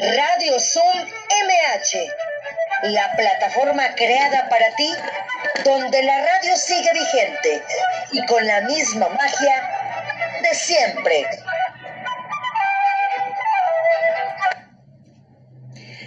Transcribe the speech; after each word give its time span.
Radio 0.00 0.60
Zoom 0.60 0.96
MH, 0.96 2.06
la 2.84 3.10
plataforma 3.16 3.94
creada 3.96 4.48
para 4.48 4.70
ti, 4.76 4.94
donde 5.64 6.02
la 6.04 6.24
radio 6.24 6.56
sigue 6.56 6.90
vigente 6.92 7.62
y 8.12 8.24
con 8.26 8.46
la 8.46 8.60
misma 8.60 9.08
magia 9.08 9.70
de 10.40 10.54
siempre. 10.54 11.26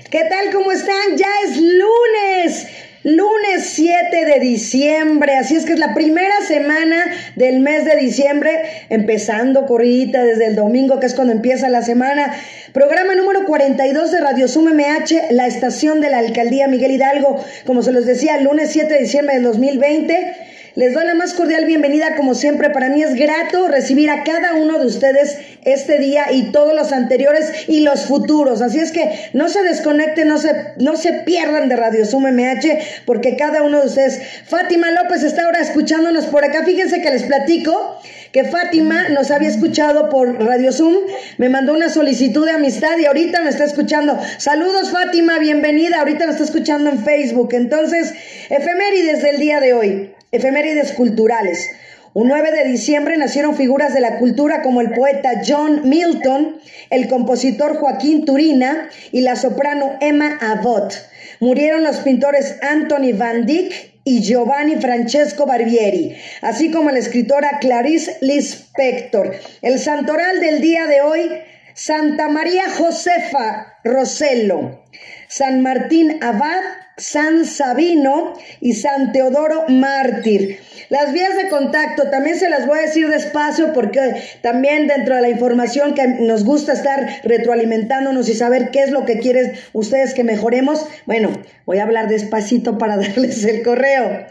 ¿Qué 0.10 0.24
tal? 0.24 0.52
¿Cómo 0.54 0.72
están? 0.72 1.18
Ya 1.18 1.30
es 1.44 1.58
lunes. 1.58 2.81
Lunes 3.04 3.64
7 3.72 4.26
de 4.26 4.40
diciembre, 4.40 5.36
así 5.36 5.56
es 5.56 5.66
que 5.66 5.74
es 5.74 5.80
la 5.80 5.96
primera 5.96 6.36
semana 6.48 7.04
del 7.36 7.60
mes 7.60 7.84
de 7.84 7.96
diciembre, 7.96 8.52
empezando 8.90 9.66
corridita 9.66 10.24
desde 10.24 10.46
el 10.46 10.56
domingo, 10.56 11.00
que 11.00 11.08
es 11.08 11.16
cuando 11.16 11.34
empieza 11.34 11.68
la 11.70 11.82
semana. 11.82 12.32
Programa 12.74 13.16
número 13.16 13.46
42 13.48 14.12
de 14.12 14.20
Radio 14.20 14.48
Sum 14.48 14.72
MH, 14.72 15.32
la 15.32 15.48
estación 15.48 16.00
de 16.00 16.12
la 16.12 16.20
Alcaldía 16.20 16.68
Miguel 16.68 16.92
Hidalgo, 16.92 17.44
como 17.66 17.82
se 17.82 17.92
los 17.92 18.06
decía, 18.06 18.38
lunes 18.38 18.70
7 18.72 18.94
de 18.94 19.00
diciembre 19.00 19.34
del 19.34 19.46
2020. 19.46 20.51
Les 20.74 20.94
doy 20.94 21.06
la 21.06 21.16
más 21.16 21.34
cordial 21.34 21.66
bienvenida, 21.66 22.16
como 22.16 22.34
siempre. 22.34 22.70
Para 22.70 22.88
mí 22.88 23.04
es 23.04 23.16
grato 23.16 23.68
recibir 23.68 24.10
a 24.10 24.24
cada 24.24 24.54
uno 24.54 24.80
de 24.80 24.86
ustedes 24.86 25.38
este 25.66 26.00
día 26.00 26.32
y 26.32 26.54
todos 26.54 26.74
los 26.74 26.94
anteriores 26.94 27.68
y 27.68 27.82
los 27.82 28.06
futuros. 28.06 28.62
Así 28.62 28.80
es 28.80 28.94
que 28.94 29.32
no 29.34 29.50
se 29.50 29.64
desconecten, 29.64 30.30
no 30.30 30.38
se, 30.38 30.56
no 30.78 30.96
se 30.96 31.12
pierdan 31.12 31.68
de 31.68 31.76
Radio 31.76 32.06
Zoom 32.06 32.24
MH, 32.28 33.04
porque 33.06 33.36
cada 33.36 33.64
uno 33.64 33.82
de 33.82 33.88
ustedes. 33.88 34.22
Fátima 34.46 34.92
López 34.92 35.24
está 35.24 35.44
ahora 35.44 35.60
escuchándonos 35.60 36.28
por 36.28 36.46
acá. 36.46 36.64
Fíjense 36.64 37.02
que 37.02 37.12
les 37.12 37.24
platico 37.24 38.00
que 38.32 38.46
Fátima 38.46 39.10
nos 39.10 39.30
había 39.30 39.50
escuchado 39.50 40.08
por 40.08 40.42
Radio 40.42 40.72
Zoom, 40.72 40.96
me 41.38 41.50
mandó 41.50 41.74
una 41.74 41.90
solicitud 41.90 42.46
de 42.46 42.54
amistad 42.54 42.98
y 42.98 43.06
ahorita 43.06 43.42
me 43.42 43.50
está 43.50 43.66
escuchando. 43.66 44.18
Saludos 44.38 44.90
Fátima, 44.90 45.38
bienvenida. 45.38 46.00
Ahorita 46.00 46.28
me 46.28 46.32
está 46.32 46.46
escuchando 46.46 46.90
en 46.92 47.04
Facebook. 47.04 47.50
Entonces, 47.52 48.14
efemérides 48.50 49.22
del 49.22 49.38
día 49.38 49.60
de 49.60 49.74
hoy. 49.74 50.12
Efemérides 50.32 50.94
culturales. 50.94 51.70
Un 52.14 52.28
9 52.28 52.52
de 52.52 52.66
diciembre 52.66 53.18
nacieron 53.18 53.56
figuras 53.56 53.94
de 53.94 54.02
la 54.02 54.18
cultura 54.18 54.62
como 54.62 54.82
el 54.82 54.92
poeta 54.92 55.42
John 55.48 55.88
Milton, 55.88 56.60
el 56.90 57.08
compositor 57.08 57.78
Joaquín 57.78 58.26
Turina 58.26 58.90
y 59.12 59.22
la 59.22 59.36
soprano 59.36 59.98
Emma 60.02 60.38
Abbott. 60.42 60.94
Murieron 61.40 61.84
los 61.84 61.98
pintores 61.98 62.58
Anthony 62.62 63.14
Van 63.14 63.46
Dyck 63.46 63.92
y 64.04 64.22
Giovanni 64.22 64.76
Francesco 64.78 65.46
Barbieri, 65.46 66.18
así 66.42 66.72
como 66.72 66.92
la 66.92 67.00
escritora 67.00 67.60
Clarice 67.60 68.18
Lispector. 68.22 69.36
El 69.62 69.80
santoral 69.80 70.40
del 70.40 70.60
día 70.60 70.88
de 70.88 71.02
hoy, 71.02 71.30
Santa 71.74 72.28
María 72.28 72.70
Josefa 72.70 73.78
Rosello, 73.84 74.84
San 75.28 75.62
Martín 75.62 76.20
Abad, 76.22 76.62
San 77.02 77.46
Sabino 77.46 78.34
y 78.60 78.74
San 78.74 79.12
Teodoro 79.12 79.66
Mártir. 79.70 80.60
Las 80.90 81.12
vías 81.14 81.36
de 81.36 81.50
contacto 81.50 82.10
también 82.10 82.38
se 82.38 82.50
las 82.50 82.68
voy 82.68 82.78
a 82.78 82.84
decir 82.84 83.10
despacio 83.10 83.74
porque 83.74 84.22
también 84.42 84.88
dentro 84.88 85.16
de 85.16 85.22
la 85.22 85.30
información 85.30 85.96
que 85.96 86.08
nos 86.08 86.44
gusta 86.44 86.74
estar 86.74 87.22
retroalimentándonos 87.24 88.30
y 88.30 88.36
saber 88.36 88.70
qué 88.70 88.84
es 88.84 88.92
lo 88.92 89.06
que 89.06 89.20
quieren 89.20 89.54
ustedes 89.74 90.14
que 90.14 90.24
mejoremos, 90.24 90.86
bueno, 91.08 91.32
voy 91.66 91.80
a 91.80 91.84
hablar 91.84 92.08
despacito 92.08 92.78
para 92.78 92.98
darles 92.98 93.44
el 93.46 93.64
correo. 93.64 94.28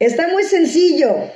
Está 0.00 0.26
muy 0.28 0.42
sencillo. 0.42 1.30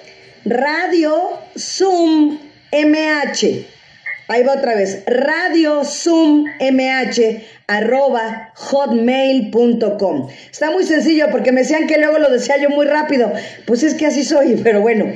Radio 0.45 1.39
Zoom 1.57 2.39
MH 2.73 3.82
Ahí 4.29 4.43
va 4.43 4.55
otra 4.55 4.75
vez. 4.75 5.03
Radio 5.07 5.85
Zoom 5.85 6.47
MH 6.61 7.43
arroba 7.67 8.53
hotmail.com. 8.55 10.29
Está 10.51 10.71
muy 10.71 10.85
sencillo 10.85 11.29
porque 11.31 11.53
me 11.53 11.63
decían 11.63 11.87
que 11.87 11.99
luego 11.99 12.19
lo 12.19 12.31
decía 12.31 12.57
yo 12.59 12.71
muy 12.71 12.87
rápido. 12.87 13.33
Pues 13.67 13.83
es 13.83 13.95
que 13.95 14.07
así 14.07 14.25
soy, 14.25 14.57
pero 14.65 14.81
bueno. 14.81 15.07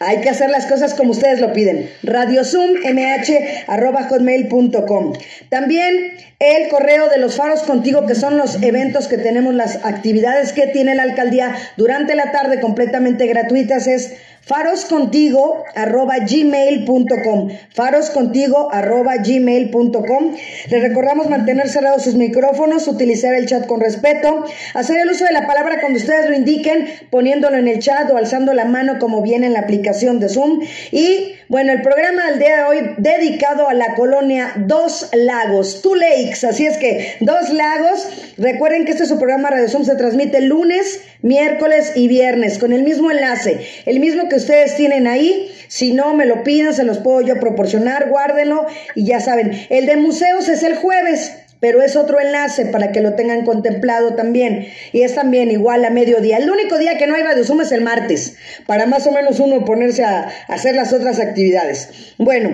Hay 0.00 0.20
que 0.20 0.30
hacer 0.30 0.48
las 0.48 0.66
cosas 0.66 0.94
como 0.94 1.10
ustedes 1.10 1.40
lo 1.40 1.52
piden. 1.52 1.90
Radio 2.04 2.44
Zoom 2.44 2.70
MH 2.84 3.64
arroba 3.66 4.04
hotmail.com. 4.04 5.12
También 5.48 6.12
el 6.38 6.68
correo 6.68 7.08
de 7.08 7.18
los 7.18 7.34
faros 7.34 7.64
contigo, 7.64 8.06
que 8.06 8.14
son 8.14 8.36
los 8.36 8.62
eventos 8.62 9.08
que 9.08 9.18
tenemos, 9.18 9.54
las 9.54 9.84
actividades 9.84 10.52
que 10.52 10.68
tiene 10.68 10.94
la 10.94 11.02
alcaldía 11.02 11.56
durante 11.76 12.14
la 12.14 12.30
tarde 12.30 12.60
completamente 12.60 13.26
gratuitas, 13.26 13.88
es 13.88 14.14
faroscontigo 14.48 15.64
arroba 15.74 16.16
gmail.com 16.20 17.50
faroscontigo 17.74 18.72
arroba 18.72 19.16
gmail.com 19.18 20.34
les 20.70 20.82
recordamos 20.82 21.28
mantener 21.28 21.68
cerrados 21.68 22.04
sus 22.04 22.14
micrófonos 22.14 22.88
utilizar 22.88 23.34
el 23.34 23.46
chat 23.46 23.66
con 23.66 23.80
respeto 23.80 24.44
hacer 24.74 25.00
el 25.00 25.10
uso 25.10 25.24
de 25.26 25.32
la 25.32 25.46
palabra 25.46 25.80
cuando 25.80 25.98
ustedes 25.98 26.30
lo 26.30 26.36
indiquen 26.36 26.86
poniéndolo 27.10 27.58
en 27.58 27.68
el 27.68 27.78
chat 27.78 28.10
o 28.10 28.16
alzando 28.16 28.54
la 28.54 28.64
mano 28.64 28.98
como 28.98 29.22
viene 29.22 29.46
en 29.46 29.52
la 29.52 29.60
aplicación 29.60 30.18
de 30.20 30.28
Zoom. 30.28 30.60
Y 30.90 31.34
bueno 31.48 31.72
el 31.72 31.82
programa 31.82 32.30
del 32.30 32.38
día 32.38 32.56
de 32.56 32.62
hoy 32.64 32.78
dedicado 32.98 33.68
a 33.68 33.74
la 33.74 33.94
colonia 33.94 34.52
Dos 34.56 35.10
Lagos 35.12 35.82
Two 35.82 35.94
Lakes 35.94 36.46
así 36.46 36.66
es 36.66 36.78
que 36.78 37.16
Dos 37.20 37.50
Lagos 37.50 38.34
recuerden 38.38 38.84
que 38.84 38.92
este 38.92 39.02
es 39.04 39.08
su 39.08 39.18
programa 39.18 39.50
Radio 39.50 39.68
Zoom 39.68 39.84
se 39.84 39.96
transmite 39.96 40.40
lunes 40.40 41.00
miércoles 41.22 41.92
y 41.94 42.08
viernes 42.08 42.58
con 42.58 42.72
el 42.72 42.82
mismo 42.82 43.10
enlace 43.10 43.60
el 43.86 44.00
mismo 44.00 44.28
que 44.28 44.37
ustedes 44.38 44.76
tienen 44.76 45.06
ahí. 45.06 45.52
Si 45.68 45.92
no, 45.92 46.14
me 46.14 46.26
lo 46.26 46.42
piden, 46.42 46.72
se 46.72 46.84
los 46.84 46.98
puedo 46.98 47.20
yo 47.20 47.38
proporcionar, 47.38 48.08
guárdenlo 48.08 48.66
y 48.94 49.04
ya 49.04 49.20
saben. 49.20 49.66
El 49.68 49.86
de 49.86 49.96
museos 49.96 50.48
es 50.48 50.62
el 50.62 50.76
jueves, 50.76 51.32
pero 51.60 51.82
es 51.82 51.96
otro 51.96 52.20
enlace 52.20 52.66
para 52.66 52.92
que 52.92 53.00
lo 53.00 53.14
tengan 53.14 53.44
contemplado 53.44 54.14
también. 54.14 54.68
Y 54.92 55.02
es 55.02 55.14
también 55.14 55.50
igual 55.50 55.84
a 55.84 55.90
mediodía. 55.90 56.38
El 56.38 56.50
único 56.50 56.78
día 56.78 56.96
que 56.96 57.06
no 57.06 57.14
hay 57.14 57.22
Radio 57.22 57.44
Zoom 57.44 57.62
es 57.62 57.72
el 57.72 57.82
martes, 57.82 58.36
para 58.66 58.86
más 58.86 59.06
o 59.06 59.12
menos 59.12 59.40
uno 59.40 59.64
ponerse 59.64 60.04
a, 60.04 60.28
hacer 60.48 60.74
las 60.74 60.92
otras 60.92 61.18
actividades. 61.20 62.14
Bueno, 62.18 62.50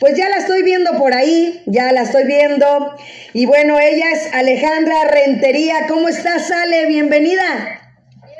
pues 0.00 0.16
ya 0.16 0.28
la 0.28 0.36
estoy 0.36 0.62
viendo 0.62 0.96
por 0.98 1.14
ahí, 1.14 1.62
ya 1.66 1.92
la 1.92 2.02
estoy 2.02 2.24
viendo. 2.24 2.96
Y 3.32 3.46
bueno, 3.46 3.78
ella 3.80 4.06
es 4.12 4.32
Alejandra 4.32 5.04
Rentería. 5.04 5.86
¿Cómo 5.88 6.08
estás, 6.08 6.50
Ale? 6.50 6.86
Bienvenida. 6.86 7.83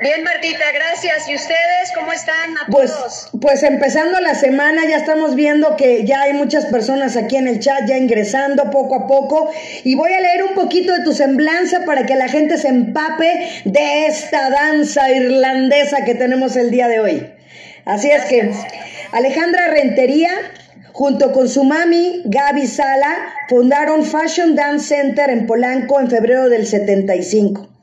Bien, 0.01 0.23
Martita, 0.23 0.65
gracias. 0.73 1.29
¿Y 1.29 1.35
ustedes 1.35 1.91
cómo 1.95 2.11
están 2.11 2.57
a 2.57 2.69
pues, 2.69 2.91
todos? 2.91 3.29
Pues 3.39 3.63
empezando 3.63 4.19
la 4.19 4.35
semana, 4.35 4.83
ya 4.85 4.97
estamos 4.97 5.35
viendo 5.35 5.77
que 5.77 6.05
ya 6.05 6.23
hay 6.23 6.33
muchas 6.33 6.65
personas 6.65 7.15
aquí 7.15 7.37
en 7.37 7.47
el 7.47 7.59
chat 7.59 7.87
ya 7.87 7.97
ingresando 7.97 8.69
poco 8.71 8.95
a 8.95 9.07
poco. 9.07 9.49
Y 9.83 9.95
voy 9.95 10.11
a 10.11 10.19
leer 10.19 10.43
un 10.43 10.53
poquito 10.53 10.93
de 10.93 11.03
tu 11.03 11.13
semblanza 11.13 11.85
para 11.85 12.05
que 12.05 12.15
la 12.15 12.27
gente 12.27 12.57
se 12.57 12.67
empape 12.67 13.61
de 13.63 14.07
esta 14.07 14.49
danza 14.49 15.09
irlandesa 15.11 16.03
que 16.03 16.15
tenemos 16.15 16.57
el 16.57 16.71
día 16.71 16.89
de 16.89 16.99
hoy. 16.99 17.31
Así 17.85 18.09
es 18.09 18.25
que 18.25 18.51
Alejandra 19.13 19.67
Rentería 19.67 20.31
junto 20.91 21.31
con 21.31 21.47
su 21.47 21.63
mami 21.63 22.21
Gaby 22.25 22.67
Sala 22.67 23.15
fundaron 23.47 24.03
Fashion 24.03 24.55
Dance 24.55 24.95
Center 24.95 25.29
en 25.29 25.45
Polanco 25.45 25.99
en 25.99 26.09
febrero 26.09 26.49
del 26.49 26.65
75 26.65 27.74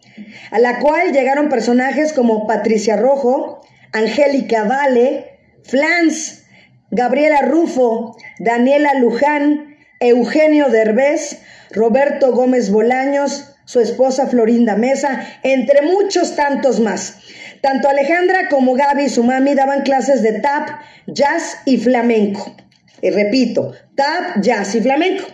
a 0.50 0.58
la 0.58 0.78
cual 0.78 1.12
llegaron 1.12 1.48
personajes 1.48 2.12
como 2.12 2.46
Patricia 2.46 2.96
Rojo, 2.96 3.60
Angélica 3.92 4.64
Vale, 4.64 5.38
Flans, 5.64 6.44
Gabriela 6.90 7.42
Rufo, 7.42 8.16
Daniela 8.38 8.94
Luján, 8.94 9.76
Eugenio 10.00 10.68
Derbez, 10.68 11.40
Roberto 11.70 12.32
Gómez 12.32 12.70
Bolaños, 12.70 13.54
su 13.64 13.80
esposa 13.80 14.26
Florinda 14.26 14.76
Mesa, 14.76 15.26
entre 15.42 15.82
muchos 15.82 16.36
tantos 16.36 16.80
más. 16.80 17.18
Tanto 17.60 17.88
Alejandra 17.88 18.48
como 18.48 18.74
Gaby 18.74 19.04
y 19.04 19.08
su 19.08 19.22
mami 19.22 19.54
daban 19.54 19.82
clases 19.82 20.22
de 20.22 20.40
tap, 20.40 20.68
jazz 21.06 21.58
y 21.64 21.78
flamenco. 21.78 22.56
Y 23.00 23.10
repito, 23.10 23.72
tap, 23.94 24.40
jazz 24.40 24.74
y 24.74 24.80
flamenco. 24.80 25.24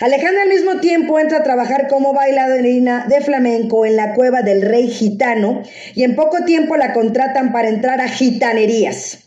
Alejandra 0.00 0.44
al 0.44 0.48
mismo 0.48 0.80
tiempo 0.80 1.18
entra 1.18 1.38
a 1.38 1.42
trabajar 1.42 1.86
como 1.86 2.14
bailarina 2.14 3.04
de 3.06 3.20
flamenco 3.20 3.84
en 3.84 3.96
la 3.96 4.14
cueva 4.14 4.40
del 4.40 4.62
rey 4.62 4.88
gitano 4.88 5.62
y 5.94 6.04
en 6.04 6.16
poco 6.16 6.42
tiempo 6.46 6.78
la 6.78 6.94
contratan 6.94 7.52
para 7.52 7.68
entrar 7.68 8.00
a 8.00 8.08
gitanerías. 8.08 9.18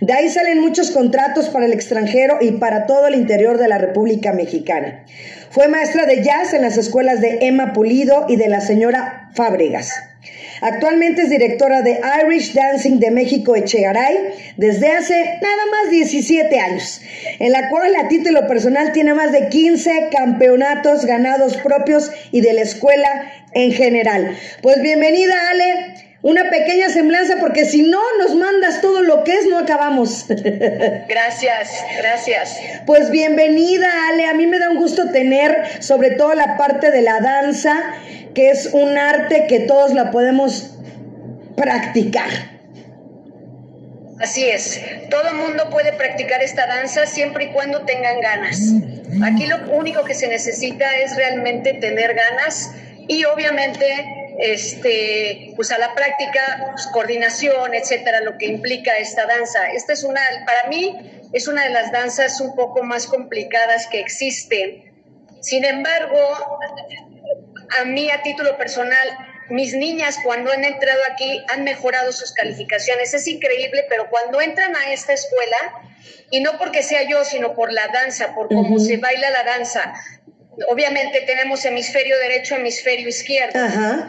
De 0.00 0.12
ahí 0.12 0.28
salen 0.28 0.60
muchos 0.60 0.92
contratos 0.92 1.48
para 1.48 1.66
el 1.66 1.72
extranjero 1.72 2.38
y 2.40 2.52
para 2.52 2.86
todo 2.86 3.08
el 3.08 3.16
interior 3.16 3.58
de 3.58 3.66
la 3.66 3.78
República 3.78 4.32
Mexicana. 4.32 5.04
Fue 5.50 5.66
maestra 5.66 6.06
de 6.06 6.22
jazz 6.22 6.54
en 6.54 6.62
las 6.62 6.76
escuelas 6.76 7.20
de 7.20 7.38
Emma 7.40 7.72
Pulido 7.72 8.26
y 8.28 8.36
de 8.36 8.48
la 8.48 8.60
señora 8.60 9.30
Fábregas. 9.34 10.09
Actualmente 10.60 11.22
es 11.22 11.30
directora 11.30 11.82
de 11.82 12.00
Irish 12.22 12.52
Dancing 12.52 12.98
de 12.98 13.10
México 13.10 13.56
Echegaray 13.56 14.34
desde 14.56 14.88
hace 14.88 15.14
nada 15.40 15.62
más 15.70 15.90
17 15.90 16.60
años, 16.60 17.00
en 17.38 17.52
la 17.52 17.68
cual 17.70 17.94
a 17.96 18.08
título 18.08 18.46
personal 18.46 18.92
tiene 18.92 19.14
más 19.14 19.32
de 19.32 19.48
15 19.48 20.08
campeonatos 20.10 21.06
ganados 21.06 21.56
propios 21.58 22.10
y 22.30 22.42
de 22.42 22.52
la 22.52 22.62
escuela 22.62 23.32
en 23.52 23.72
general. 23.72 24.36
Pues 24.62 24.82
bienvenida 24.82 25.34
Ale, 25.50 25.94
una 26.22 26.50
pequeña 26.50 26.90
semblanza, 26.90 27.36
porque 27.40 27.64
si 27.64 27.82
no 27.82 28.00
nos 28.18 28.34
mandas 28.34 28.82
todo 28.82 29.02
lo 29.02 29.24
que 29.24 29.32
es, 29.32 29.46
no 29.46 29.58
acabamos. 29.58 30.26
Gracias, 31.08 31.84
gracias. 31.98 32.60
Pues 32.86 33.10
bienvenida, 33.10 33.88
Ale. 34.10 34.26
A 34.26 34.34
mí 34.34 34.46
me 34.46 34.58
da 34.58 34.70
un 34.70 34.76
gusto 34.76 35.10
tener 35.10 35.82
sobre 35.82 36.10
todo 36.10 36.34
la 36.34 36.58
parte 36.58 36.90
de 36.90 37.00
la 37.00 37.20
danza, 37.20 37.94
que 38.34 38.50
es 38.50 38.70
un 38.72 38.96
arte 38.96 39.46
que 39.48 39.60
todos 39.60 39.92
la 39.94 40.10
podemos 40.10 40.76
practicar. 41.56 42.30
Así 44.20 44.46
es, 44.46 44.80
todo 45.08 45.32
mundo 45.32 45.70
puede 45.70 45.94
practicar 45.94 46.42
esta 46.42 46.66
danza 46.66 47.06
siempre 47.06 47.44
y 47.44 47.52
cuando 47.52 47.82
tengan 47.86 48.20
ganas. 48.20 48.60
Aquí 49.24 49.46
lo 49.46 49.72
único 49.72 50.04
que 50.04 50.14
se 50.14 50.28
necesita 50.28 50.98
es 50.98 51.16
realmente 51.16 51.74
tener 51.74 52.14
ganas 52.14 52.72
y 53.08 53.24
obviamente 53.24 53.86
este, 54.40 55.52
pues 55.56 55.70
a 55.70 55.78
la 55.78 55.94
práctica, 55.94 56.70
pues, 56.72 56.86
coordinación, 56.88 57.74
etcétera, 57.74 58.20
lo 58.20 58.38
que 58.38 58.46
implica 58.46 58.96
esta 58.96 59.26
danza. 59.26 59.70
Esta 59.72 59.92
es 59.92 60.02
una, 60.02 60.20
para 60.46 60.68
mí, 60.68 60.96
es 61.32 61.46
una 61.48 61.64
de 61.64 61.70
las 61.70 61.92
danzas 61.92 62.40
un 62.40 62.54
poco 62.54 62.82
más 62.82 63.06
complicadas 63.06 63.86
que 63.86 64.00
existen. 64.00 64.84
Sin 65.40 65.64
embargo, 65.64 66.18
a 67.78 67.84
mí 67.84 68.10
a 68.10 68.22
título 68.22 68.56
personal, 68.56 69.08
mis 69.48 69.74
niñas 69.74 70.16
cuando 70.24 70.52
han 70.52 70.64
entrado 70.64 71.00
aquí 71.12 71.44
han 71.48 71.64
mejorado 71.64 72.12
sus 72.12 72.32
calificaciones. 72.32 73.12
Es 73.14 73.26
increíble, 73.26 73.84
pero 73.88 74.08
cuando 74.08 74.40
entran 74.40 74.74
a 74.76 74.92
esta 74.92 75.12
escuela, 75.12 75.56
y 76.30 76.40
no 76.40 76.56
porque 76.58 76.82
sea 76.82 77.02
yo, 77.08 77.24
sino 77.24 77.54
por 77.54 77.72
la 77.72 77.88
danza, 77.88 78.34
por 78.34 78.48
cómo 78.48 78.78
se 78.78 78.96
baila 78.96 79.30
la 79.30 79.42
danza, 79.42 79.92
obviamente 80.68 81.22
tenemos 81.22 81.64
hemisferio 81.64 82.18
derecho, 82.18 82.54
hemisferio 82.56 83.08
izquierdo, 83.08 83.58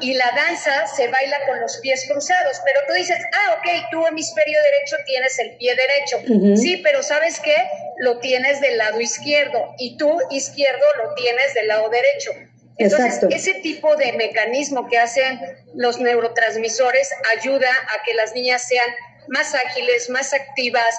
y 0.02 0.13
la 0.13 0.31
danza 0.36 0.86
se 0.88 1.08
baila 1.08 1.38
con 1.48 1.60
los 1.60 1.78
pies 1.78 2.06
cruzados, 2.10 2.62
pero 2.63 2.80
tú 2.88 2.94
dices, 2.94 3.18
ah, 3.34 3.58
ok, 3.58 3.90
tú 3.92 4.06
hemisferio 4.06 4.60
derecho 4.62 4.98
tienes 5.06 5.40
el 5.40 5.58
pie 5.58 5.75
derecho, 5.75 6.56
sí, 6.62 6.78
pero 6.84 7.02
¿sabes 7.02 7.40
qué? 7.40 7.56
Lo 8.00 8.19
tienes 8.19 8.62
del 8.62 8.78
lado 8.78 9.02
izquierdo, 9.02 9.74
y 9.80 9.98
tú 9.98 10.19
izquierdo 10.30 10.86
lo 11.04 11.16
tienes 11.16 11.54
del 11.54 11.68
lado 11.68 11.90
derecho. 11.90 12.31
Entonces, 12.77 13.19
ese 13.29 13.56
tipo 13.56 13.95
de 13.95 14.13
mecanismo 14.13 14.88
que 14.88 14.97
hacen 14.97 15.39
los 15.75 16.00
neurotransmisores 16.00 17.09
ayuda 17.38 17.69
a 17.69 18.03
que 18.03 18.13
las 18.13 18.33
niñas 18.33 18.68
sean 18.68 18.88
más 19.27 19.53
ágiles, 19.53 20.09
más 20.09 20.33
activas 20.33 20.97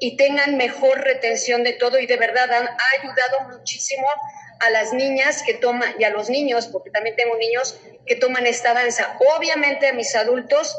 y 0.00 0.16
tengan 0.16 0.56
mejor 0.56 1.00
retención 1.00 1.64
de 1.64 1.72
todo 1.74 1.98
y 1.98 2.06
de 2.06 2.16
verdad 2.16 2.50
han, 2.50 2.66
ha 2.66 3.00
ayudado 3.00 3.58
muchísimo 3.58 4.06
a 4.60 4.70
las 4.70 4.92
niñas 4.92 5.42
que 5.42 5.54
toman 5.54 5.94
y 5.98 6.04
a 6.04 6.10
los 6.10 6.30
niños, 6.30 6.66
porque 6.66 6.90
también 6.90 7.14
tengo 7.16 7.36
niños 7.36 7.78
que 8.06 8.16
toman 8.16 8.46
esta 8.46 8.74
danza. 8.74 9.16
Obviamente 9.36 9.86
a 9.86 9.92
mis 9.92 10.14
adultos, 10.16 10.76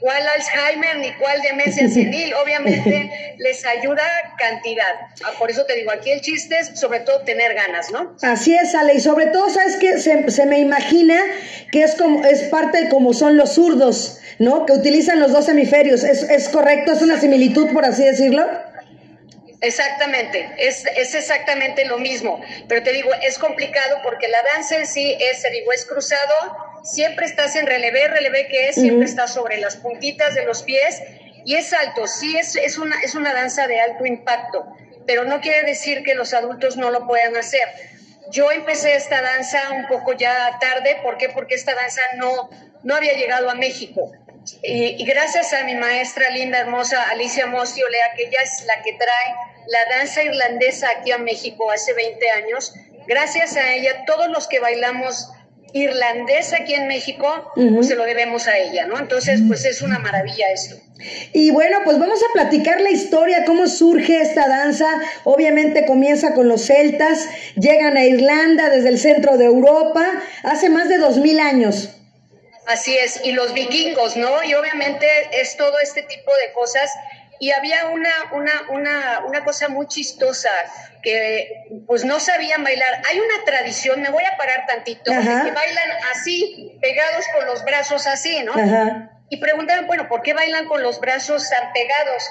cuál 0.00 0.22
Alzheimer 0.26 0.98
ni 0.98 1.12
cuál 1.14 1.40
demencia 1.42 1.88
senil, 1.92 2.32
obviamente 2.34 3.34
les 3.38 3.64
ayuda 3.64 4.02
cantidad. 4.38 4.84
Ah, 5.24 5.32
por 5.38 5.50
eso 5.50 5.64
te 5.64 5.74
digo, 5.74 5.90
aquí 5.90 6.10
el 6.10 6.20
chiste 6.20 6.58
es 6.58 6.78
sobre 6.78 7.00
todo 7.00 7.20
tener 7.22 7.54
ganas, 7.54 7.90
¿no? 7.90 8.16
Así 8.22 8.54
es, 8.54 8.74
Ale, 8.74 8.94
y 8.94 9.00
sobre 9.00 9.26
todo, 9.26 9.48
¿sabes 9.50 9.76
qué? 9.76 9.98
Se, 9.98 10.30
se 10.30 10.46
me 10.46 10.58
imagina 10.60 11.18
que 11.72 11.82
es 11.82 11.94
como 11.94 12.24
es 12.24 12.42
parte 12.44 12.84
de 12.84 12.88
como 12.88 13.12
son 13.12 13.36
los 13.36 13.54
zurdos, 13.54 14.20
¿no? 14.38 14.66
Que 14.66 14.72
utilizan 14.72 15.20
los 15.20 15.32
dos 15.32 15.48
hemisferios. 15.48 16.04
¿Es, 16.04 16.22
es 16.22 16.48
correcto? 16.48 16.92
¿Es 16.92 17.02
una 17.02 17.20
similitud, 17.20 17.72
por 17.72 17.84
así 17.84 18.04
decirlo? 18.04 18.46
Exactamente, 19.60 20.48
es, 20.56 20.84
es, 20.96 21.16
exactamente 21.16 21.84
lo 21.84 21.98
mismo, 21.98 22.40
pero 22.68 22.80
te 22.84 22.92
digo, 22.92 23.10
es 23.22 23.38
complicado 23.38 23.98
porque 24.04 24.28
la 24.28 24.38
danza 24.54 24.76
en 24.76 24.86
sí 24.86 25.16
es, 25.18 25.42
te 25.42 25.50
digo, 25.50 25.72
es 25.72 25.84
cruzado, 25.84 26.32
siempre 26.90 27.26
estás 27.26 27.54
en 27.56 27.66
relevé, 27.66 28.08
relevé 28.08 28.48
que 28.48 28.68
es, 28.68 28.76
siempre 28.76 29.04
estás 29.04 29.34
sobre 29.34 29.58
las 29.58 29.76
puntitas 29.76 30.34
de 30.34 30.44
los 30.44 30.62
pies 30.62 31.02
y 31.44 31.54
es 31.56 31.72
alto, 31.72 32.06
sí 32.06 32.36
es, 32.36 32.56
es, 32.56 32.78
una, 32.78 33.00
es 33.02 33.14
una 33.14 33.32
danza 33.32 33.66
de 33.66 33.80
alto 33.80 34.06
impacto, 34.06 34.66
pero 35.06 35.24
no 35.24 35.40
quiere 35.40 35.62
decir 35.62 36.02
que 36.02 36.14
los 36.14 36.34
adultos 36.34 36.76
no 36.76 36.90
lo 36.90 37.06
puedan 37.06 37.36
hacer. 37.36 37.68
Yo 38.30 38.50
empecé 38.52 38.94
esta 38.94 39.22
danza 39.22 39.70
un 39.70 39.86
poco 39.86 40.12
ya 40.12 40.58
tarde, 40.60 40.98
¿por 41.02 41.16
qué? 41.16 41.30
Porque 41.30 41.54
esta 41.54 41.74
danza 41.74 42.02
no, 42.16 42.50
no 42.82 42.94
había 42.94 43.14
llegado 43.14 43.48
a 43.48 43.54
México. 43.54 44.12
Y, 44.62 45.04
gracias 45.04 45.52
a 45.52 45.64
mi 45.64 45.74
maestra 45.74 46.30
linda, 46.30 46.58
hermosa 46.58 47.02
Alicia 47.10 47.46
Mossi 47.46 47.82
Olea, 47.82 48.12
que 48.16 48.24
ella 48.24 48.40
es 48.42 48.64
la 48.66 48.82
que 48.82 48.92
trae 48.94 49.34
la 49.68 49.96
danza 49.96 50.22
irlandesa 50.22 50.88
aquí 50.98 51.12
a 51.12 51.18
México 51.18 51.70
hace 51.70 51.92
20 51.92 52.30
años, 52.30 52.74
gracias 53.06 53.56
a 53.56 53.72
ella, 53.74 54.04
todos 54.06 54.28
los 54.28 54.48
que 54.48 54.60
bailamos 54.60 55.30
irlandés 55.72 56.52
aquí 56.52 56.74
en 56.74 56.88
México, 56.88 57.52
pues 57.54 57.88
se 57.88 57.94
lo 57.94 58.04
debemos 58.04 58.46
a 58.46 58.56
ella, 58.58 58.86
¿no? 58.86 58.98
Entonces, 58.98 59.40
pues 59.46 59.64
es 59.64 59.82
una 59.82 59.98
maravilla 59.98 60.46
esto. 60.52 60.76
Y 61.32 61.50
bueno, 61.50 61.78
pues 61.84 61.98
vamos 61.98 62.20
a 62.22 62.32
platicar 62.32 62.80
la 62.80 62.90
historia, 62.90 63.44
cómo 63.44 63.66
surge 63.68 64.20
esta 64.20 64.48
danza. 64.48 64.88
Obviamente 65.24 65.86
comienza 65.86 66.34
con 66.34 66.48
los 66.48 66.66
celtas, 66.66 67.28
llegan 67.56 67.96
a 67.96 68.04
Irlanda 68.04 68.70
desde 68.70 68.88
el 68.88 68.98
centro 68.98 69.36
de 69.36 69.44
Europa, 69.44 70.06
hace 70.42 70.70
más 70.70 70.88
de 70.88 70.98
dos 70.98 71.18
mil 71.18 71.38
años. 71.38 71.90
Así 72.66 72.94
es, 72.98 73.22
y 73.24 73.32
los 73.32 73.54
vikingos, 73.54 74.16
¿no? 74.16 74.42
Y 74.44 74.52
obviamente 74.54 75.06
es 75.32 75.56
todo 75.56 75.78
este 75.82 76.02
tipo 76.02 76.30
de 76.46 76.52
cosas. 76.52 76.90
Y 77.40 77.50
había 77.52 77.86
una, 77.86 78.10
una, 78.32 78.52
una, 78.70 79.20
una 79.26 79.44
cosa 79.44 79.68
muy 79.68 79.86
chistosa 79.86 80.50
que 81.02 81.82
pues 81.86 82.04
no 82.04 82.18
sabían 82.20 82.64
bailar. 82.64 83.02
Hay 83.08 83.18
una 83.18 83.44
tradición, 83.44 84.02
me 84.02 84.10
voy 84.10 84.24
a 84.24 84.36
parar 84.36 84.66
tantito, 84.66 85.10
que 85.10 85.50
bailan 85.50 85.90
así, 86.12 86.76
pegados 86.80 87.24
con 87.36 87.46
los 87.46 87.64
brazos 87.64 88.06
así, 88.06 88.42
¿no? 88.42 88.52
Y 89.30 89.36
preguntaban, 89.38 89.86
bueno, 89.86 90.08
¿por 90.08 90.22
qué 90.22 90.32
bailan 90.32 90.66
con 90.66 90.82
los 90.82 91.00
brazos 91.00 91.48
tan 91.50 91.72
pegados? 91.72 92.24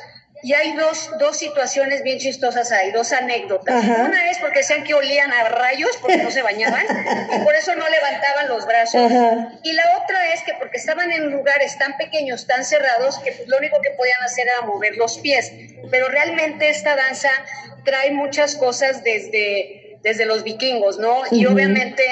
Y 0.44 0.54
hay 0.54 0.74
dos, 0.74 1.10
dos 1.20 1.38
situaciones 1.38 2.04
bien 2.04 2.20
chistosas 2.20 2.72
ahí, 2.72 2.92
dos 2.92 3.12
anécdotas. 3.12 3.84
Una 3.84 4.30
es 4.30 4.38
porque 4.38 4.60
decían 4.60 4.84
que 4.84 4.94
olían 4.94 5.32
a 5.32 5.50
rayos 5.50 5.98
porque 6.00 6.18
no 6.18 6.30
se 6.30 6.42
bañaban 6.42 6.86
y 7.36 7.40
por 7.44 7.56
eso 7.56 7.76
no 7.76 7.88
levantaban 7.90 8.48
los 8.48 8.66
brazos. 8.66 9.12
Y 9.64 9.74
la 9.74 9.84
otra 10.04 10.34
es 10.34 10.42
que 10.44 10.54
porque 10.54 10.78
estaban 10.78 11.12
en 11.12 11.32
lugares 11.32 11.78
tan 11.78 11.98
pequeños, 11.98 12.46
tan 12.46 12.64
cerrados, 12.64 13.20
que 13.20 13.32
pues 13.32 13.48
lo 13.48 13.58
único 13.58 13.82
que 13.82 13.92
podían 13.92 14.22
hacer 14.24 14.48
era 14.48 14.62
mover 14.62 14.96
los 14.96 15.18
pies. 15.18 15.52
Pero 15.90 16.08
realmente 16.10 16.70
esta 16.70 16.96
danza 16.96 17.32
trae 17.84 18.12
muchas 18.12 18.56
cosas 18.56 19.04
desde, 19.04 19.98
desde 20.04 20.26
los 20.26 20.44
vikingos, 20.44 21.00
¿no? 21.00 21.24
Y 21.32 21.46
obviamente 21.48 22.04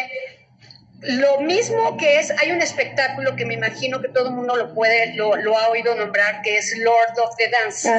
lo 1.07 1.39
mismo 1.39 1.97
que 1.97 2.19
es, 2.19 2.31
hay 2.39 2.51
un 2.51 2.61
espectáculo 2.61 3.35
que 3.35 3.45
me 3.45 3.53
imagino 3.53 4.01
que 4.01 4.09
todo 4.09 4.29
el 4.29 4.35
mundo 4.35 4.55
lo 4.55 4.73
puede, 4.73 5.13
lo, 5.15 5.35
lo 5.35 5.57
ha 5.57 5.69
oído 5.69 5.95
nombrar, 5.95 6.41
que 6.41 6.57
es 6.57 6.77
Lord 6.79 7.19
of 7.19 7.35
the 7.37 7.49
Dance. 7.49 7.89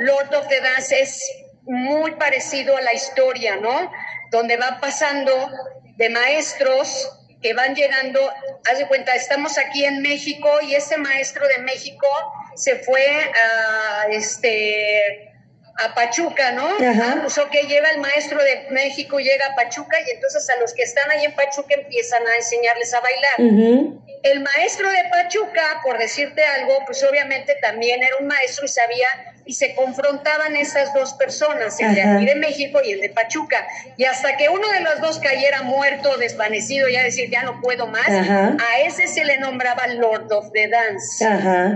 Lord 0.00 0.34
of 0.34 0.48
the 0.48 0.60
Dance 0.60 1.00
es 1.00 1.22
muy 1.62 2.12
parecido 2.12 2.76
a 2.76 2.80
la 2.80 2.92
historia, 2.92 3.56
¿no? 3.56 3.90
Donde 4.30 4.56
va 4.56 4.78
pasando 4.80 5.32
de 5.96 6.08
maestros 6.10 7.18
que 7.40 7.54
van 7.54 7.74
llegando, 7.74 8.20
haz 8.70 8.78
de 8.78 8.86
cuenta, 8.86 9.14
estamos 9.14 9.58
aquí 9.58 9.84
en 9.84 10.00
México 10.00 10.48
y 10.62 10.74
ese 10.74 10.96
maestro 10.96 11.46
de 11.48 11.58
México 11.58 12.06
se 12.54 12.76
fue 12.76 13.04
a 13.04 14.06
este 14.10 15.31
a 15.76 15.94
Pachuca, 15.94 16.52
¿no? 16.52 16.66
Ajá. 16.66 17.18
Pues 17.22 17.40
que 17.50 17.62
lleva 17.66 17.88
el 17.88 17.98
maestro 17.98 18.42
de 18.42 18.66
México, 18.70 19.18
llega 19.18 19.46
a 19.46 19.54
Pachuca 19.54 19.98
y 20.06 20.10
entonces 20.10 20.48
a 20.50 20.60
los 20.60 20.72
que 20.74 20.82
están 20.82 21.10
ahí 21.10 21.24
en 21.24 21.32
Pachuca 21.32 21.74
empiezan 21.74 22.26
a 22.26 22.36
enseñarles 22.36 22.94
a 22.94 23.00
bailar. 23.00 23.98
El 24.22 24.40
maestro 24.40 24.88
de 24.88 25.04
Pachuca, 25.10 25.80
por 25.82 25.98
decirte 25.98 26.44
algo, 26.44 26.78
pues 26.86 27.02
obviamente 27.02 27.56
también 27.60 28.02
era 28.02 28.16
un 28.20 28.26
maestro 28.26 28.64
y 28.64 28.68
sabía 28.68 29.08
y 29.44 29.54
se 29.54 29.74
confrontaban 29.74 30.54
esas 30.56 30.94
dos 30.94 31.14
personas, 31.14 31.78
el 31.80 31.94
de 31.94 32.02
aquí 32.02 32.26
de 32.26 32.34
México 32.36 32.80
y 32.84 32.92
el 32.92 33.00
de 33.00 33.08
Pachuca. 33.10 33.66
Y 33.96 34.04
hasta 34.04 34.36
que 34.36 34.48
uno 34.48 34.68
de 34.68 34.80
los 34.80 35.00
dos 35.00 35.18
cayera 35.18 35.62
muerto, 35.62 36.16
desvanecido, 36.16 36.88
ya 36.88 37.02
decir, 37.02 37.30
ya 37.30 37.42
no 37.42 37.60
puedo 37.60 37.86
más, 37.86 38.08
a 38.08 38.80
ese 38.84 39.08
se 39.08 39.24
le 39.24 39.38
nombraba 39.38 39.86
Lord 39.88 40.32
of 40.32 40.52
the 40.52 40.68
Dance. 40.68 41.24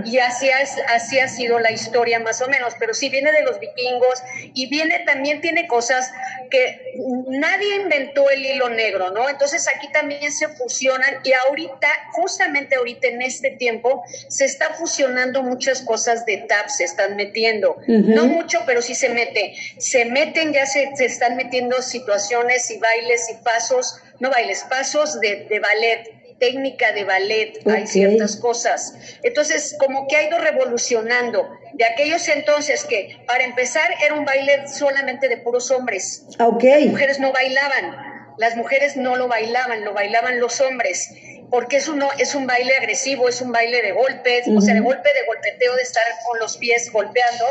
Y 0.05 0.19
así, 0.19 0.49
así 0.87 1.19
ha 1.19 1.27
sido 1.27 1.59
la 1.59 1.71
historia 1.71 2.19
más 2.19 2.41
o 2.41 2.47
menos, 2.47 2.73
pero 2.79 2.93
sí 2.93 3.09
viene 3.09 3.31
de 3.31 3.41
los 3.41 3.59
vikingos 3.59 4.23
y 4.53 4.67
viene 4.67 4.99
también, 5.05 5.41
tiene 5.41 5.67
cosas 5.67 6.11
que 6.49 6.93
nadie 7.27 7.75
inventó 7.75 8.29
el 8.29 8.45
hilo 8.45 8.69
negro, 8.69 9.11
¿no? 9.11 9.29
Entonces 9.29 9.67
aquí 9.75 9.89
también 9.91 10.31
se 10.31 10.47
fusionan 10.49 11.19
y 11.23 11.33
ahorita, 11.33 11.87
justamente 12.13 12.75
ahorita 12.75 13.07
en 13.07 13.21
este 13.21 13.51
tiempo, 13.51 14.03
se 14.29 14.45
está 14.45 14.73
fusionando 14.73 15.43
muchas 15.43 15.81
cosas 15.81 16.25
de 16.25 16.37
tap, 16.37 16.69
se 16.69 16.85
están 16.85 17.15
metiendo 17.15 17.56
no 17.87 18.27
mucho, 18.27 18.59
pero 18.65 18.81
sí 18.81 18.95
se 18.95 19.09
mete. 19.09 19.53
Se 19.77 20.05
meten, 20.05 20.53
ya 20.53 20.65
se, 20.65 20.95
se, 20.95 21.05
están 21.05 21.35
metiendo 21.35 21.81
situaciones 21.81 22.69
y 22.71 22.77
bailes 22.77 23.29
y 23.29 23.43
pasos, 23.43 23.99
no 24.19 24.29
bailes, 24.29 24.63
pasos 24.69 25.19
de, 25.19 25.47
de 25.49 25.59
ballet, 25.59 26.17
técnica 26.39 26.91
de 26.91 27.03
ballet, 27.03 27.59
hay 27.67 27.87
ciertas 27.87 28.37
cosas. 28.37 28.93
Entonces, 29.23 29.75
como 29.79 30.07
que 30.07 30.15
ha 30.15 30.27
ido 30.27 30.37
revolucionando. 30.37 31.49
De 31.73 31.85
aquellos 31.85 32.27
entonces 32.27 32.85
que, 32.85 33.17
para 33.27 33.43
empezar, 33.43 33.89
era 34.03 34.15
un 34.15 34.25
baile 34.25 34.67
solamente 34.67 35.27
de 35.27 35.37
puros 35.37 35.69
hombres. 35.71 36.25
Okay. 36.39 36.85
Las 36.85 36.91
mujeres 36.91 37.19
no 37.19 37.31
bailaban. 37.31 38.35
Las 38.37 38.55
mujeres 38.55 38.97
no 38.97 39.15
lo 39.15 39.27
bailaban, 39.27 39.83
lo 39.83 39.93
bailaban 39.93 40.39
los 40.39 40.61
hombres. 40.61 41.09
Porque 41.49 41.77
es, 41.77 41.87
uno, 41.87 42.09
es 42.17 42.35
un 42.35 42.45
baile 42.45 42.75
agresivo, 42.75 43.29
es 43.29 43.41
un 43.41 43.51
baile 43.51 43.81
de 43.81 43.91
golpes, 43.91 44.45
o 44.47 44.61
sea, 44.61 44.73
de 44.73 44.81
golpe, 44.81 45.13
de 45.13 45.25
golpeteo, 45.25 45.75
de 45.75 45.81
estar 45.81 46.03
con 46.25 46.39
los 46.39 46.57
pies 46.57 46.91
golpeando, 46.91 47.45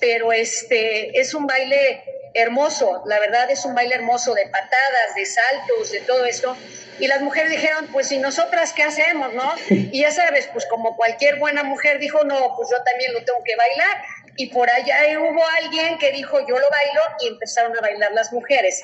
pero 0.00 0.32
este 0.32 1.18
es 1.18 1.32
un 1.34 1.46
baile 1.46 2.02
hermoso, 2.34 3.02
la 3.06 3.18
verdad 3.18 3.50
es 3.50 3.64
un 3.64 3.74
baile 3.74 3.94
hermoso 3.94 4.34
de 4.34 4.46
patadas, 4.46 5.14
de 5.14 5.24
saltos, 5.24 5.92
de 5.92 6.00
todo 6.00 6.24
esto. 6.24 6.56
Y 6.98 7.08
las 7.08 7.20
mujeres 7.20 7.50
dijeron, 7.50 7.88
pues 7.92 8.10
¿y 8.12 8.18
nosotras 8.18 8.72
qué 8.72 8.82
hacemos, 8.82 9.32
no? 9.34 9.54
Y 9.68 10.00
ya 10.00 10.10
sabes, 10.10 10.48
pues 10.52 10.66
como 10.66 10.96
cualquier 10.96 11.38
buena 11.38 11.62
mujer 11.62 11.98
dijo, 11.98 12.24
no, 12.24 12.54
pues 12.56 12.68
yo 12.70 12.82
también 12.82 13.12
lo 13.12 13.24
tengo 13.24 13.42
que 13.44 13.56
bailar. 13.56 14.02
Y 14.36 14.48
por 14.48 14.68
allá 14.68 14.98
hubo 15.18 15.42
alguien 15.62 15.98
que 15.98 16.12
dijo, 16.12 16.40
yo 16.40 16.58
lo 16.58 16.68
bailo, 16.70 17.00
y 17.20 17.28
empezaron 17.28 17.76
a 17.76 17.80
bailar 17.80 18.12
las 18.12 18.32
mujeres. 18.32 18.82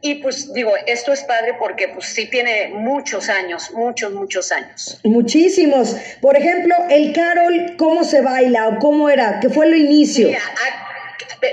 Y 0.00 0.16
pues 0.16 0.52
digo, 0.52 0.72
esto 0.86 1.12
es 1.12 1.22
padre 1.22 1.54
porque 1.58 1.88
pues 1.88 2.06
sí 2.06 2.26
tiene 2.26 2.68
muchos 2.68 3.28
años, 3.28 3.70
muchos, 3.72 4.12
muchos 4.12 4.52
años. 4.52 5.00
Muchísimos. 5.04 5.96
Por 6.20 6.36
ejemplo, 6.36 6.74
el 6.90 7.12
Carol, 7.12 7.74
¿cómo 7.76 8.04
se 8.04 8.20
baila 8.20 8.68
o 8.68 8.78
cómo 8.78 9.08
era? 9.08 9.40
¿Qué 9.40 9.48
fue 9.48 9.66
lo 9.66 9.76
inicio? 9.76 10.30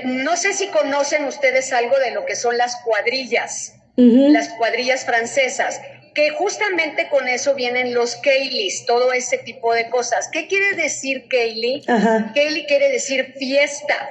no 0.04 0.36
sé 0.36 0.52
si 0.52 0.66
conocen 0.68 1.24
ustedes 1.26 1.72
algo 1.72 1.96
de 1.98 2.10
lo 2.10 2.24
que 2.24 2.34
son 2.34 2.58
las 2.58 2.76
cuadrillas, 2.84 3.74
las 3.96 4.48
cuadrillas 4.50 5.04
francesas, 5.04 5.80
que 6.12 6.30
justamente 6.30 7.08
con 7.08 7.28
eso 7.28 7.54
vienen 7.54 7.94
los 7.94 8.16
Keilis, 8.16 8.84
todo 8.84 9.12
ese 9.12 9.38
tipo 9.38 9.72
de 9.74 9.88
cosas. 9.88 10.28
¿Qué 10.32 10.48
quiere 10.48 10.74
decir 10.74 11.28
Keili? 11.28 11.84
Keili 12.34 12.66
quiere 12.66 12.90
decir 12.90 13.34
fiesta 13.38 14.08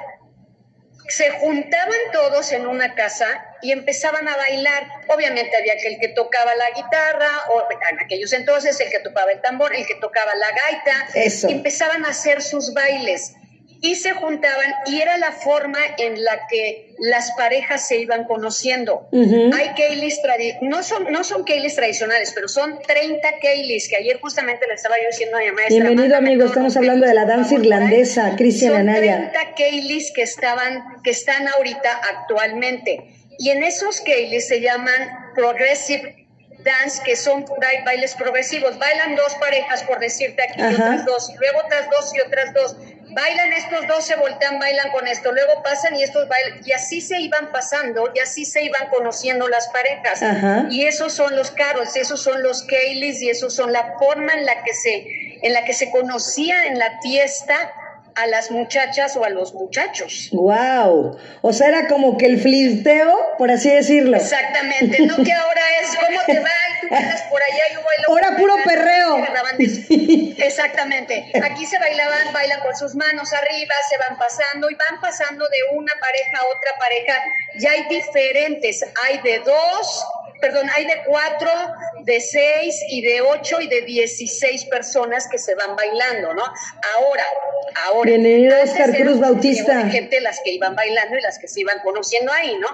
se 1.08 1.30
juntaban 1.30 2.00
todos 2.12 2.52
en 2.52 2.66
una 2.66 2.96
casa 2.96 3.28
y 3.66 3.72
empezaban 3.72 4.28
a 4.28 4.38
bailar. 4.38 4.88
Obviamente 5.08 5.58
había 5.58 5.74
aquel 5.74 5.98
que 6.00 6.10
tocaba 6.10 6.56
la 6.56 6.70
guitarra, 6.76 7.30
o 7.50 7.64
en 7.90 8.00
aquellos 8.00 8.32
entonces 8.34 8.80
el 8.80 8.90
que 8.92 9.00
tocaba 9.00 9.32
el 9.32 9.42
tambor, 9.42 9.76
el 9.76 9.86
que 9.88 9.96
tocaba 9.96 10.32
la 10.36 10.48
gaita, 10.52 11.50
y 11.50 11.52
empezaban 11.52 12.06
a 12.06 12.10
hacer 12.10 12.42
sus 12.42 12.74
bailes 12.74 13.34
y 13.82 13.96
se 13.96 14.12
juntaban 14.14 14.74
y 14.88 15.02
era 15.02 15.18
la 15.18 15.32
forma 15.32 15.80
en 15.98 16.24
la 16.24 16.48
que 16.50 16.96
las 17.00 17.32
parejas 17.34 17.88
se 17.88 17.98
iban 17.98 18.24
conociendo. 18.24 19.08
Hay 19.12 19.74
Keilis, 19.76 20.20
no 20.62 20.82
son, 20.82 21.12
no 21.12 21.24
son 21.24 21.46
Keilis 21.46 21.76
tradicionales, 21.76 22.32
pero 22.34 22.48
son 22.48 22.80
30 22.82 23.28
Keilis, 23.42 23.90
que 23.90 23.98
ayer 23.98 24.20
justamente 24.20 24.66
le 24.68 24.76
estaba 24.76 24.96
yo 25.02 25.08
diciendo 25.10 25.38
a 25.38 25.42
mi 25.42 25.52
maestra. 25.52 25.86
Bienvenido 25.86 26.18
amigo, 26.18 26.46
estamos 26.46 26.76
hablando 26.78 27.06
de 27.06 27.14
la 27.14 27.26
danza 27.26 27.56
irlandesa, 27.56 28.36
Cristian 28.36 28.76
Anaya. 28.76 29.18
Son 29.18 29.32
30 29.32 29.56
Keilis 29.56 30.12
que, 30.14 30.24
estaban, 30.24 31.02
que 31.04 31.12
están 31.12 31.48
ahorita 31.48 32.02
actualmente. 32.20 33.15
Y 33.38 33.50
en 33.50 33.64
esos 33.64 34.02
Keilis 34.02 34.48
se 34.48 34.62
llaman 34.62 35.34
Progressive 35.36 36.28
dance, 36.60 37.02
que 37.04 37.16
son 37.16 37.46
bailes 37.86 38.16
progresivos. 38.16 38.78
Bailan 38.80 39.16
dos 39.16 39.36
parejas, 39.36 39.84
por 39.84 40.00
decirte 40.00 40.42
aquí, 40.44 40.62
otras 40.62 41.06
dos, 41.06 41.32
luego 41.40 41.60
otras 41.66 41.90
dos 41.90 42.16
y 42.16 42.20
otras 42.22 42.54
dos 42.54 42.76
bailan 43.16 43.54
estos 43.54 43.88
dos, 43.88 44.06
se 44.06 44.16
voltean, 44.18 44.60
bailan 44.60 44.92
con 44.92 45.08
esto, 45.08 45.32
luego 45.32 45.64
pasan 45.64 45.96
y 45.96 46.04
estos 46.04 46.28
bailan, 46.28 46.62
y 46.66 46.74
así 46.74 47.00
se 47.00 47.20
iban 47.22 47.50
pasando, 47.52 48.12
y 48.14 48.20
así 48.20 48.44
se 48.44 48.64
iban 48.64 48.90
conociendo 48.90 49.48
las 49.48 49.70
parejas. 49.70 50.70
Y 50.70 50.86
esos 50.86 51.14
son 51.14 51.36
los 51.36 51.50
caros, 51.52 51.96
esos 51.96 52.22
son 52.22 52.44
los 52.44 52.64
Kayleys, 52.64 53.22
y 53.22 53.30
esos 53.30 53.56
son 53.56 53.72
la 53.72 53.96
forma 53.98 54.34
en 54.34 54.46
la 54.46 54.62
que 54.64 54.74
se, 54.74 55.06
en 55.42 55.54
la 55.54 55.64
que 55.64 55.74
se 55.74 55.90
conocía 55.92 56.66
en 56.66 56.78
la 56.78 57.00
fiesta 57.02 57.56
a 58.16 58.28
las 58.28 58.50
muchachas 58.50 59.16
o 59.18 59.26
a 59.26 59.30
los 59.30 59.54
muchachos. 59.54 60.30
Wow. 60.32 61.18
O 61.42 61.54
sea, 61.54 61.68
era 61.68 61.88
como 61.88 62.18
que 62.18 62.26
el 62.26 62.40
flirteo, 62.40 63.18
por 63.38 63.52
así 63.52 63.70
decirlo. 63.70 64.18
Exactamente, 64.18 65.06
no 65.06 65.18
que 65.18 65.34
ahora 65.34 65.62
es 65.82 65.96
cómo 65.96 66.20
te 66.26 66.40
va 66.40 66.50
y 66.50 66.82
tú 66.82 66.88
quedas 66.88 67.22
por 67.24 67.42
allá 67.44 67.64
y 67.70 67.74
yo 67.74 67.82
bailo. 67.82 68.10
Ahora 68.10 68.38
puro 68.38 68.56
perreo. 68.64 69.18
Exactamente. 70.38 71.32
Aquí 71.44 71.66
se 71.66 71.78
bailaban, 71.78 72.34
bailan 72.34 72.62
con 72.62 72.76
sus 72.76 72.96
manos 72.96 73.34
arriba, 73.34 73.74
se 73.90 73.98
van 73.98 74.18
pasando 74.18 74.70
y 74.70 74.76
van 74.76 75.02
pasando 75.02 75.46
de 75.46 75.78
una 75.78 75.94
pareja 76.00 76.38
a 76.38 76.46
otra 76.46 76.72
pareja. 76.80 77.14
Ya 77.56 77.72
hay 77.72 77.86
diferentes, 77.90 78.86
hay 79.06 79.20
de 79.20 79.40
dos, 79.40 80.06
perdón, 80.46 80.70
hay 80.76 80.86
de 80.86 81.02
cuatro, 81.08 81.50
de 82.04 82.22
seis 82.22 82.80
y 82.90 83.02
de 83.02 83.20
ocho 83.22 83.60
y 83.62 83.68
de 83.68 83.82
dieciséis 83.82 84.64
personas 84.66 85.28
que 85.28 85.40
se 85.40 85.56
van 85.56 85.76
bailando, 85.76 86.36
¿no? 86.36 86.44
Ahora, 86.98 87.24
ahora. 87.88 88.12
Bienvenido 88.12 88.56
Oscar 88.62 88.96
Cruz 88.96 89.20
Bautista. 89.20 89.90
Gente 89.90 90.22
las 90.22 90.40
que 90.42 90.52
iban 90.52 90.76
bailando 90.76 91.18
y 91.18 91.22
las 91.22 91.40
que 91.40 91.48
se 91.48 91.62
iban 91.62 91.80
conociendo 91.84 92.32
ahí, 92.32 92.56
¿no? 92.60 92.68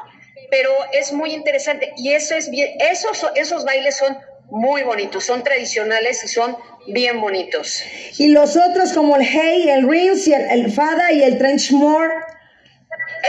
Pero 0.50 0.70
es 0.92 1.13
muy 1.13 1.34
interesante 1.34 1.94
y 1.96 2.12
eso 2.12 2.36
es 2.36 2.50
bien, 2.50 2.75
esos, 2.92 3.25
esos 3.36 3.63
bailes 3.63 3.96
son 3.96 4.18
muy 4.50 4.84
bonitos, 4.84 5.24
son 5.24 5.42
tradicionales 5.42 6.25
y 6.25 6.28
son 6.28 6.58
bien 6.88 7.22
bonitos. 7.22 7.84
Y 8.18 8.28
los 8.28 8.58
otros 8.58 8.92
como 8.92 9.16
el 9.16 9.24
Hey, 9.24 9.70
el 9.70 9.90
Rings, 9.90 10.28
y 10.28 10.34
el, 10.34 10.70
Fada 10.74 11.13
y 11.13 11.24
el 11.24 11.38
Trenchmore. 11.38 12.16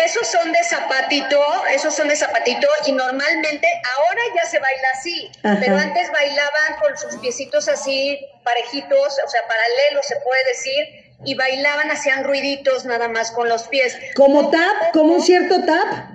Esos 0.07 0.27
son 0.27 0.53
de 0.53 0.65
zapatito, 0.65 1.41
esos 1.71 1.95
son 1.95 2.09
de 2.09 2.17
zapatito 2.17 2.67
y 2.87 2.93
normalmente 2.93 3.69
ahora 3.99 4.23
ya 4.35 4.47
se 4.47 4.59
baila 4.59 4.89
así, 4.95 5.31
pero 5.61 5.77
antes 5.77 6.11
bailaban 6.11 6.77
con 6.81 6.97
sus 6.97 7.17
piecitos 7.21 7.69
así 7.69 8.19
parejitos, 8.45 9.19
o 9.25 9.29
sea, 9.29 9.41
paralelos 9.47 10.07
se 10.07 10.17
puede 10.17 10.45
decir, 10.45 11.13
y 11.25 11.35
bailaban, 11.35 11.91
hacían 11.91 12.25
ruiditos 12.25 12.85
nada 12.85 13.09
más 13.09 13.31
con 13.31 13.49
los 13.49 13.69
pies. 13.69 13.97
¿Como 14.15 14.51
tap? 14.51 14.93
¿Como 14.93 15.15
un 15.15 15.23
cierto 15.23 15.65
tap? 15.65 16.11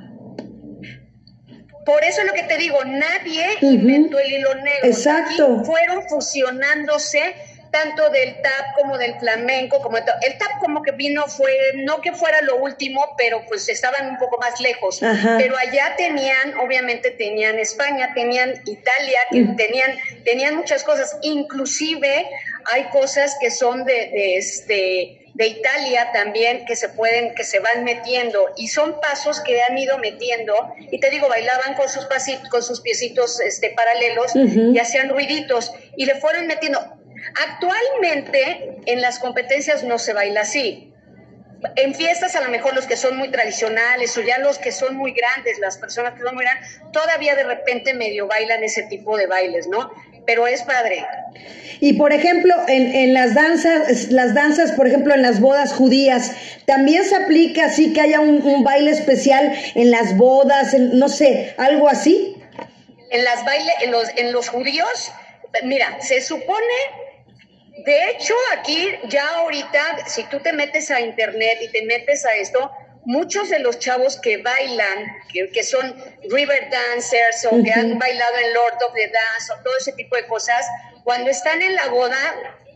Por 1.85 2.03
eso 2.03 2.19
es 2.19 2.27
lo 2.27 2.33
que 2.33 2.43
te 2.43 2.57
digo, 2.57 2.83
nadie 2.83 3.47
inventó 3.61 4.19
el 4.19 4.33
hilo 4.33 4.55
negro. 4.55 4.83
Exacto. 4.83 5.63
fueron 5.63 6.03
fusionándose 6.09 7.33
tanto 7.77 8.09
del 8.09 8.41
tap 8.41 8.65
como 8.75 8.97
del 8.97 9.13
flamenco, 9.19 9.81
como 9.81 9.97
el 9.97 10.37
tap 10.37 10.59
como 10.59 10.81
que 10.81 10.91
vino 10.91 11.27
fue 11.27 11.53
no 11.75 12.01
que 12.01 12.11
fuera 12.11 12.41
lo 12.41 12.57
último, 12.57 13.15
pero 13.17 13.43
pues 13.47 13.69
estaban 13.69 14.09
un 14.09 14.17
poco 14.17 14.37
más 14.39 14.59
lejos. 14.59 14.99
Pero 15.37 15.55
allá 15.57 15.95
tenían, 15.95 16.57
obviamente 16.59 17.11
tenían 17.11 17.59
España, 17.59 18.13
tenían 18.15 18.49
Italia, 18.65 19.19
tenían 19.55 19.91
tenían 20.23 20.55
muchas 20.55 20.83
cosas, 20.83 21.17
inclusive 21.21 22.27
hay 22.71 22.83
cosas 22.85 23.35
que 23.39 23.51
son 23.51 23.85
de, 23.85 23.93
de 23.93 24.37
este 24.37 25.27
de 25.37 25.47
Italia 25.47 26.09
también 26.11 26.65
que 26.65 26.75
se 26.75 26.89
pueden, 26.89 27.35
que 27.35 27.43
se 27.43 27.59
van 27.59 27.83
metiendo. 27.83 28.39
Y 28.57 28.69
son 28.69 28.99
pasos 28.99 29.39
que 29.41 29.61
han 29.61 29.77
ido 29.77 29.99
metiendo. 29.99 30.53
Y 30.91 30.99
te 30.99 31.11
digo, 31.11 31.29
bailaban 31.29 31.75
con 31.75 31.87
sus 31.87 32.05
pasitos, 32.05 32.49
con 32.49 32.63
sus 32.63 32.81
piecitos 32.81 33.39
este, 33.39 33.69
paralelos 33.69 34.35
y 34.35 34.77
hacían 34.79 35.09
ruiditos. 35.09 35.71
Y 35.95 36.05
le 36.05 36.15
fueron 36.15 36.47
metiendo. 36.47 36.96
Actualmente 37.45 38.79
en 38.85 39.01
las 39.01 39.19
competencias 39.19 39.83
no 39.83 39.99
se 39.99 40.13
baila 40.13 40.41
así. 40.41 40.93
En 41.75 41.95
fiestas 41.95 42.35
a 42.35 42.41
lo 42.41 42.49
mejor 42.49 42.75
los 42.75 42.85
que 42.85 42.95
son 42.95 43.17
muy 43.17 43.29
tradicionales 43.29 44.15
o 44.17 44.21
ya 44.21 44.37
los 44.37 44.59
que 44.59 44.71
son 44.71 44.95
muy 44.95 45.11
grandes, 45.11 45.59
las 45.59 45.77
personas 45.77 46.13
que 46.13 46.21
son 46.21 46.35
muy 46.35 46.43
grandes, 46.43 46.79
todavía 46.91 47.35
de 47.35 47.43
repente 47.43 47.93
medio 47.93 48.27
bailan 48.27 48.63
ese 48.63 48.83
tipo 48.83 49.17
de 49.17 49.25
bailes, 49.25 49.67
¿no? 49.67 49.91
Pero 50.25 50.45
es 50.45 50.61
padre. 50.63 51.05
Y 51.79 51.93
por 51.93 52.11
ejemplo, 52.13 52.53
en, 52.67 53.13
las 53.13 53.33
danzas, 53.33 54.09
las 54.11 54.33
danzas, 54.33 54.71
por 54.73 54.87
ejemplo, 54.87 55.13
en 55.13 55.21
las 55.21 55.39
bodas 55.39 55.73
judías, 55.73 56.31
también 56.65 57.05
se 57.05 57.15
aplica 57.15 57.65
así 57.65 57.93
que 57.93 58.01
haya 58.01 58.19
un, 58.19 58.63
baile 58.63 58.91
especial 58.91 59.57
en 59.73 59.89
las 59.89 60.17
bodas, 60.17 60.73
no 60.77 61.07
sé, 61.07 61.55
algo 61.57 61.87
así. 61.87 62.35
En 63.09 63.23
las 63.23 63.45
bailes, 63.45 63.73
en 63.81 63.91
los, 63.91 64.09
en 64.17 64.31
los 64.31 64.49
judíos, 64.49 65.11
mira, 65.63 66.01
se 66.01 66.21
supone 66.21 66.75
de 67.85 68.09
hecho, 68.09 68.33
aquí 68.53 68.91
ya 69.09 69.27
ahorita, 69.37 70.07
si 70.07 70.23
tú 70.25 70.39
te 70.39 70.53
metes 70.53 70.89
a 70.91 70.99
internet 70.99 71.59
y 71.61 71.69
te 71.69 71.83
metes 71.83 72.25
a 72.25 72.33
esto, 72.33 72.71
muchos 73.05 73.49
de 73.49 73.59
los 73.59 73.79
chavos 73.79 74.19
que 74.19 74.37
bailan, 74.37 75.07
que, 75.31 75.63
son 75.63 75.95
river 76.29 76.69
dancers 76.69 77.47
o 77.51 77.63
que 77.63 77.71
han 77.71 77.97
bailado 77.97 78.37
en 78.37 78.53
Lord 78.53 78.77
of 78.87 78.93
the 78.93 79.07
Dance 79.07 79.53
o 79.53 79.63
todo 79.63 79.77
ese 79.79 79.93
tipo 79.93 80.15
de 80.15 80.27
cosas, 80.27 80.65
cuando 81.03 81.29
están 81.29 81.61
en 81.61 81.75
la 81.75 81.87
boda, 81.87 82.17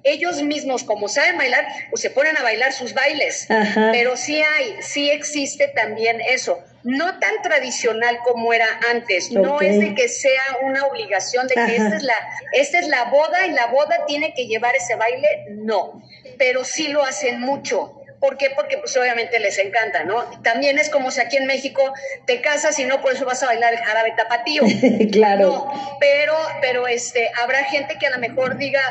ellos 0.04 0.42
mismos, 0.42 0.84
como 0.84 1.08
saben 1.08 1.38
bailar, 1.38 1.66
pues 1.90 2.02
se 2.02 2.10
ponen 2.10 2.38
a 2.38 2.44
bailar 2.44 2.74
sus 2.74 2.94
bailes. 2.94 3.48
Pero 3.92 4.18
sí 4.18 4.42
hay, 4.42 4.78
sí 4.82 5.10
existe 5.10 5.68
también 5.70 6.22
eso. 6.22 6.60
No 6.84 7.20
tan 7.20 7.42
tradicional 7.44 8.20
como 8.24 8.54
era 8.54 8.68
antes. 8.90 9.32
No 9.32 9.62
es 9.62 9.80
de 9.80 9.94
que 9.94 10.08
sea 10.08 10.42
una 10.64 10.86
obligación 10.86 11.48
de 11.48 11.54
que 11.54 11.76
esta 11.76 11.96
es, 11.98 12.04
la, 12.04 12.16
esta 12.54 12.80
es 12.80 12.88
la 12.88 13.06
boda 13.06 13.46
y 13.46 13.52
la 13.52 13.68
boda 13.68 14.06
tiene 14.08 14.34
que 14.34 14.48
llevar 14.48 14.76
ese 14.76 14.96
baile. 14.96 15.46
No. 15.50 16.02
Pero 16.38 16.64
sí 16.64 16.88
lo 16.88 17.04
hacen 17.04 17.40
mucho. 17.40 18.01
¿Por 18.22 18.38
qué? 18.38 18.52
Porque 18.52 18.78
pues 18.78 18.96
obviamente 18.96 19.40
les 19.40 19.58
encanta, 19.58 20.04
¿no? 20.04 20.24
También 20.44 20.78
es 20.78 20.90
como 20.92 21.10
si 21.10 21.20
aquí 21.20 21.38
en 21.38 21.48
México 21.48 21.82
te 22.28 22.40
casas 22.40 22.78
y 22.78 22.86
no 22.86 23.02
por 23.02 23.14
eso 23.14 23.26
vas 23.26 23.42
a 23.42 23.48
bailar 23.48 23.74
el 23.74 23.80
jarabe 23.80 24.14
tapatío. 24.16 24.62
claro. 25.12 25.48
No, 25.48 25.98
pero, 26.00 26.36
pero 26.62 26.88
este, 26.88 27.32
habrá 27.42 27.64
gente 27.64 27.98
que 28.00 28.06
a 28.06 28.12
lo 28.12 28.20
mejor 28.20 28.58
diga, 28.58 28.82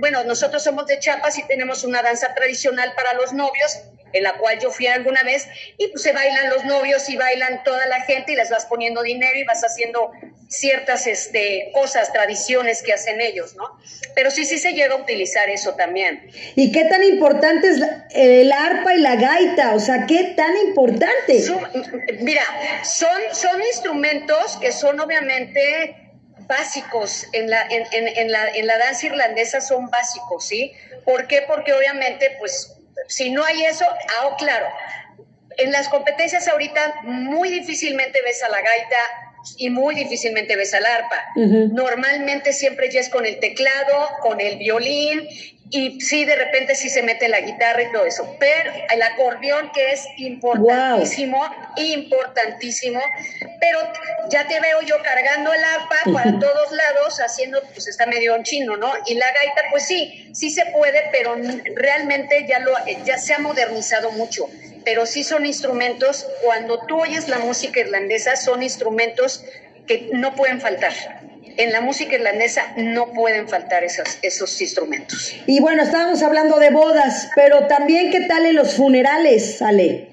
bueno, 0.00 0.22
nosotros 0.24 0.62
somos 0.62 0.86
de 0.86 0.98
Chiapas 0.98 1.38
y 1.38 1.44
tenemos 1.44 1.82
una 1.82 2.02
danza 2.02 2.34
tradicional 2.34 2.92
para 2.94 3.14
los 3.14 3.32
novios 3.32 3.84
en 4.14 4.22
la 4.22 4.34
cual 4.38 4.58
yo 4.58 4.70
fui 4.70 4.86
alguna 4.86 5.22
vez, 5.22 5.46
y 5.76 5.88
pues 5.88 6.02
se 6.02 6.12
bailan 6.12 6.48
los 6.48 6.64
novios 6.64 7.08
y 7.10 7.16
bailan 7.16 7.62
toda 7.64 7.86
la 7.86 8.00
gente 8.02 8.32
y 8.32 8.36
les 8.36 8.48
vas 8.48 8.64
poniendo 8.66 9.02
dinero 9.02 9.38
y 9.38 9.44
vas 9.44 9.62
haciendo 9.62 10.12
ciertas 10.48 11.06
este, 11.06 11.70
cosas, 11.74 12.12
tradiciones 12.12 12.82
que 12.82 12.92
hacen 12.92 13.20
ellos, 13.20 13.56
¿no? 13.56 13.64
Pero 14.14 14.30
sí, 14.30 14.44
sí 14.44 14.58
se 14.58 14.72
llega 14.72 14.94
a 14.94 14.98
utilizar 14.98 15.50
eso 15.50 15.74
también. 15.74 16.30
¿Y 16.54 16.70
qué 16.70 16.84
tan 16.84 17.02
importante 17.02 17.68
es 17.68 17.80
el 18.14 18.52
arpa 18.52 18.94
y 18.94 19.00
la 19.00 19.16
gaita? 19.16 19.74
O 19.74 19.80
sea, 19.80 20.06
¿qué 20.06 20.34
tan 20.36 20.56
importante? 20.58 21.42
mira, 22.20 22.44
son, 22.84 23.20
son 23.32 23.60
instrumentos 23.62 24.56
que 24.60 24.70
son 24.70 25.00
obviamente 25.00 25.96
básicos 26.46 27.26
en 27.32 27.50
la, 27.50 27.62
en, 27.68 27.86
en, 27.92 28.30
la, 28.30 28.48
en 28.48 28.66
la 28.66 28.78
danza 28.78 29.06
irlandesa 29.06 29.60
son 29.60 29.90
básicos, 29.90 30.46
¿sí? 30.46 30.72
¿Por 31.04 31.26
qué? 31.26 31.42
Porque 31.46 31.72
obviamente, 31.72 32.36
pues, 32.38 32.76
si 33.08 33.30
no 33.30 33.44
hay 33.44 33.64
eso, 33.64 33.84
ah, 33.88 34.36
claro, 34.38 34.66
en 35.56 35.72
las 35.72 35.88
competencias 35.88 36.48
ahorita 36.48 37.02
muy 37.02 37.50
difícilmente 37.50 38.20
ves 38.24 38.42
a 38.42 38.48
la 38.48 38.60
gaita 38.60 38.96
y 39.56 39.70
muy 39.70 39.94
difícilmente 39.94 40.56
ves 40.56 40.74
al 40.74 40.86
arpa. 40.86 41.22
Normalmente 41.36 42.52
siempre 42.52 42.90
ya 42.90 43.00
es 43.00 43.08
con 43.08 43.26
el 43.26 43.38
teclado, 43.40 44.08
con 44.22 44.40
el 44.40 44.56
violín 44.58 45.28
y 45.70 46.00
sí, 46.00 46.24
de 46.24 46.36
repente 46.36 46.74
sí 46.74 46.88
se 46.88 47.02
mete 47.02 47.26
la 47.26 47.40
guitarra 47.40 47.82
y 47.82 47.90
todo 47.90 48.04
eso. 48.04 48.36
Pero 48.38 48.70
el 48.92 49.02
acordeón 49.02 49.72
que 49.74 49.92
es 49.92 50.06
importantísimo, 50.18 51.42
importantísimo, 51.76 53.00
pero 53.60 53.80
ya 54.30 54.46
te 54.46 54.60
veo 54.60 54.82
yo 54.82 54.96
cargando 55.02 55.52
el 55.52 55.64
arpa 55.64 55.96
para 56.12 56.38
todos 56.38 56.70
lados, 56.70 57.18
haciendo, 57.18 57.60
pues 57.72 57.88
está 57.88 58.06
medio 58.06 58.36
en 58.36 58.44
chino, 58.44 58.76
¿no? 58.76 58.92
Y 59.06 59.14
la 59.14 59.26
gaita, 59.26 59.62
pues 59.70 59.86
sí, 59.86 60.30
sí 60.32 60.50
se 60.50 60.66
puede, 60.66 61.08
pero 61.10 61.34
realmente 61.74 62.46
ya, 62.48 62.60
lo, 62.60 62.72
ya 63.04 63.18
se 63.18 63.34
ha 63.34 63.38
modernizado 63.38 64.12
mucho. 64.12 64.48
Pero 64.84 65.06
sí 65.06 65.24
son 65.24 65.46
instrumentos, 65.46 66.26
cuando 66.42 66.78
tú 66.86 67.00
oyes 67.00 67.28
la 67.28 67.38
música 67.38 67.80
irlandesa, 67.80 68.36
son 68.36 68.62
instrumentos 68.62 69.44
que 69.86 70.10
no 70.12 70.34
pueden 70.34 70.60
faltar 70.60 70.92
en 71.56 71.72
la 71.72 71.80
música 71.80 72.14
irlandesa 72.14 72.72
no 72.76 73.12
pueden 73.12 73.48
faltar 73.48 73.84
esos, 73.84 74.18
esos 74.22 74.60
instrumentos. 74.60 75.34
Y 75.46 75.60
bueno, 75.60 75.82
estábamos 75.82 76.22
hablando 76.22 76.58
de 76.58 76.70
bodas, 76.70 77.30
pero 77.34 77.66
también 77.66 78.10
qué 78.10 78.22
tal 78.22 78.46
en 78.46 78.56
los 78.56 78.74
funerales, 78.74 79.62
Ale. 79.62 80.08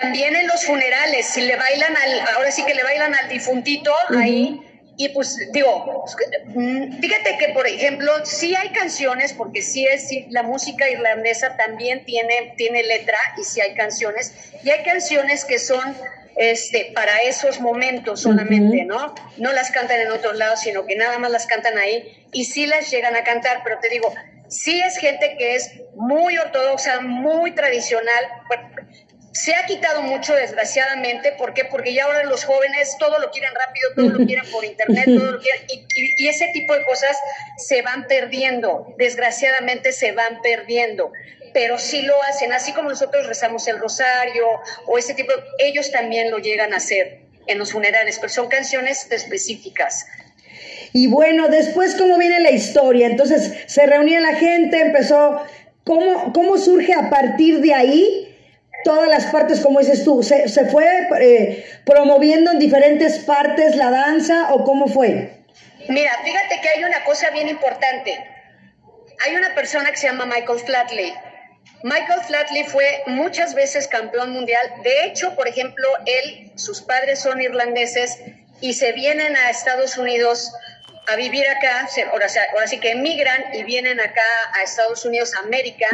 También 0.00 0.36
en 0.36 0.46
los 0.46 0.64
funerales, 0.64 1.26
si 1.26 1.42
le 1.42 1.56
bailan 1.56 1.96
al, 1.96 2.20
ahora 2.36 2.50
sí 2.50 2.64
que 2.64 2.74
le 2.74 2.82
bailan 2.82 3.14
al 3.14 3.28
difuntito 3.28 3.92
ahí, 4.10 4.60
y 4.96 5.10
pues 5.10 5.36
digo, 5.52 6.04
mm, 6.46 7.00
fíjate 7.00 7.36
que 7.38 7.52
por 7.52 7.66
ejemplo, 7.66 8.12
sí 8.24 8.54
hay 8.56 8.70
canciones, 8.70 9.32
porque 9.32 9.62
sí 9.62 9.86
es, 9.86 10.08
sí, 10.08 10.26
la 10.30 10.42
música 10.42 10.88
irlandesa 10.88 11.56
también 11.56 12.04
tiene, 12.04 12.54
tiene 12.56 12.82
letra 12.82 13.18
y 13.38 13.44
sí 13.44 13.60
hay 13.60 13.74
canciones, 13.74 14.32
y 14.62 14.70
hay 14.70 14.82
canciones 14.84 15.44
que 15.44 15.58
son 15.58 15.96
este, 16.36 16.92
para 16.94 17.16
esos 17.18 17.60
momentos 17.60 18.20
solamente, 18.22 18.84
¿no? 18.84 19.14
No 19.38 19.52
las 19.52 19.70
cantan 19.70 20.00
en 20.00 20.12
otros 20.12 20.36
lados, 20.36 20.60
sino 20.60 20.86
que 20.86 20.96
nada 20.96 21.18
más 21.18 21.30
las 21.30 21.46
cantan 21.46 21.78
ahí 21.78 22.26
y 22.32 22.44
sí 22.44 22.66
las 22.66 22.90
llegan 22.90 23.16
a 23.16 23.24
cantar, 23.24 23.62
pero 23.64 23.78
te 23.78 23.88
digo, 23.88 24.12
sí 24.48 24.80
es 24.82 24.98
gente 24.98 25.36
que 25.38 25.54
es 25.54 25.70
muy 25.94 26.36
ortodoxa, 26.38 27.00
muy 27.00 27.52
tradicional. 27.54 28.24
Se 29.36 29.54
ha 29.54 29.66
quitado 29.66 30.00
mucho, 30.00 30.34
desgraciadamente, 30.34 31.32
¿por 31.32 31.52
qué? 31.52 31.66
Porque 31.66 31.92
ya 31.92 32.04
ahora 32.04 32.24
los 32.24 32.44
jóvenes 32.44 32.96
todo 32.98 33.18
lo 33.18 33.30
quieren 33.30 33.50
rápido, 33.54 33.88
todo 33.94 34.18
lo 34.18 34.26
quieren 34.26 34.50
por 34.50 34.64
internet, 34.64 35.04
todo 35.04 35.32
lo 35.32 35.40
quieren, 35.40 35.62
y, 36.16 36.26
ese 36.26 36.48
tipo 36.54 36.74
de 36.74 36.84
cosas 36.86 37.16
se 37.58 37.82
van 37.82 38.06
perdiendo, 38.06 38.94
desgraciadamente 38.96 39.92
se 39.92 40.12
van 40.12 40.40
perdiendo 40.42 41.12
pero 41.52 41.78
sí 41.78 42.02
lo 42.02 42.12
hacen, 42.24 42.52
así 42.52 42.72
como 42.72 42.90
nosotros 42.90 43.26
rezamos 43.26 43.66
el 43.66 43.78
rosario 43.78 44.46
o 44.86 44.98
ese 44.98 45.14
tipo, 45.14 45.32
ellos 45.58 45.90
también 45.90 46.30
lo 46.30 46.38
llegan 46.38 46.74
a 46.74 46.76
hacer 46.76 47.20
en 47.46 47.58
los 47.58 47.72
funerales, 47.72 48.18
pero 48.18 48.30
son 48.30 48.48
canciones 48.48 49.10
específicas. 49.10 50.06
Y 50.92 51.06
bueno, 51.06 51.48
después, 51.48 51.94
¿cómo 51.94 52.18
viene 52.18 52.40
la 52.40 52.50
historia? 52.50 53.06
Entonces, 53.06 53.52
se 53.66 53.86
reunía 53.86 54.20
la 54.20 54.34
gente, 54.34 54.80
empezó, 54.80 55.42
¿cómo, 55.82 56.32
cómo 56.34 56.58
surge 56.58 56.92
a 56.92 57.08
partir 57.08 57.60
de 57.60 57.72
ahí? 57.72 58.35
Todas 58.84 59.08
las 59.08 59.26
partes, 59.26 59.60
como 59.60 59.80
dices 59.80 60.04
tú, 60.04 60.22
¿se, 60.22 60.48
se 60.48 60.66
fue 60.66 61.08
eh, 61.20 61.64
promoviendo 61.84 62.50
en 62.52 62.58
diferentes 62.58 63.18
partes 63.20 63.76
la 63.76 63.90
danza 63.90 64.52
o 64.52 64.64
cómo 64.64 64.86
fue? 64.86 65.42
Mira, 65.88 66.12
fíjate 66.24 66.60
que 66.60 66.68
hay 66.68 66.84
una 66.84 67.04
cosa 67.04 67.30
bien 67.30 67.48
importante. 67.48 68.12
Hay 69.24 69.34
una 69.34 69.54
persona 69.54 69.90
que 69.90 69.96
se 69.96 70.06
llama 70.06 70.26
Michael 70.26 70.58
Flatley 70.58 71.12
Michael 71.82 72.20
Flatley 72.26 72.64
fue 72.64 73.02
muchas 73.06 73.54
veces 73.54 73.86
campeón 73.86 74.32
mundial. 74.32 74.66
De 74.82 75.04
hecho, 75.04 75.34
por 75.34 75.46
ejemplo, 75.46 75.86
él, 76.06 76.52
sus 76.56 76.80
padres 76.80 77.20
son 77.20 77.40
irlandeses 77.40 78.18
y 78.60 78.74
se 78.74 78.92
vienen 78.92 79.36
a 79.36 79.50
Estados 79.50 79.96
Unidos 79.98 80.52
a 81.06 81.14
vivir 81.14 81.46
acá, 81.48 81.88
ahora, 82.10 82.66
sí 82.66 82.80
que 82.80 82.90
emigran 82.90 83.54
y 83.54 83.62
vienen 83.62 84.00
acá 84.00 84.22
a 84.58 84.64
Estados 84.64 85.04
Unidos, 85.04 85.32
América. 85.44 85.86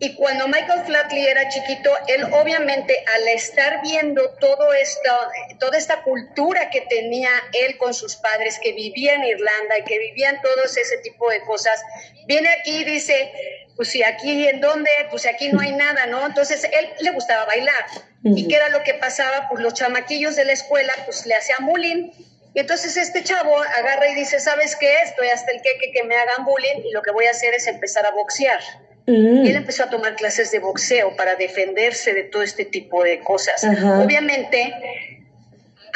Y 0.00 0.14
cuando 0.14 0.46
Michael 0.46 0.84
Flatley 0.86 1.26
era 1.26 1.48
chiquito, 1.48 1.90
él 2.06 2.22
obviamente 2.32 2.94
al 3.16 3.28
estar 3.28 3.82
viendo 3.82 4.30
todo 4.40 4.72
esto, 4.72 5.10
toda 5.58 5.76
esta 5.76 6.02
cultura 6.02 6.70
que 6.70 6.82
tenía 6.82 7.30
él 7.52 7.76
con 7.78 7.92
sus 7.92 8.14
padres, 8.16 8.60
que 8.62 8.72
vivían 8.72 9.22
en 9.22 9.30
Irlanda 9.30 9.78
y 9.80 9.84
que 9.84 9.98
vivían 9.98 10.40
todos 10.40 10.76
ese 10.76 10.98
tipo 10.98 11.28
de 11.30 11.40
cosas, 11.40 11.82
viene 12.26 12.48
aquí 12.48 12.82
y 12.82 12.84
dice, 12.84 13.32
pues 13.74 13.88
si 13.88 14.04
aquí 14.04 14.46
en 14.46 14.60
dónde, 14.60 14.90
pues 15.10 15.26
aquí 15.26 15.48
no 15.50 15.60
hay 15.60 15.72
nada, 15.72 16.06
¿no? 16.06 16.24
Entonces 16.24 16.62
él 16.64 16.90
le 17.00 17.10
gustaba 17.10 17.44
bailar. 17.46 17.86
¿Y 18.22 18.46
qué 18.46 18.56
era 18.56 18.68
lo 18.68 18.82
que 18.84 18.94
pasaba? 18.94 19.48
Pues 19.48 19.62
los 19.62 19.74
chamaquillos 19.74 20.36
de 20.36 20.44
la 20.44 20.52
escuela, 20.52 20.92
pues 21.06 21.26
le 21.26 21.34
hacían 21.34 21.66
bullying. 21.66 22.10
Y 22.54 22.60
entonces 22.60 22.96
este 22.96 23.24
chavo 23.24 23.56
agarra 23.56 24.08
y 24.08 24.14
dice, 24.14 24.38
¿sabes 24.38 24.76
qué? 24.76 25.02
Estoy 25.02 25.28
hasta 25.28 25.50
el 25.50 25.60
que, 25.62 25.90
que 25.92 26.04
me 26.04 26.16
hagan 26.16 26.44
bullying 26.44 26.84
y 26.84 26.92
lo 26.92 27.02
que 27.02 27.10
voy 27.10 27.26
a 27.26 27.30
hacer 27.30 27.54
es 27.54 27.66
empezar 27.66 28.06
a 28.06 28.10
boxear. 28.10 28.60
Mm. 29.08 29.46
Y 29.46 29.48
él 29.48 29.56
empezó 29.56 29.84
a 29.84 29.90
tomar 29.90 30.16
clases 30.16 30.50
de 30.50 30.58
boxeo 30.58 31.16
para 31.16 31.34
defenderse 31.34 32.12
de 32.12 32.24
todo 32.24 32.42
este 32.42 32.66
tipo 32.66 33.02
de 33.02 33.20
cosas. 33.20 33.64
Obviamente, 33.64 34.74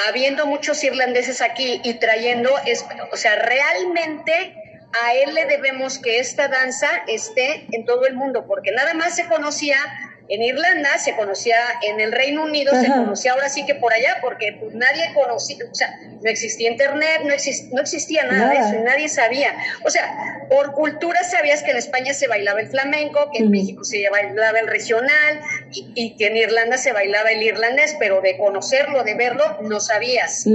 habiendo 0.08 0.46
muchos 0.46 0.82
irlandeses 0.82 1.42
aquí 1.42 1.82
y 1.84 1.94
trayendo, 1.94 2.50
o 3.12 3.16
sea, 3.16 3.36
realmente 3.36 4.56
a 5.04 5.14
él 5.14 5.34
le 5.34 5.44
debemos 5.44 5.98
que 5.98 6.20
esta 6.20 6.48
danza 6.48 6.88
esté 7.06 7.66
en 7.72 7.84
todo 7.84 8.06
el 8.06 8.14
mundo, 8.14 8.46
porque 8.46 8.72
nada 8.72 8.94
más 8.94 9.14
se 9.14 9.26
conocía 9.26 9.76
en 10.32 10.42
Irlanda, 10.42 10.96
se 10.96 11.14
conocía 11.14 11.56
en 11.82 12.00
el 12.00 12.10
Reino 12.10 12.44
Unido, 12.44 12.72
se 12.80 12.88
conocía 12.88 13.32
ahora 13.32 13.50
sí 13.50 13.66
que 13.66 13.74
por 13.74 13.92
allá, 13.92 14.16
porque 14.22 14.56
pues, 14.58 14.74
nadie 14.74 15.12
conocía, 15.12 15.58
o 15.70 15.74
sea, 15.74 15.94
no 16.22 16.30
existía 16.30 16.70
internet, 16.70 17.20
no, 17.24 17.34
no 17.72 17.80
existía 17.82 18.24
nada, 18.24 18.48
de 18.48 18.56
eso, 18.56 18.74
y 18.80 18.82
nadie 18.82 19.10
sabía. 19.10 19.54
O 19.84 19.90
sea, 19.90 20.46
por 20.48 20.72
cultura 20.72 21.22
sabías 21.22 21.62
que 21.62 21.72
en 21.72 21.76
España 21.76 22.14
se 22.14 22.28
bailaba 22.28 22.60
el 22.60 22.68
flamenco, 22.68 23.30
que 23.30 23.42
en 23.42 23.50
México 23.50 23.84
se 23.84 24.08
bailaba 24.08 24.58
el 24.58 24.68
regional 24.68 25.42
y, 25.70 26.16
que 26.16 26.28
en 26.28 26.38
Irlanda 26.38 26.78
se 26.78 26.92
bailaba 26.92 27.30
el 27.30 27.42
irlandés, 27.42 27.94
pero 27.98 28.22
de 28.22 28.38
conocerlo, 28.38 29.04
de 29.04 29.14
verlo, 29.14 29.58
no 29.60 29.80
sabías. 29.80 30.46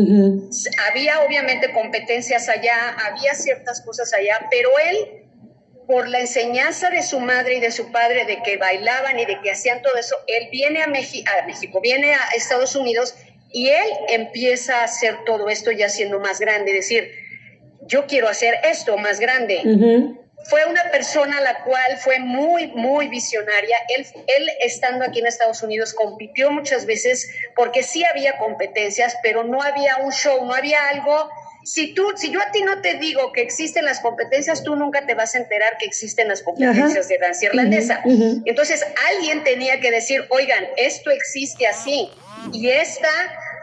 Había 0.90 1.22
obviamente 1.22 1.72
competencias 1.72 2.50
allá, 2.50 2.96
había 3.06 3.36
ciertas 3.36 3.82
cosas 3.82 4.12
allá, 4.16 4.48
pero 4.50 4.72
él 4.90 5.27
por 5.88 6.10
la 6.10 6.20
enseñanza 6.20 6.90
de 6.90 7.02
su 7.02 7.20
madre 7.22 7.56
y 7.56 7.60
de 7.62 7.72
su 7.72 7.92
padre 7.92 8.26
de 8.26 8.44
que 8.44 8.58
bailaban 8.58 9.18
y 9.18 9.26
de 9.26 9.40
que 9.42 9.52
hacían 9.52 9.82
todo 9.82 9.96
eso, 9.96 10.16
él 10.28 10.50
viene 10.52 10.84
a, 10.84 10.88
México, 10.88 11.80
viene 11.82 12.14
a 12.14 12.20
Estados 12.36 12.76
Unidos 12.76 13.16
y 13.52 13.70
él 13.70 13.90
empieza 14.10 14.82
a 14.82 14.84
hacer 14.84 15.24
todo 15.26 15.48
esto 15.48 15.72
ya 15.72 15.88
siendo 15.88 16.20
más 16.20 16.42
grande, 16.42 16.74
decir, 16.74 17.10
yo 17.82 18.06
quiero 18.06 18.28
hacer 18.28 18.56
esto 18.66 18.98
más 18.98 19.22
grande. 19.22 19.62
Fue 20.50 20.66
una 20.66 20.92
persona 20.92 21.42
la 21.42 21.64
cual 21.64 21.98
fue 21.98 22.20
muy, 22.20 22.68
muy 22.68 23.08
visionaria. 23.08 23.78
Él, 23.96 24.06
él, 24.28 24.50
estando 24.60 25.06
aquí 25.06 25.20
en 25.20 25.28
Estados 25.28 25.64
Unidos, 25.64 25.94
compitió 25.94 26.52
muchas 26.52 26.86
veces 26.86 27.30
porque 27.56 27.82
sí 27.82 28.04
había 28.04 28.38
competencias, 28.38 29.18
pero 29.24 29.44
no 29.46 29.62
había 29.62 29.98
un 29.98 30.12
show, 30.12 30.46
no 30.46 30.54
había 30.54 30.90
algo 30.90 31.30
si 31.68 31.94
tú, 31.94 32.14
si 32.16 32.32
yo 32.32 32.40
a 32.40 32.50
ti 32.50 32.62
no 32.62 32.80
te 32.80 32.94
digo 32.94 33.34
que 33.34 33.42
existen 33.42 33.84
las 33.84 34.00
competencias, 34.00 34.64
tú 34.64 34.78
nunca 34.78 35.06
te 35.06 35.16
vas 35.16 35.36
a 35.36 35.40
enterar 35.40 35.78
que 35.78 35.86
existen 35.86 36.30
las 36.30 36.42
competencias 36.42 37.10
de 37.10 37.18
danza 37.18 37.48
irlandesa. 37.48 38.02
Entonces 38.46 38.86
alguien 39.12 39.44
tenía 39.44 39.82
que 39.82 39.92
decir, 39.92 40.26
oigan, 40.30 40.66
esto 40.78 41.12
existe 41.12 41.68
así 41.68 42.10
y 42.54 42.70
esta 42.70 43.10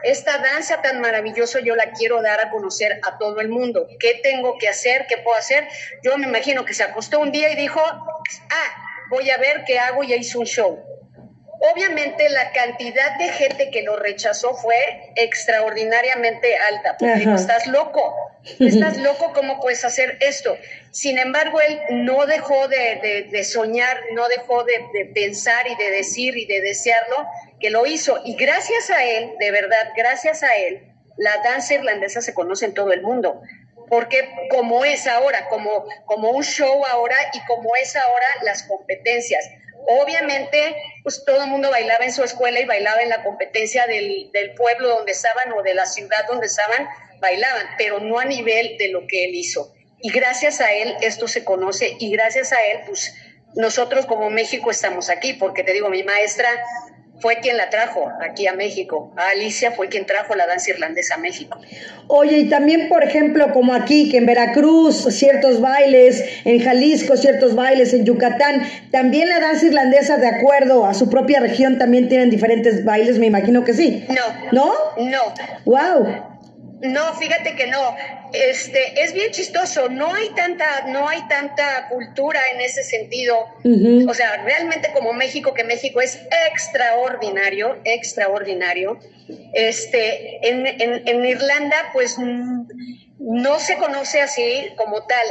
esta 0.03 0.37
danza 0.37 0.83
tan 0.83 1.01
maravillosa 1.01 1.61
yo 1.61 1.75
la 1.75 1.93
quiero 1.97 2.21
dar 2.21 2.39
a 2.39 2.51
conocer 2.51 2.99
a 3.01 3.17
todo 3.17 3.39
el 3.41 3.49
mundo. 3.49 3.87
¿Qué 3.99 4.19
tengo 4.21 4.59
que 4.59 4.67
hacer? 4.67 5.07
¿Qué 5.09 5.17
puedo 5.17 5.35
hacer? 5.35 5.67
Yo 6.03 6.15
me 6.19 6.27
imagino 6.27 6.63
que 6.63 6.75
se 6.75 6.83
acostó 6.83 7.19
un 7.19 7.31
día 7.31 7.51
y 7.51 7.55
dijo, 7.55 7.81
ah, 7.81 9.07
voy 9.09 9.31
a 9.31 9.37
ver 9.37 9.63
qué 9.65 9.79
hago 9.79 10.03
y 10.03 10.13
hizo 10.13 10.39
un 10.39 10.45
show. 10.45 10.79
Obviamente 11.59 12.29
la 12.29 12.51
cantidad 12.51 13.17
de 13.17 13.29
gente 13.29 13.69
que 13.71 13.81
lo 13.81 13.95
rechazó 13.95 14.55
fue 14.55 14.75
extraordinariamente 15.15 16.57
alta, 16.57 16.97
porque 16.97 17.33
estás 17.33 17.67
loco. 17.67 18.13
Estás 18.59 18.97
loco, 18.97 19.31
¿cómo 19.33 19.59
puedes 19.59 19.83
hacer 19.85 20.17
esto? 20.21 20.55
Sin 20.91 21.17
embargo, 21.17 21.59
él 21.61 21.79
no 21.89 22.25
dejó 22.27 22.67
de, 22.67 23.43
soñar, 23.43 23.99
no 24.13 24.27
dejó 24.27 24.63
de, 24.63 24.73
de, 24.93 25.05
pensar 25.05 25.67
y 25.67 25.75
de 25.75 25.89
decir 25.89 26.37
y 26.37 26.45
de 26.45 26.61
desearlo, 26.61 27.25
que 27.59 27.69
lo 27.71 27.85
hizo. 27.87 28.21
Y 28.23 28.35
gracias 28.35 28.91
a 28.91 29.03
él, 29.03 29.31
de 29.39 29.51
verdad, 29.51 29.93
gracias 29.97 30.43
a 30.43 30.55
él, 30.55 30.83
la 31.17 31.37
danza 31.43 31.73
irlandesa 31.73 32.21
se 32.21 32.33
conoce 32.33 32.65
en 32.65 32.73
todo 32.73 32.91
el 32.91 33.01
mundo. 33.01 33.41
Porque 33.89 34.29
como 34.49 34.83
es 34.85 35.07
ahora, 35.07 35.47
como, 35.47 35.85
como 36.05 36.29
un 36.31 36.43
show 36.43 36.85
ahora 36.85 37.17
y 37.33 37.45
como 37.45 37.75
es 37.75 37.95
ahora 37.95 38.25
las 38.43 38.63
competencias. 38.63 39.47
Obviamente, 39.87 40.75
pues 41.03 41.23
todo 41.25 41.43
el 41.43 41.49
mundo 41.49 41.69
bailaba 41.69 42.05
en 42.05 42.13
su 42.13 42.23
escuela 42.23 42.59
y 42.59 42.65
bailaba 42.65 43.01
en 43.01 43.09
la 43.09 43.23
competencia 43.23 43.87
del, 43.87 44.31
del 44.31 44.53
pueblo 44.53 44.89
donde 44.89 45.11
estaban 45.11 45.53
o 45.53 45.61
de 45.61 45.73
la 45.73 45.85
ciudad 45.85 46.25
donde 46.27 46.47
estaban, 46.47 46.87
bailaban, 47.19 47.67
pero 47.77 47.99
no 47.99 48.19
a 48.19 48.25
nivel 48.25 48.77
de 48.77 48.89
lo 48.89 49.07
que 49.07 49.25
él 49.25 49.35
hizo. 49.35 49.73
Y 50.01 50.11
gracias 50.11 50.61
a 50.61 50.73
él 50.73 50.95
esto 51.01 51.27
se 51.27 51.43
conoce 51.43 51.95
y 51.99 52.11
gracias 52.11 52.51
a 52.51 52.57
él, 52.71 52.81
pues 52.85 53.13
nosotros 53.55 54.05
como 54.05 54.29
México 54.29 54.69
estamos 54.69 55.09
aquí, 55.09 55.33
porque 55.33 55.63
te 55.63 55.73
digo, 55.73 55.89
mi 55.89 56.03
maestra 56.03 56.49
fue 57.19 57.37
quien 57.37 57.57
la 57.57 57.69
trajo 57.69 58.11
aquí 58.21 58.47
a 58.47 58.53
México. 58.53 59.11
A 59.15 59.29
Alicia 59.29 59.71
fue 59.71 59.89
quien 59.89 60.05
trajo 60.05 60.35
la 60.35 60.45
danza 60.47 60.71
irlandesa 60.71 61.15
a 61.15 61.17
México. 61.17 61.59
Oye, 62.07 62.39
y 62.39 62.49
también, 62.49 62.89
por 62.89 63.03
ejemplo, 63.03 63.51
como 63.53 63.73
aquí, 63.73 64.09
que 64.09 64.17
en 64.17 64.25
Veracruz 64.25 65.07
ciertos 65.09 65.61
bailes, 65.61 66.23
en 66.45 66.61
Jalisco 66.61 67.17
ciertos 67.17 67.55
bailes, 67.55 67.93
en 67.93 68.05
Yucatán, 68.05 68.67
también 68.91 69.29
la 69.29 69.39
danza 69.39 69.65
irlandesa, 69.65 70.17
de 70.17 70.27
acuerdo 70.27 70.85
a 70.85 70.93
su 70.93 71.09
propia 71.09 71.39
región, 71.39 71.77
también 71.77 72.09
tienen 72.09 72.29
diferentes 72.29 72.83
bailes, 72.83 73.17
me 73.17 73.27
imagino 73.27 73.63
que 73.63 73.73
sí. 73.73 74.05
No. 74.09 74.51
¿No? 74.51 74.73
No. 75.09 75.33
Wow. 75.65 76.35
No, 76.81 77.13
fíjate 77.15 77.55
que 77.55 77.67
no. 77.67 77.95
Este, 78.49 79.01
es 79.01 79.13
bien 79.13 79.31
chistoso. 79.31 79.89
No 79.89 80.13
hay 80.13 80.29
tanta, 80.29 80.85
no 80.87 81.07
hay 81.07 81.27
tanta 81.27 81.87
cultura 81.89 82.39
en 82.53 82.61
ese 82.61 82.83
sentido. 82.83 83.37
O 84.07 84.13
sea, 84.13 84.43
realmente 84.43 84.91
como 84.93 85.13
México, 85.13 85.53
que 85.53 85.63
México 85.63 86.01
es 86.01 86.19
extraordinario, 86.51 87.77
extraordinario. 87.83 88.99
Este, 89.53 90.47
en, 90.47 90.65
en, 90.67 91.25
Irlanda, 91.25 91.77
pues 91.93 92.17
no 92.19 93.59
se 93.59 93.77
conoce 93.77 94.21
así 94.21 94.67
como 94.75 95.03
tal. 95.07 95.25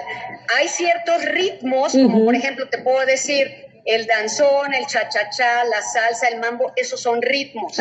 Hay 0.57 0.69
ciertos 0.69 1.25
ritmos, 1.25 1.93
como 1.93 2.25
por 2.25 2.35
ejemplo, 2.35 2.69
te 2.69 2.79
puedo 2.79 3.05
decir, 3.07 3.65
el 3.85 4.07
danzón, 4.07 4.73
el 4.75 4.87
cha-cha-cha, 4.87 5.65
la 5.65 5.83
salsa, 5.83 6.29
el 6.29 6.39
mambo, 6.39 6.73
esos 6.77 7.01
son 7.01 7.21
ritmos. 7.21 7.79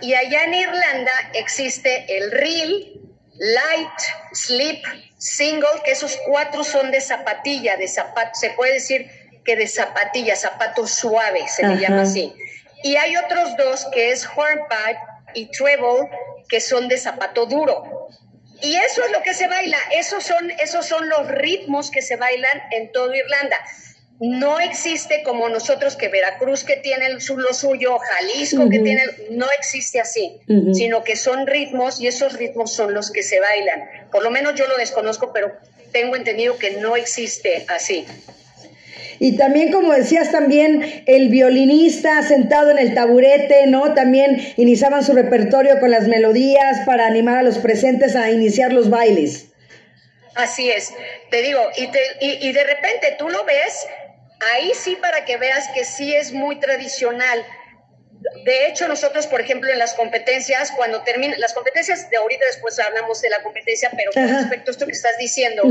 Y 0.00 0.14
allá 0.14 0.44
en 0.44 0.54
Irlanda 0.54 1.12
existe 1.34 2.04
el 2.08 2.30
reel, 2.32 3.00
light, 3.38 3.98
slip, 4.32 4.84
single, 5.18 5.82
que 5.84 5.92
esos 5.92 6.16
cuatro 6.26 6.64
son 6.64 6.90
de 6.90 7.00
zapatilla, 7.00 7.76
de 7.76 7.88
zapato, 7.88 8.30
se 8.34 8.50
puede 8.50 8.74
decir 8.74 9.10
que 9.44 9.56
de 9.56 9.66
zapatilla, 9.66 10.36
zapato 10.36 10.86
suave, 10.86 11.46
se 11.48 11.66
le 11.66 11.76
llama 11.76 12.02
así. 12.02 12.34
Y 12.82 12.96
hay 12.96 13.16
otros 13.16 13.56
dos 13.56 13.86
que 13.92 14.10
es 14.10 14.26
hornpipe 14.26 14.98
y 15.34 15.50
treble, 15.50 16.08
que 16.48 16.60
son 16.60 16.88
de 16.88 16.98
zapato 16.98 17.46
duro. 17.46 18.08
Y 18.62 18.76
eso 18.76 19.02
es 19.04 19.10
lo 19.10 19.22
que 19.22 19.34
se 19.34 19.48
baila, 19.48 19.78
esos 19.92 20.24
son, 20.24 20.50
esos 20.52 20.86
son 20.86 21.08
los 21.08 21.28
ritmos 21.28 21.90
que 21.90 22.00
se 22.02 22.16
bailan 22.16 22.62
en 22.70 22.92
toda 22.92 23.16
Irlanda 23.16 23.58
no 24.20 24.60
existe 24.60 25.22
como 25.24 25.48
nosotros 25.48 25.96
que 25.96 26.08
Veracruz 26.08 26.64
que 26.64 26.76
tiene 26.76 27.10
lo 27.10 27.20
suyo, 27.52 27.98
Jalisco 27.98 28.68
que 28.70 28.78
tiene, 28.78 29.02
no 29.30 29.46
existe 29.58 30.00
así, 30.00 30.38
sino 30.72 31.02
que 31.02 31.16
son 31.16 31.46
ritmos 31.46 32.00
y 32.00 32.06
esos 32.06 32.34
ritmos 32.34 32.72
son 32.72 32.94
los 32.94 33.10
que 33.10 33.22
se 33.22 33.40
bailan. 33.40 34.08
Por 34.12 34.22
lo 34.22 34.30
menos 34.30 34.54
yo 34.54 34.68
lo 34.68 34.76
desconozco, 34.76 35.32
pero 35.32 35.52
tengo 35.92 36.14
entendido 36.16 36.58
que 36.58 36.72
no 36.72 36.96
existe 36.96 37.64
así. 37.68 38.06
Y 39.18 39.36
también, 39.36 39.70
como 39.72 39.92
decías, 39.92 40.30
también 40.30 41.04
el 41.06 41.28
violinista 41.28 42.22
sentado 42.22 42.70
en 42.70 42.78
el 42.78 42.94
taburete, 42.94 43.66
¿no? 43.66 43.94
También 43.94 44.54
iniciaban 44.56 45.04
su 45.04 45.12
repertorio 45.12 45.78
con 45.80 45.90
las 45.90 46.08
melodías 46.08 46.80
para 46.84 47.06
animar 47.06 47.38
a 47.38 47.42
los 47.42 47.58
presentes 47.58 48.16
a 48.16 48.30
iniciar 48.30 48.72
los 48.72 48.90
bailes. 48.90 49.46
Así 50.34 50.68
es, 50.68 50.92
te 51.30 51.42
digo, 51.42 51.60
y, 51.76 51.88
y 52.48 52.52
de 52.52 52.64
repente 52.64 53.14
tú 53.16 53.28
lo 53.28 53.44
ves 53.44 53.86
Ahí 54.40 54.72
sí 54.74 54.96
para 54.96 55.24
que 55.24 55.36
veas 55.36 55.68
que 55.74 55.84
sí 55.84 56.14
es 56.14 56.32
muy 56.32 56.58
tradicional. 56.60 57.44
De 58.44 58.66
hecho, 58.66 58.88
nosotros, 58.88 59.26
por 59.26 59.40
ejemplo, 59.40 59.70
en 59.70 59.78
las 59.78 59.94
competencias, 59.94 60.72
cuando 60.72 61.02
terminan, 61.02 61.38
las 61.40 61.52
competencias 61.52 62.10
de 62.10 62.16
ahorita 62.16 62.44
después 62.46 62.78
hablamos 62.78 63.20
de 63.20 63.30
la 63.30 63.42
competencia, 63.42 63.90
pero 63.96 64.12
con 64.12 64.28
respecto 64.28 64.70
a 64.70 64.72
esto 64.72 64.86
que 64.86 64.92
estás 64.92 65.16
diciendo, 65.18 65.62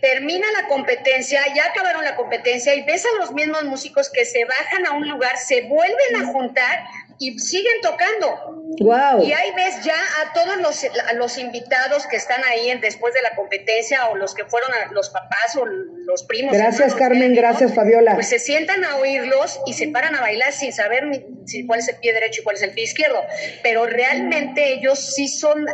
termina 0.00 0.46
la 0.60 0.68
competencia, 0.68 1.42
ya 1.54 1.66
acabaron 1.66 2.04
la 2.04 2.16
competencia 2.16 2.74
y 2.74 2.82
ves 2.82 3.04
a 3.04 3.16
los 3.18 3.32
mismos 3.32 3.64
músicos 3.64 4.10
que 4.10 4.24
se 4.24 4.44
bajan 4.44 4.86
a 4.86 4.92
un 4.92 5.08
lugar, 5.08 5.36
se 5.38 5.62
vuelven 5.62 6.16
a 6.16 6.26
juntar 6.26 6.84
y 7.18 7.38
siguen 7.38 7.80
tocando. 7.82 8.58
Wow. 8.80 9.24
Y 9.24 9.32
ahí 9.32 9.50
ves 9.56 9.82
ya 9.82 9.96
a 10.22 10.32
todos 10.32 10.56
los, 10.58 10.86
los 11.16 11.38
invitados 11.38 12.06
que 12.06 12.16
están 12.16 12.42
ahí 12.44 12.72
después 12.80 13.12
de 13.12 13.22
la 13.22 13.34
competencia 13.34 14.06
o 14.08 14.16
los 14.16 14.34
que 14.34 14.44
fueron 14.44 14.70
los 14.92 15.10
papás 15.10 15.56
o 15.56 15.64
los 15.66 16.22
primos. 16.24 16.54
Gracias 16.54 16.94
Carmen, 16.94 17.34
gracias 17.34 17.74
Fabiola. 17.74 18.14
Pues 18.14 18.28
se 18.28 18.38
sientan 18.38 18.84
a 18.84 18.96
oírlos 18.96 19.58
y 19.66 19.74
se 19.74 19.88
paran 19.88 20.14
a 20.14 20.20
bailar 20.20 20.52
sin 20.52 20.72
saber 20.72 21.06
ni, 21.06 21.66
cuál 21.66 21.80
es 21.80 21.88
el 21.88 21.96
pie 21.96 22.12
derecho 22.12 22.42
y 22.42 22.44
cuál 22.44 22.56
es 22.56 22.62
el 22.62 22.70
pie 22.70 22.84
izquierdo. 22.84 23.20
Pero 23.62 23.86
realmente 23.86 24.72
ellos 24.74 24.98
sí 24.98 25.28
son 25.28 25.66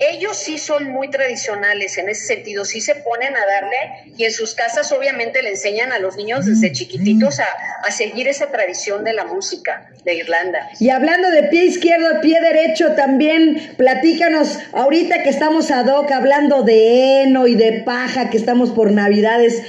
ellos 0.00 0.38
sí 0.38 0.56
son 0.56 0.90
muy 0.90 1.10
tradicionales 1.10 1.98
en 1.98 2.08
ese 2.08 2.26
sentido, 2.26 2.64
sí 2.64 2.80
se 2.80 2.94
ponen 2.94 3.36
a 3.36 3.40
darle 3.40 4.12
y 4.16 4.24
en 4.24 4.32
sus 4.32 4.54
casas 4.54 4.90
obviamente 4.92 5.42
le 5.42 5.50
enseñan 5.50 5.92
a 5.92 5.98
los 5.98 6.16
niños 6.16 6.46
desde 6.46 6.72
chiquititos 6.72 7.38
a, 7.38 7.90
seguir 7.90 8.28
esa 8.28 8.50
tradición 8.50 9.04
de 9.04 9.12
la 9.12 9.24
música 9.24 9.90
de 10.04 10.14
Irlanda. 10.14 10.70
Y 10.78 10.90
hablando 10.90 11.30
de 11.30 11.42
pie 11.44 11.64
izquierdo, 11.64 12.20
pie 12.20 12.40
derecho, 12.40 12.94
también 12.94 13.74
platícanos, 13.76 14.58
ahorita 14.72 15.22
que 15.22 15.28
estamos 15.28 15.70
ad 15.70 15.88
hoc 15.88 16.10
hablando 16.12 16.62
de 16.62 17.22
heno 17.22 17.46
y 17.46 17.56
de 17.56 17.82
paja, 17.84 18.30
que 18.30 18.36
estamos 18.36 18.70
por 18.70 18.92
Navidades, 18.92 19.62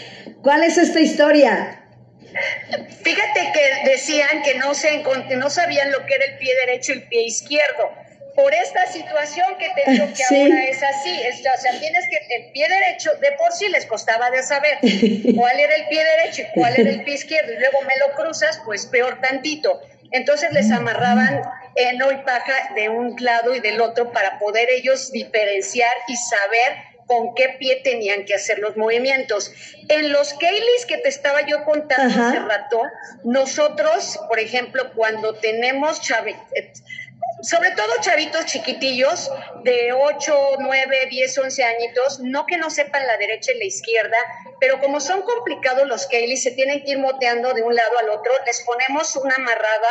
¿cuál 0.43 0.63
es 0.63 0.77
esta 0.77 1.01
historia? 1.01 1.83
Fíjate 3.03 3.51
que 3.53 3.89
decían 3.89 4.43
que 4.43 4.53
no, 4.59 4.73
se, 4.75 5.03
no 5.35 5.49
sabían 5.49 5.91
lo 5.91 6.05
que 6.05 6.15
era 6.15 6.25
el 6.25 6.37
pie 6.37 6.53
derecho 6.65 6.93
y 6.93 6.95
el 6.97 7.03
pie 7.03 7.23
izquierdo 7.23 7.89
por 8.35 8.53
esta 8.53 8.85
situación 8.87 9.57
que 9.57 9.69
te 9.69 9.91
digo 9.91 10.07
que 10.13 10.23
ahora 10.35 10.63
es 10.65 10.81
así. 10.83 11.19
o 11.19 11.61
sea, 11.61 11.79
tienes 11.79 12.05
que 12.09 12.35
el 12.35 12.51
pie 12.51 12.67
derecho, 12.67 13.11
de 13.15 13.31
por 13.33 13.51
sí 13.51 13.67
les 13.69 13.85
costaba 13.85 14.29
de 14.29 14.43
saber 14.43 14.77
cuál 15.35 15.59
era 15.59 15.75
el 15.75 15.87
pie 15.87 16.03
derecho 16.03 16.41
y 16.43 16.59
cuál 16.59 16.79
era 16.79 16.89
el 16.89 17.03
pie 17.03 17.15
izquierdo, 17.15 17.53
y 17.53 17.59
luego 17.59 17.81
me 17.81 17.93
lo 18.05 18.13
cruzas, 18.15 18.61
pues 18.65 18.85
peor 18.85 19.19
tantito. 19.21 19.81
Entonces 20.11 20.51
les 20.51 20.69
amarraban 20.71 21.41
heno 21.75 22.11
y 22.11 22.17
paja 22.17 22.73
de 22.75 22.89
un 22.89 23.15
lado 23.19 23.55
y 23.55 23.61
del 23.61 23.79
otro 23.79 24.11
para 24.11 24.39
poder 24.39 24.69
ellos 24.69 25.11
diferenciar 25.11 25.93
y 26.07 26.17
saber 26.17 26.91
con 27.07 27.33
qué 27.35 27.49
pie 27.59 27.81
tenían 27.83 28.23
que 28.23 28.35
hacer 28.35 28.59
los 28.59 28.77
movimientos. 28.77 29.51
En 29.89 30.13
los 30.13 30.33
Keilis 30.35 30.85
que 30.87 30.97
te 30.97 31.09
estaba 31.09 31.45
yo 31.45 31.65
contando 31.65 32.23
hace 32.23 32.39
rato, 32.39 32.81
nosotros, 33.25 34.17
por 34.29 34.39
ejemplo, 34.39 34.93
cuando 34.95 35.33
tenemos 35.35 36.01
chave, 36.01 36.37
sobre 37.41 37.71
todo 37.71 37.87
chavitos 38.01 38.45
chiquitillos 38.45 39.31
de 39.63 39.93
8, 39.93 40.33
9, 40.59 41.07
10, 41.09 41.37
11 41.37 41.63
añitos, 41.63 42.19
no 42.19 42.45
que 42.45 42.57
no 42.57 42.69
sepan 42.69 43.05
la 43.07 43.17
derecha 43.17 43.51
y 43.51 43.59
la 43.59 43.65
izquierda, 43.65 44.17
pero 44.59 44.79
como 44.79 44.99
son 44.99 45.21
complicados 45.23 45.87
los 45.87 46.07
Kayleys, 46.07 46.43
se 46.43 46.51
tienen 46.51 46.83
que 46.83 46.91
ir 46.91 46.99
moteando 46.99 47.53
de 47.53 47.63
un 47.63 47.75
lado 47.75 47.99
al 47.99 48.09
otro, 48.09 48.31
les 48.45 48.61
ponemos 48.61 49.15
una 49.15 49.35
amarrada 49.35 49.87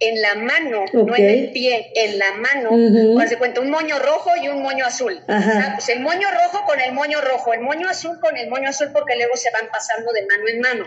en 0.00 0.20
la 0.20 0.34
mano, 0.34 0.84
no 0.92 1.16
en 1.16 1.28
el 1.28 1.52
pie, 1.52 1.92
en 1.94 2.18
la 2.18 2.32
mano, 2.32 2.70
uh 2.72 3.20
se 3.28 3.38
cuenta 3.38 3.60
un 3.60 3.70
moño 3.70 3.98
rojo 3.98 4.30
y 4.42 4.48
un 4.48 4.62
moño 4.62 4.84
azul. 4.84 5.22
Ah, 5.28 5.72
pues 5.74 5.88
el 5.88 6.00
moño 6.00 6.28
rojo 6.30 6.64
con 6.66 6.80
el 6.80 6.92
moño 6.92 7.20
rojo, 7.20 7.52
el 7.54 7.60
moño 7.60 7.88
azul 7.88 8.18
con 8.20 8.36
el 8.36 8.50
moño 8.50 8.68
azul 8.68 8.90
porque 8.92 9.16
luego 9.16 9.36
se 9.36 9.50
van 9.52 9.68
pasando 9.70 10.12
de 10.12 10.26
mano 10.26 10.48
en 10.48 10.60
mano. 10.60 10.86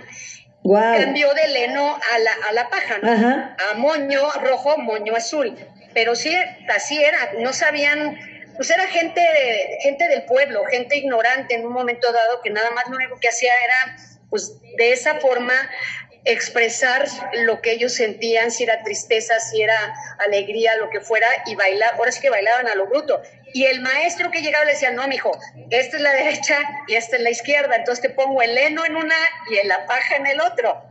Cambió 1.00 1.34
de 1.34 1.48
leno 1.48 1.98
a 2.14 2.20
la, 2.20 2.32
a 2.50 2.54
la 2.54 2.70
paja, 2.70 2.98
¿no? 2.98 3.10
A 3.12 3.74
moño 3.76 4.30
rojo, 4.42 4.78
moño 4.78 5.16
azul 5.16 5.56
pero 5.96 6.16
sí, 6.16 6.38
así 6.68 7.02
era, 7.02 7.32
no 7.40 7.54
sabían, 7.54 8.20
pues 8.56 8.70
era 8.70 8.86
gente, 8.88 9.22
gente 9.82 10.08
del 10.08 10.26
pueblo, 10.26 10.64
gente 10.66 10.98
ignorante 10.98 11.56
en 11.56 11.66
un 11.66 11.74
momento 11.74 12.12
dado 12.12 12.42
que 12.44 12.52
nada 12.52 12.70
más 12.72 12.88
lo 12.90 12.98
único 12.98 13.18
que 13.20 13.30
hacía 13.30 13.52
era, 13.64 13.98
pues 14.30 14.62
de 14.78 14.92
esa 14.92 15.16
forma, 15.22 15.54
expresar 16.26 17.08
lo 17.34 17.62
que 17.62 17.72
ellos 17.72 17.94
sentían, 17.94 18.52
si 18.52 18.64
era 18.64 18.84
tristeza, 18.84 19.40
si 19.40 19.62
era 19.62 19.96
alegría, 20.28 20.76
lo 20.78 20.90
que 20.90 21.00
fuera, 21.00 21.28
y 21.46 21.56
bailar, 21.56 21.94
ahora 21.94 22.12
sí 22.12 22.20
que 22.20 22.30
bailaban 22.30 22.68
a 22.68 22.76
lo 22.76 22.88
bruto. 22.88 23.22
Y 23.54 23.66
el 23.66 23.80
maestro 23.80 24.32
que 24.32 24.42
llegaba 24.42 24.66
le 24.66 24.74
decía, 24.74 24.92
no, 24.92 25.08
mijo, 25.08 25.32
esta 25.70 25.96
es 25.96 26.04
la 26.04 26.12
derecha 26.12 26.60
y 26.88 26.96
esta 26.96 27.16
es 27.16 27.22
la 27.22 27.30
izquierda, 27.30 27.76
entonces 27.76 28.02
te 28.02 28.10
pongo 28.10 28.42
el 28.42 28.58
heno 28.58 28.86
en 28.86 28.98
una 28.98 29.16
y 29.50 29.66
la 29.66 29.86
paja 29.86 30.18
en 30.18 30.26
el 30.28 30.42
otro. 30.42 30.84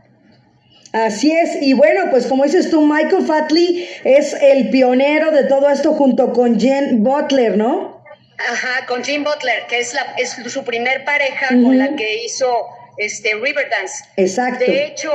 Así 0.91 1.31
es, 1.31 1.61
y 1.61 1.73
bueno, 1.73 2.05
pues 2.09 2.25
como 2.27 2.43
dices 2.45 2.69
tú, 2.69 2.81
Michael 2.81 3.25
Fatley 3.25 3.89
es 4.05 4.33
el 4.33 4.69
pionero 4.69 5.31
de 5.31 5.43
todo 5.43 5.69
esto 5.69 5.93
junto 5.93 6.31
con 6.31 6.59
Jen 6.59 7.03
Butler, 7.03 7.57
¿no? 7.57 8.01
Ajá, 8.37 8.85
con 8.85 9.03
Jim 9.03 9.23
Butler, 9.23 9.63
que 9.67 9.79
es, 9.79 9.93
la, 9.93 10.13
es 10.17 10.37
su 10.47 10.63
primer 10.63 11.05
pareja 11.05 11.47
con 11.49 11.77
la 11.77 11.95
que 11.95 12.23
hizo 12.23 12.67
este 12.97 13.33
Riverdance. 13.35 14.05
Exacto. 14.17 14.65
De 14.65 14.85
hecho, 14.85 15.11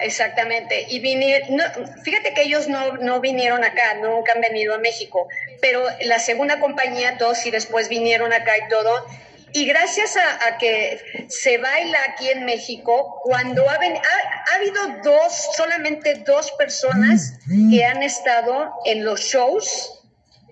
exactamente. 0.00 0.86
Y 0.88 1.00
vinieron, 1.00 1.60
fíjate 2.02 2.34
que 2.34 2.42
ellos 2.42 2.68
no, 2.68 2.96
no 2.98 3.20
vinieron 3.20 3.64
acá, 3.64 3.94
nunca 4.02 4.32
han 4.34 4.40
venido 4.40 4.74
a 4.74 4.78
México, 4.78 5.28
pero 5.60 5.84
la 6.04 6.18
segunda 6.18 6.60
compañía, 6.60 7.16
todos 7.18 7.44
y 7.46 7.50
después 7.50 7.88
vinieron 7.88 8.32
acá 8.32 8.52
y 8.58 8.68
todo. 8.68 9.06
Y 9.54 9.66
gracias 9.66 10.16
a, 10.16 10.56
que 10.58 11.26
se 11.28 11.58
baila 11.58 11.98
aquí 12.08 12.28
en 12.28 12.44
México, 12.44 13.20
cuando 13.22 13.68
ha, 13.68 13.74
ha, 13.74 14.54
habido 14.54 15.02
dos, 15.02 15.48
solamente 15.56 16.14
dos 16.26 16.50
personas 16.52 17.38
que 17.70 17.84
han 17.84 18.02
estado 18.02 18.72
en 18.86 19.04
los 19.04 19.20
shows 19.20 20.00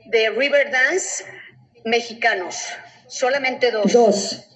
de 0.06 0.30
Riverdance 0.30 1.24
mexicanos, 1.84 2.66
solamente 3.06 3.70
dos. 3.70 3.92
Dos. 3.92 4.46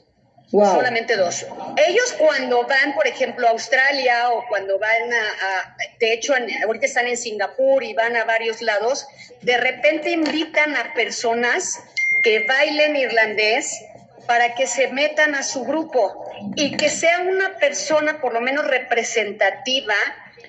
Solamente 0.50 1.16
dos. 1.16 1.46
Ellos 1.84 2.14
cuando 2.16 2.64
van, 2.64 2.94
por 2.94 3.08
ejemplo, 3.08 3.48
a 3.48 3.50
Australia 3.50 4.30
o 4.30 4.46
cuando 4.48 4.78
van 4.78 5.12
a, 5.12 5.76
de 5.98 6.12
hecho, 6.12 6.32
ahorita 6.64 6.86
están 6.86 7.08
en 7.08 7.16
Singapur 7.16 7.82
y 7.82 7.92
van 7.94 8.14
a 8.14 8.24
varios 8.24 8.62
lados, 8.62 9.04
de 9.42 9.56
repente 9.56 10.10
invitan 10.10 10.76
a 10.76 10.94
personas 10.94 11.80
que 12.22 12.46
bailen 12.46 12.94
irlandés 12.94 13.84
para 14.26 14.54
que 14.54 14.66
se 14.66 14.88
metan 14.88 15.34
a 15.34 15.42
su 15.42 15.64
grupo 15.64 16.30
y 16.56 16.76
que 16.76 16.88
sea 16.88 17.20
una 17.20 17.58
persona 17.58 18.20
por 18.20 18.32
lo 18.32 18.40
menos 18.40 18.66
representativa 18.66 19.94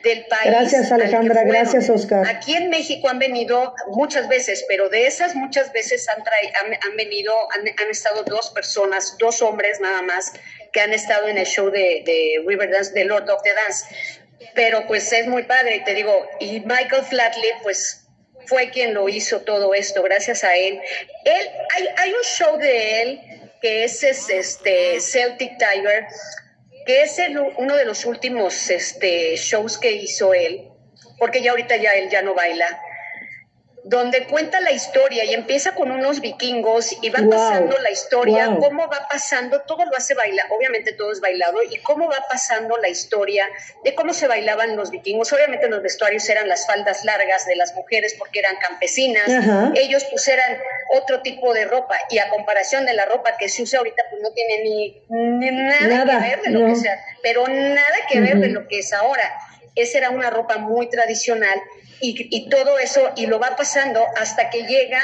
del 0.04 0.26
país. 0.26 0.46
Gracias 0.46 0.92
Alejandra, 0.92 1.44
gracias 1.44 1.90
Oscar. 1.90 2.28
Aquí 2.28 2.56
en 2.56 2.70
México 2.70 3.10
han 3.10 3.20
venido 3.20 3.74
muchas 3.88 4.28
veces, 4.28 4.64
pero 4.68 4.90
de 4.90 5.08
esas 5.08 5.36
muchas 5.36 5.74
veces 5.74 6.08
han, 6.10 6.22
han, 6.22 6.96
venido, 6.96 7.34
han, 7.54 7.90
estado 7.90 8.24
dos 8.24 8.52
personas, 8.52 9.18
dos 9.18 9.42
hombres 9.42 9.80
nada 9.80 10.02
más, 10.02 10.34
que 10.72 10.82
han 10.82 10.94
estado 10.94 11.28
en 11.28 11.38
el 11.38 11.46
show 11.46 11.70
de, 11.70 12.04
de 12.06 12.44
Riverdance, 12.46 12.94
de 12.94 13.06
Lord 13.06 13.30
of 13.30 13.42
the 13.44 13.54
Dance. 13.54 13.86
Pero 14.54 14.86
pues 14.88 15.12
es 15.12 15.28
muy 15.28 15.44
padre, 15.44 15.78
y 15.78 15.84
te 15.84 15.94
digo, 15.94 16.14
y 16.40 16.60
Michael 16.62 17.04
Flatley 17.04 17.50
pues 17.64 18.06
fue 18.46 18.70
quien 18.70 18.94
lo 18.94 19.10
hizo 19.10 19.42
todo 19.42 19.74
esto, 19.74 20.04
gracias 20.04 20.44
a 20.44 20.56
él. 20.56 20.80
Él, 21.24 21.50
hay, 21.76 21.88
hay 21.98 22.14
un 22.14 22.24
show 22.24 22.58
de 22.58 23.02
él 23.02 23.44
que 23.65 23.84
es, 23.84 24.04
es 24.04 24.30
este 24.30 25.01
Celtic 25.01 25.58
Tiger, 25.58 26.06
que 26.86 27.01
es 27.01 27.19
uno 27.58 27.75
de 27.75 27.86
los 27.86 28.06
últimos 28.06 28.69
este, 28.69 29.36
shows 29.38 29.80
que 29.80 29.91
hizo 29.91 30.36
él, 30.36 30.69
porque 31.17 31.41
ya 31.41 31.49
ahorita 31.49 31.75
ya 31.78 31.93
él 31.93 32.12
ya 32.12 32.21
no 32.21 32.36
baila, 32.36 32.80
donde 33.88 34.26
cuenta 34.26 34.60
la 34.62 34.71
historia 34.71 35.24
y 35.26 35.36
empieza 35.36 35.76
con 35.76 35.91
unos 35.91 36.19
vikingos 36.19 36.98
y 37.04 37.10
va 37.12 37.19
pasando 37.30 37.78
la 37.78 37.91
historia, 37.91 38.58
cómo 38.60 38.88
va 38.88 39.08
pasando, 39.08 39.62
todo 39.62 39.86
lo 39.86 39.95
hace 39.95 40.15
bailar, 40.15 40.48
obviamente 40.50 40.91
todo 40.93 41.12
es 41.12 41.21
bailado, 41.21 41.60
y 41.69 41.78
cómo 41.78 42.10
va 42.10 42.26
pasando 42.28 42.78
la 42.78 42.89
historia 42.89 43.48
de 43.84 43.93
cómo 43.93 44.15
se 44.15 44.28
bailaban 44.28 44.76
los 44.76 44.89
vikingos. 44.89 45.32
Obviamente 45.34 45.69
los 45.69 45.84
vestuarios 45.84 46.28
eran 46.28 46.50
las 46.50 46.65
faldas 46.65 47.06
largas 47.06 47.45
de 47.45 47.56
las 47.58 47.76
mujeres 47.76 48.15
porque 48.17 48.39
eran 48.39 48.56
campesinas, 48.58 49.28
ellos 49.76 50.04
pusieran 50.06 50.58
otro 50.89 51.21
tipo 51.21 51.54
de 51.54 51.65
ropa 51.65 51.95
y 52.10 52.17
a 52.17 52.30
comparación 52.30 52.88
de 52.88 52.93
la 52.93 53.06
ropa 53.06 53.38
que 53.38 53.50
se 53.50 53.62
usa 53.62 53.78
ahorita 53.78 54.02
pues 54.10 54.19
no 54.24 54.32
tiene 54.32 54.63
ni, 54.63 55.02
nada, 55.52 56.06
que 56.06 56.30
ver 56.30 56.41
de 56.41 56.50
lo 56.50 56.65
que 56.65 56.76
sea, 56.76 57.00
pero 57.21 57.48
nada 57.48 57.98
que 58.10 58.19
ver 58.19 58.39
de 58.39 58.48
lo 58.48 58.67
que 58.67 58.80
es 58.80 58.91
ahora. 58.93 59.32
Esa 59.76 59.98
era 59.98 60.10
una 60.10 60.30
ropa 60.30 60.58
muy 60.58 60.90
tradicional 60.90 61.62
y, 62.02 62.50
todo 62.50 62.78
eso, 62.80 63.12
y 63.16 63.26
lo 63.26 63.40
va 63.40 63.56
pasando 63.56 64.02
hasta 64.18 64.50
que 64.50 64.64
llega 64.64 65.02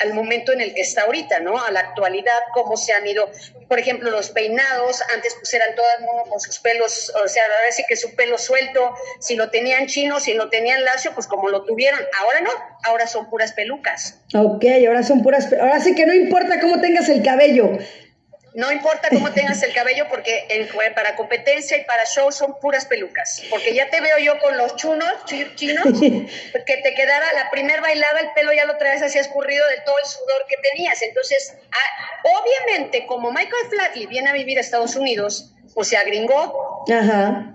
al, 0.00 0.12
momento 0.12 0.52
en 0.52 0.60
el 0.60 0.74
que 0.74 0.82
está 0.82 1.02
ahorita, 1.02 1.40
¿no? 1.40 1.62
A 1.62 1.70
la 1.70 1.80
actualidad, 1.80 2.38
cómo 2.52 2.76
se 2.76 2.92
han 2.92 3.06
ido, 3.06 3.30
por 3.68 3.78
ejemplo, 3.78 4.10
los 4.10 4.30
peinados, 4.30 5.00
antes 5.14 5.34
pues 5.36 5.54
eran 5.54 5.74
todas 5.74 5.94
con 6.28 6.40
sus 6.40 6.58
pelos, 6.58 7.12
o 7.24 7.28
sea, 7.28 7.42
ahora 7.44 7.72
sí 7.72 7.84
que 7.88 7.96
su 7.96 8.14
pelo 8.14 8.36
suelto, 8.36 8.94
si 9.20 9.36
lo 9.36 9.50
tenían 9.50 9.86
chino, 9.86 10.20
si 10.20 10.34
lo 10.34 10.50
tenían 10.50 10.84
lacio, 10.84 11.12
pues 11.14 11.26
como 11.26 11.48
lo 11.48 11.64
tuvieron, 11.64 12.00
ahora 12.20 12.40
no, 12.40 12.50
ahora 12.82 13.06
son 13.06 13.30
puras 13.30 13.52
pelucas. 13.52 14.18
Ok, 14.34 14.64
ahora 14.86 15.02
son 15.02 15.22
puras, 15.22 15.50
ahora 15.52 15.80
sí 15.80 15.94
que 15.94 16.04
no 16.04 16.14
importa 16.14 16.60
cómo 16.60 16.80
tengas 16.80 17.08
el 17.08 17.22
cabello, 17.22 17.78
no 18.54 18.70
importa 18.70 19.08
cómo 19.10 19.32
tengas 19.32 19.62
el 19.62 19.74
cabello, 19.74 20.06
porque 20.08 20.46
para 20.94 21.16
competencia 21.16 21.76
y 21.76 21.84
para 21.84 22.04
show 22.04 22.30
son 22.30 22.58
puras 22.60 22.86
pelucas. 22.86 23.42
Porque 23.50 23.74
ya 23.74 23.90
te 23.90 24.00
veo 24.00 24.18
yo 24.18 24.38
con 24.38 24.56
los 24.56 24.76
chunos, 24.76 25.12
chinos, 25.56 25.84
que 26.00 26.76
te 26.76 26.94
quedara 26.94 27.32
la 27.32 27.50
primer 27.50 27.80
bailada, 27.80 28.20
el 28.20 28.30
pelo 28.32 28.52
ya 28.52 28.64
lo 28.64 28.76
traes 28.76 29.02
así 29.02 29.18
escurrido 29.18 29.66
de 29.68 29.80
todo 29.84 29.96
el 30.02 30.08
sudor 30.08 30.46
que 30.48 30.56
tenías. 30.70 31.02
Entonces, 31.02 31.56
obviamente, 32.22 33.06
como 33.06 33.32
Michael 33.32 33.68
Flatley 33.70 34.06
viene 34.06 34.30
a 34.30 34.32
vivir 34.32 34.58
a 34.58 34.60
Estados 34.60 34.94
Unidos, 34.94 35.52
pues 35.74 35.88
se 35.88 35.96
agringó. 35.96 36.84
Ajá 36.92 37.54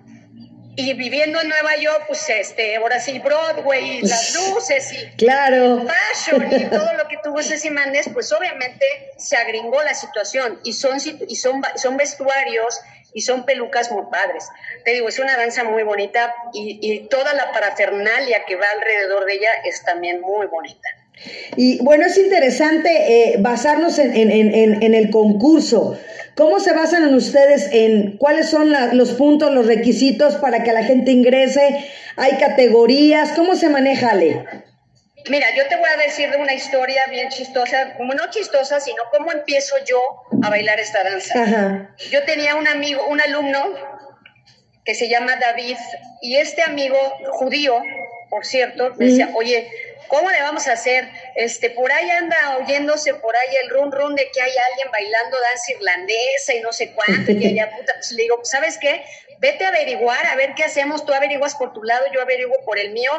y 0.80 0.94
viviendo 0.94 1.42
en 1.42 1.50
Nueva 1.50 1.76
York, 1.76 2.06
pues 2.08 2.30
este, 2.30 2.78
ahora 2.78 3.02
sí 3.02 3.20
Broadway, 3.20 4.02
las 4.02 4.34
luces 4.34 4.94
y 4.94 5.18
claro. 5.18 5.86
fashion 5.86 6.48
y 6.54 6.66
todo 6.70 6.94
lo 6.94 7.06
que 7.10 7.18
tuvo 7.22 7.42
ese 7.42 7.58
Simanes, 7.58 8.10
pues 8.14 8.32
obviamente 8.32 8.86
se 9.18 9.36
agringó 9.36 9.84
la 9.84 9.94
situación 9.94 10.58
y 10.64 10.72
son 10.72 10.98
y 11.28 11.36
son 11.36 11.62
son 11.76 11.98
vestuarios 11.98 12.80
y 13.14 13.22
son 13.22 13.46
pelucas 13.46 13.92
muy 13.92 14.06
padres. 14.10 14.48
Te 14.86 14.92
digo, 14.92 15.10
es 15.10 15.20
una 15.20 15.36
danza 15.36 15.66
muy 15.66 15.84
bonita 15.84 16.34
y, 16.54 16.80
y 16.82 17.08
toda 17.10 17.34
la 17.34 17.52
parafernalia 17.52 18.46
que 18.46 18.56
va 18.56 18.66
alrededor 18.78 19.26
de 19.26 19.34
ella 19.34 19.50
es 19.66 19.84
también 19.84 20.22
muy 20.22 20.48
bonita. 20.48 20.88
Y 21.56 21.80
bueno, 21.84 22.06
es 22.06 22.18
interesante 22.18 22.90
eh, 22.90 23.36
basarnos 23.40 24.00
en, 24.00 24.16
en, 24.16 24.32
en, 24.32 24.84
en, 24.84 24.94
el 24.94 25.10
concurso. 25.10 26.00
¿Cómo 26.36 26.60
se 26.60 26.74
basan 26.74 27.04
en 27.04 27.16
ustedes 27.16 27.70
en 27.74 28.18
cuáles 28.18 28.50
son 28.50 28.74
los 28.94 29.12
puntos, 29.12 29.54
los 29.54 29.66
requisitos 29.66 30.36
para 30.36 30.64
que 30.64 30.72
la 30.72 30.84
gente 30.84 31.12
ingrese? 31.12 31.86
¿Hay 32.16 32.38
categorías? 32.38 33.32
¿Cómo 33.34 33.56
se 33.56 33.70
maneja, 33.70 34.12
Ale? 34.12 34.46
Mira, 35.30 35.48
yo 35.56 35.68
te 35.68 35.76
voy 35.76 35.90
a 35.90 36.02
decir 36.02 36.32
de 36.32 36.38
una 36.38 36.54
historia 36.54 37.02
bien 37.10 37.30
chistosa, 37.30 37.94
como 37.98 38.14
no 38.14 38.30
chistosa, 38.30 38.80
sino 38.80 39.04
cómo 39.12 39.32
empiezo 39.32 39.76
yo 39.86 40.00
a 40.42 40.50
bailar 40.50 40.80
esta 40.80 41.04
danza. 41.04 41.90
Yo 42.10 42.24
tenía 42.24 42.56
un 42.56 42.68
amigo, 42.68 43.06
un 43.08 43.20
alumno 43.20 43.74
que 44.86 44.96
se 44.96 45.10
llama 45.10 45.36
David, 45.36 45.78
y 46.22 46.38
este 46.38 46.62
amigo 46.64 46.98
judío, 47.32 47.82
por 48.30 48.46
cierto, 48.46 48.94
me 48.96 49.06
decía, 49.06 49.30
oye, 49.36 49.70
¿Cómo 50.10 50.30
le 50.32 50.42
vamos 50.42 50.68
a 50.68 50.74
hacer? 50.74 51.08
Este, 51.36 51.70
por 51.70 51.92
ahí 51.92 52.10
anda 52.10 52.58
oyéndose 52.58 53.14
por 53.14 53.36
ahí 53.36 53.56
el 53.64 53.70
run 53.70 53.92
run 53.92 54.16
de 54.16 54.30
que 54.32 54.42
hay 54.42 54.52
alguien 54.72 54.92
bailando 54.92 55.38
danza 55.40 55.72
irlandesa 55.72 56.54
y 56.56 56.62
no 56.62 56.74
sé 56.74 56.92
cuánto, 56.92 57.32
y 57.32 57.46
allá 57.46 57.72
puta, 57.72 57.94
pues 57.94 58.12
le 58.12 58.24
digo, 58.24 58.44
¿sabes 58.44 58.78
qué? 58.80 59.06
Vete 59.38 59.64
a 59.64 59.70
averiguar, 59.70 60.26
a 60.26 60.36
ver 60.36 60.56
qué 60.56 60.64
hacemos, 60.64 61.06
tú 61.06 61.14
averiguas 61.14 61.56
por 61.56 61.74
tu 61.74 61.84
lado, 61.84 62.06
yo 62.12 62.22
averiguo 62.22 62.56
por 62.66 62.80
el 62.80 62.92
mío, 62.92 63.12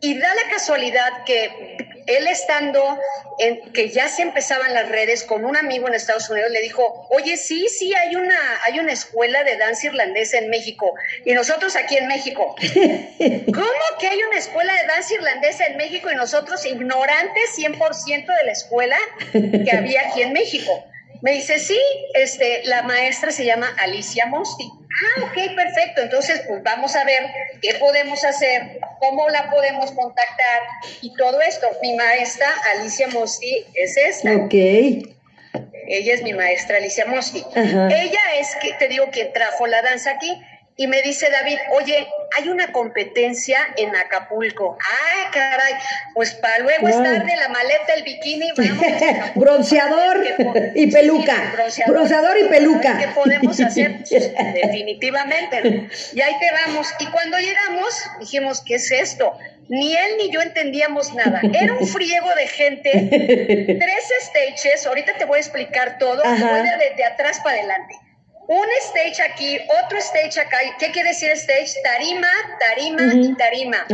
y 0.00 0.18
da 0.18 0.34
la 0.34 0.50
casualidad 0.50 1.24
que 1.24 1.79
él 2.06 2.26
estando 2.28 2.98
en 3.38 3.72
que 3.72 3.90
ya 3.90 4.08
se 4.08 4.22
empezaban 4.22 4.74
las 4.74 4.88
redes 4.88 5.24
con 5.24 5.44
un 5.44 5.56
amigo 5.56 5.88
en 5.88 5.94
Estados 5.94 6.28
Unidos 6.30 6.50
le 6.50 6.60
dijo, 6.60 7.06
"Oye, 7.10 7.36
sí, 7.36 7.66
sí 7.68 7.94
hay 7.94 8.16
una 8.16 8.36
hay 8.64 8.78
una 8.78 8.92
escuela 8.92 9.44
de 9.44 9.56
danza 9.56 9.86
irlandesa 9.86 10.38
en 10.38 10.50
México 10.50 10.92
y 11.24 11.32
nosotros 11.32 11.76
aquí 11.76 11.96
en 11.96 12.08
México." 12.08 12.54
¿Cómo 13.54 13.98
que 13.98 14.06
hay 14.06 14.22
una 14.22 14.38
escuela 14.38 14.72
de 14.74 14.86
danza 14.86 15.14
irlandesa 15.14 15.66
en 15.66 15.76
México 15.76 16.10
y 16.10 16.16
nosotros 16.16 16.64
ignorantes 16.66 17.56
100% 17.56 18.26
de 18.26 18.46
la 18.46 18.52
escuela 18.52 18.98
que 19.32 19.76
había 19.76 20.08
aquí 20.08 20.22
en 20.22 20.32
México? 20.32 20.84
Me 21.22 21.32
dice, 21.32 21.58
"Sí, 21.58 21.78
este 22.14 22.62
la 22.64 22.82
maestra 22.82 23.30
se 23.30 23.44
llama 23.44 23.74
Alicia 23.78 24.26
Mosti." 24.26 24.79
Ah, 24.90 25.24
ok, 25.24 25.54
perfecto. 25.54 26.02
Entonces, 26.02 26.42
pues 26.46 26.62
vamos 26.62 26.96
a 26.96 27.04
ver 27.04 27.22
qué 27.62 27.74
podemos 27.74 28.24
hacer, 28.24 28.80
cómo 28.98 29.28
la 29.28 29.50
podemos 29.50 29.92
contactar 29.92 30.60
y 31.00 31.14
todo 31.14 31.40
esto. 31.40 31.66
Mi 31.82 31.94
maestra, 31.94 32.48
Alicia 32.74 33.08
Mosti, 33.08 33.66
es 33.74 33.96
esta. 33.96 34.34
Ok. 34.36 34.54
Ella 35.86 36.14
es 36.14 36.22
mi 36.22 36.32
maestra, 36.32 36.76
Alicia 36.76 37.06
Mosti. 37.06 37.44
Ella 37.54 38.20
es, 38.38 38.56
que 38.56 38.74
te 38.74 38.88
digo, 38.88 39.10
que 39.10 39.26
trajo 39.26 39.66
la 39.66 39.82
danza 39.82 40.12
aquí. 40.12 40.40
Y 40.80 40.86
me 40.86 41.02
dice 41.02 41.28
David, 41.28 41.58
oye, 41.72 42.08
hay 42.38 42.48
una 42.48 42.72
competencia 42.72 43.58
en 43.76 43.94
Acapulco. 43.94 44.78
Ah, 44.80 45.30
caray, 45.30 45.74
pues 46.14 46.32
para 46.32 46.60
luego 46.60 46.88
estar 46.88 47.22
de 47.22 47.36
la 47.36 47.48
maleta, 47.48 47.92
el 47.98 48.02
bikini, 48.02 48.50
vamos 48.56 48.86
bronceador 49.34 50.24
y 50.74 50.90
peluca. 50.90 51.52
bronceador, 51.86 52.38
y 52.38 52.44
peluca. 52.44 52.96
¿Qué 52.98 53.08
podemos 53.08 53.60
hacer? 53.60 53.90
Pues, 54.10 54.32
definitivamente. 54.54 55.90
Y 56.14 56.20
ahí 56.22 56.34
te 56.40 56.50
vamos. 56.50 56.88
Y 56.98 57.06
cuando 57.08 57.38
llegamos, 57.38 58.02
dijimos, 58.18 58.62
¿qué 58.64 58.76
es 58.76 58.90
esto? 58.90 59.36
Ni 59.68 59.94
él 59.94 60.12
ni 60.16 60.30
yo 60.30 60.40
entendíamos 60.40 61.12
nada. 61.12 61.42
Era 61.52 61.74
un 61.74 61.86
friego 61.86 62.34
de 62.36 62.46
gente, 62.46 62.90
tres 63.78 64.04
stages, 64.22 64.86
ahorita 64.86 65.12
te 65.18 65.26
voy 65.26 65.36
a 65.36 65.40
explicar 65.40 65.98
todo, 65.98 66.22
voy 66.22 66.38
de, 66.38 66.94
de 66.96 67.04
atrás 67.04 67.38
para 67.44 67.58
adelante 67.58 67.96
un 68.50 68.66
stage 68.82 69.22
aquí, 69.22 69.60
otro 69.84 69.98
stage 69.98 70.40
acá. 70.40 70.58
¿Qué 70.80 70.90
quiere 70.90 71.10
decir 71.10 71.30
stage? 71.30 71.72
Tarima, 71.84 72.28
tarima 72.58 73.14
y 73.14 73.32
tarima. 73.36 73.86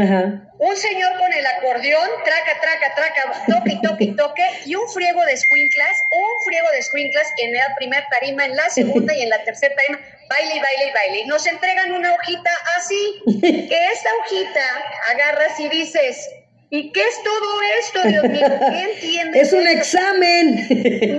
Un 0.58 0.74
señor 0.74 1.18
con 1.18 1.30
el 1.30 1.44
acordeón, 1.44 2.08
traca, 2.24 2.58
traca, 2.62 2.94
traca, 2.94 3.44
toque, 3.46 3.78
toque, 3.82 4.14
toque, 4.16 4.42
y 4.64 4.74
un 4.74 4.88
friego 4.88 5.22
de 5.26 5.36
squinklas, 5.36 6.00
un 6.10 6.44
friego 6.46 6.70
de 6.72 6.82
squinklas 6.82 7.28
en 7.36 7.52
la 7.52 7.74
primera 7.76 8.06
tarima, 8.08 8.46
en 8.46 8.56
la 8.56 8.70
segunda 8.70 9.14
y 9.14 9.20
en 9.20 9.28
la 9.28 9.44
tercera 9.44 9.74
tarima, 9.74 10.00
baile, 10.30 10.54
baile, 10.62 10.92
baile. 10.94 11.26
Nos 11.26 11.46
entregan 11.46 11.92
una 11.92 12.14
hojita 12.14 12.50
así, 12.78 13.22
que 13.42 13.88
esta 13.92 14.08
hojita 14.22 14.84
agarras 15.10 15.60
y 15.60 15.68
dices, 15.68 16.30
¿Y 16.68 16.90
qué 16.90 17.00
es 17.00 17.22
todo 17.22 17.60
esto, 17.78 18.08
Dios 18.08 18.24
mío? 18.24 18.46
¿Qué 18.58 18.82
entiendes? 18.92 19.42
Es 19.42 19.52
un 19.52 19.68
examen. 19.68 20.66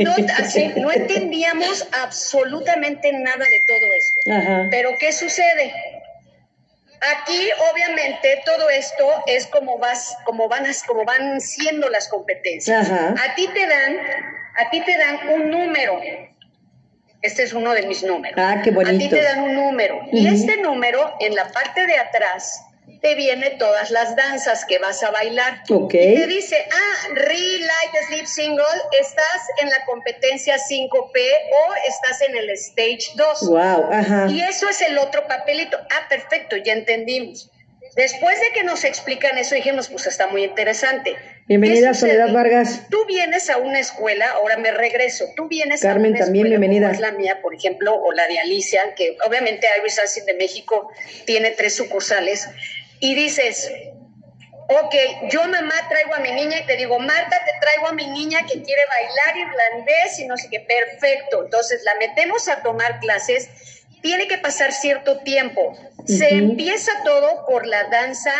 No, 0.03 0.15
no 0.81 0.91
entendíamos 0.91 1.87
absolutamente 2.03 3.11
nada 3.13 3.45
de 3.45 3.63
todo 3.65 3.93
esto. 3.97 4.67
Pero 4.69 4.91
¿qué 4.99 5.13
sucede? 5.13 5.73
Aquí, 6.99 7.49
obviamente, 7.71 8.41
todo 8.45 8.69
esto 8.69 9.07
es 9.27 9.47
como 9.47 9.77
vas, 9.77 10.17
como 10.25 10.49
van, 10.49 10.65
como 10.87 11.05
van 11.05 11.39
siendo 11.39 11.89
las 11.89 12.07
competencias. 12.09 12.89
A 12.91 13.35
ti 13.35 13.47
te 13.53 13.67
dan, 13.67 13.97
a 14.57 14.69
ti 14.69 14.81
te 14.81 14.97
dan 14.97 15.29
un 15.29 15.51
número. 15.51 16.01
Este 17.21 17.43
es 17.43 17.53
uno 17.53 17.73
de 17.73 17.83
mis 17.83 18.03
números. 18.03 18.37
Ah, 18.37 18.61
qué 18.63 18.71
bonito. 18.71 18.95
A 18.95 18.97
ti 18.97 19.09
te 19.09 19.21
dan 19.21 19.41
un 19.41 19.55
número. 19.55 20.01
Y 20.11 20.27
este 20.27 20.57
número, 20.57 21.15
en 21.19 21.35
la 21.35 21.47
parte 21.51 21.85
de 21.85 21.97
atrás, 21.97 22.63
te 23.01 23.15
viene 23.15 23.51
todas 23.51 23.91
las 23.91 24.15
danzas 24.15 24.65
que 24.65 24.79
vas 24.79 25.03
a 25.03 25.11
bailar. 25.11 25.63
Ok. 25.69 25.93
Y 25.93 26.15
te 26.15 26.27
dice, 26.27 26.57
ah, 26.71 27.07
Real 27.13 27.59
Light 27.59 28.05
Sleep 28.07 28.25
Single, 28.25 28.63
estás 28.99 29.41
en 29.61 29.69
la 29.69 29.85
competencia 29.85 30.57
5P 30.57 30.89
o 30.91 31.73
estás 31.87 32.21
en 32.27 32.35
el 32.37 32.49
Stage 32.51 33.13
2. 33.15 33.49
Wow, 33.49 33.89
ajá. 33.91 34.27
Y 34.29 34.41
eso 34.41 34.69
es 34.69 34.81
el 34.81 34.97
otro 34.97 35.27
papelito. 35.27 35.77
Ah, 35.77 36.07
perfecto, 36.09 36.57
ya 36.57 36.73
entendimos. 36.73 37.51
Después 37.95 38.39
de 38.39 38.47
que 38.53 38.63
nos 38.63 38.83
explican 38.83 39.37
eso, 39.39 39.55
dijimos, 39.55 39.87
pues 39.89 40.05
está 40.05 40.27
muy 40.27 40.43
interesante. 40.43 41.15
Bienvenida, 41.47 41.93
Soledad 41.93 42.31
Vargas. 42.31 42.81
Tú 42.91 43.05
vienes 43.07 43.49
a 43.49 43.57
una 43.57 43.79
escuela, 43.79 44.27
ahora 44.35 44.57
me 44.57 44.69
regreso, 44.71 45.25
tú 45.35 45.47
vienes 45.47 45.81
Carmen, 45.81 46.13
a 46.13 46.17
una 46.17 46.25
también 46.25 46.47
bienvenida. 46.47 46.91
es 46.91 46.99
la 46.99 47.11
mía, 47.13 47.39
por 47.41 47.55
ejemplo, 47.55 47.95
o 47.95 48.11
la 48.11 48.27
de 48.27 48.37
Alicia, 48.37 48.81
que 48.95 49.17
obviamente 49.25 49.65
Iris 49.79 49.97
Acid 49.97 50.25
de 50.25 50.33
México 50.33 50.91
tiene 51.25 51.51
tres 51.51 51.75
sucursales, 51.75 52.47
y 52.99 53.15
dices, 53.15 53.71
ok, 54.67 54.95
yo 55.29 55.43
mamá 55.45 55.75
traigo 55.89 56.15
a 56.15 56.19
mi 56.19 56.31
niña 56.31 56.59
y 56.59 56.65
te 56.65 56.75
digo, 56.75 56.99
Marta, 56.99 57.37
te 57.45 57.51
traigo 57.59 57.87
a 57.87 57.93
mi 57.93 58.07
niña 58.07 58.39
que 58.41 58.61
quiere 58.61 58.81
bailar 58.89 59.49
irlandés 59.49 60.19
y 60.19 60.25
no 60.25 60.37
sé 60.37 60.49
qué, 60.49 60.59
perfecto. 60.59 61.43
Entonces 61.43 61.83
la 61.83 61.95
metemos 61.99 62.47
a 62.47 62.61
tomar 62.61 62.99
clases, 62.99 63.49
tiene 64.01 64.27
que 64.27 64.37
pasar 64.37 64.71
cierto 64.71 65.19
tiempo. 65.19 65.77
Se 66.05 66.29
empieza 66.29 66.91
todo 67.03 67.45
por 67.47 67.65
la 67.65 67.85
danza 67.85 68.31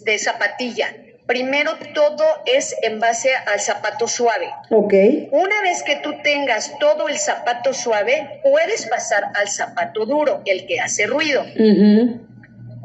de 0.00 0.18
zapatilla. 0.18 0.94
Primero 1.26 1.72
todo 1.92 2.24
es 2.46 2.76
en 2.82 3.00
base 3.00 3.34
al 3.34 3.58
zapato 3.58 4.06
suave. 4.06 4.48
Ok. 4.70 4.94
Una 5.32 5.60
vez 5.62 5.82
que 5.82 5.96
tú 5.96 6.14
tengas 6.22 6.78
todo 6.78 7.08
el 7.08 7.18
zapato 7.18 7.74
suave, 7.74 8.40
puedes 8.44 8.86
pasar 8.86 9.24
al 9.34 9.48
zapato 9.48 10.06
duro, 10.06 10.42
el 10.44 10.66
que 10.66 10.78
hace 10.78 11.06
ruido. 11.06 11.44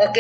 ¿Ok? 0.02 0.18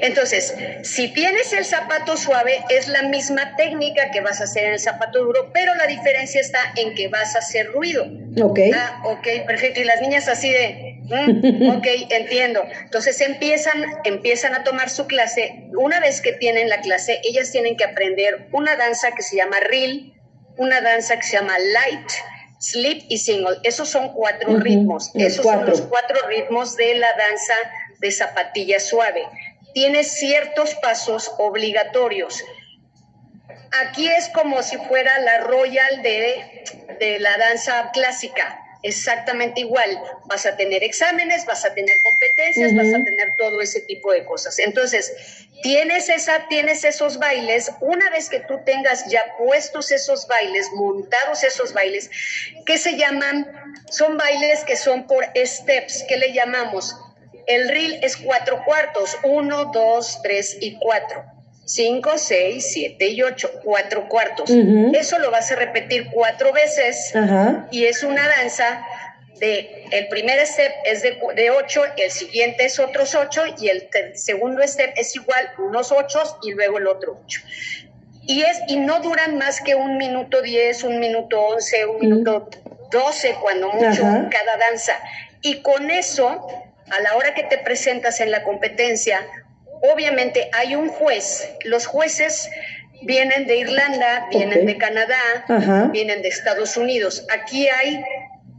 Entonces, 0.00 0.54
si 0.82 1.08
tienes 1.08 1.52
el 1.52 1.64
zapato 1.64 2.16
suave, 2.16 2.64
es 2.68 2.86
la 2.88 3.02
misma 3.02 3.56
técnica 3.56 4.10
que 4.12 4.20
vas 4.20 4.40
a 4.40 4.44
hacer 4.44 4.64
en 4.64 4.72
el 4.74 4.80
zapato 4.80 5.24
duro, 5.24 5.50
pero 5.52 5.74
la 5.74 5.86
diferencia 5.86 6.40
está 6.40 6.72
en 6.76 6.94
que 6.94 7.08
vas 7.08 7.34
a 7.34 7.40
hacer 7.40 7.66
ruido. 7.72 8.06
Ok. 8.40 8.60
Ah, 8.74 9.02
ok, 9.04 9.26
perfecto. 9.46 9.80
Y 9.80 9.84
las 9.84 10.00
niñas 10.00 10.28
así 10.28 10.50
de, 10.50 11.00
mm, 11.02 11.68
ok, 11.78 11.86
entiendo. 12.10 12.64
Entonces 12.82 13.20
empiezan, 13.20 13.84
empiezan 14.04 14.54
a 14.54 14.62
tomar 14.62 14.88
su 14.88 15.06
clase. 15.06 15.68
Una 15.76 15.98
vez 15.98 16.20
que 16.20 16.32
tienen 16.32 16.68
la 16.68 16.80
clase, 16.80 17.20
ellas 17.24 17.50
tienen 17.50 17.76
que 17.76 17.84
aprender 17.84 18.48
una 18.52 18.76
danza 18.76 19.12
que 19.16 19.22
se 19.22 19.36
llama 19.36 19.56
reel, 19.68 20.14
una 20.56 20.80
danza 20.80 21.16
que 21.16 21.22
se 21.22 21.36
llama 21.36 21.58
light, 21.58 22.10
sleep 22.60 23.04
y 23.08 23.18
single. 23.18 23.58
Esos 23.64 23.88
son 23.88 24.12
cuatro 24.12 24.56
ritmos. 24.58 25.10
Esos 25.14 25.44
son 25.44 25.66
los 25.66 25.82
cuatro 25.82 26.16
ritmos 26.28 26.76
de 26.76 26.94
la 26.94 27.08
danza 27.18 27.54
de 28.04 28.12
zapatilla 28.12 28.78
suave. 28.78 29.26
Tiene 29.72 30.04
ciertos 30.04 30.74
pasos 30.74 31.32
obligatorios. 31.38 32.44
Aquí 33.80 34.06
es 34.06 34.28
como 34.28 34.62
si 34.62 34.76
fuera 34.76 35.18
la 35.20 35.38
royal 35.38 36.02
de, 36.02 36.64
de 37.00 37.18
la 37.18 37.36
danza 37.38 37.90
clásica 37.92 38.60
exactamente 38.84 39.62
igual. 39.62 39.98
Vas 40.26 40.46
a 40.46 40.56
tener 40.56 40.84
exámenes, 40.84 41.44
vas 41.46 41.64
a 41.64 41.74
tener 41.74 41.96
competencias, 42.02 42.74
vas 42.76 43.00
a 43.00 43.02
tener 43.02 43.34
todo 43.36 43.60
ese 43.60 43.80
tipo 43.80 44.12
de 44.12 44.24
cosas. 44.24 44.58
Entonces, 44.58 45.12
tienes, 45.62 46.10
esa, 46.10 46.46
tienes 46.48 46.84
esos 46.84 47.18
bailes, 47.18 47.72
una 47.80 48.10
vez 48.10 48.28
que 48.28 48.40
tú 48.40 48.60
tengas 48.64 49.10
ya 49.10 49.22
puestos 49.38 49.90
esos 49.90 50.28
bailes, 50.28 50.70
montados 50.72 51.42
esos 51.42 51.72
bailes, 51.72 52.10
que 52.66 52.76
se 52.76 52.96
llaman, 52.96 53.50
son 53.90 54.18
bailes 54.18 54.62
que 54.64 54.76
son 54.76 55.06
por 55.06 55.24
steps, 55.34 56.04
que 56.06 56.18
le 56.18 56.32
llamamos 56.32 56.94
el 57.46 57.68
reel 57.68 57.98
es 58.02 58.16
cuatro 58.16 58.62
cuartos, 58.64 59.16
uno, 59.22 59.66
dos, 59.66 60.20
tres 60.22 60.56
y 60.60 60.78
cuatro. 60.78 61.24
Cinco, 61.66 62.12
seis, 62.16 62.72
siete 62.72 63.08
y 63.08 63.22
ocho, 63.22 63.50
cuatro 63.62 64.08
cuartos. 64.08 64.50
Eso 64.50 65.18
lo 65.18 65.30
vas 65.30 65.50
a 65.50 65.56
repetir 65.56 66.10
cuatro 66.12 66.52
veces 66.52 67.12
y 67.70 67.84
es 67.84 68.02
una 68.02 68.28
danza 68.28 68.84
de, 69.40 69.86
el 69.90 70.08
primer 70.08 70.46
step 70.46 70.72
es 70.84 71.02
de, 71.02 71.18
de, 71.34 71.50
ocho, 71.50 71.82
el 71.96 72.10
siguiente 72.10 72.66
es 72.66 72.78
otros 72.78 73.14
ocho 73.14 73.42
y 73.58 73.68
el 73.68 73.88
segundo 74.14 74.62
step 74.66 74.92
es 74.96 75.16
igual, 75.16 75.50
unos 75.58 75.90
ocho 75.90 76.22
y 76.42 76.52
luego 76.52 76.78
el 76.78 76.86
otro 76.86 77.18
ocho. 77.24 77.40
Y, 78.26 78.42
es, 78.42 78.60
y 78.68 78.76
no 78.76 79.00
duran 79.00 79.36
más 79.36 79.60
que 79.60 79.74
un 79.74 79.98
minuto 79.98 80.40
diez, 80.40 80.82
un 80.82 80.98
minuto 80.98 81.40
once, 81.40 81.84
un 81.84 81.98
minuto 81.98 82.48
doce, 82.90 83.36
cuando 83.42 83.68
mucho, 83.68 84.02
cada 84.02 84.56
danza. 84.70 84.94
Y 85.42 85.60
con 85.60 85.90
eso 85.90 86.63
a 86.90 87.00
la 87.02 87.16
hora 87.16 87.34
que 87.34 87.44
te 87.44 87.58
presentas 87.58 88.20
en 88.20 88.30
la 88.30 88.42
competencia, 88.42 89.20
obviamente 89.92 90.50
hay 90.52 90.74
un 90.76 90.88
juez. 90.88 91.48
Los 91.64 91.86
jueces 91.86 92.48
vienen 93.02 93.46
de 93.46 93.56
Irlanda, 93.56 94.26
vienen 94.30 94.66
de 94.66 94.78
Canadá, 94.78 95.90
vienen 95.92 96.22
de 96.22 96.28
Estados 96.28 96.76
Unidos. 96.76 97.26
Aquí 97.30 97.68
hay 97.68 98.02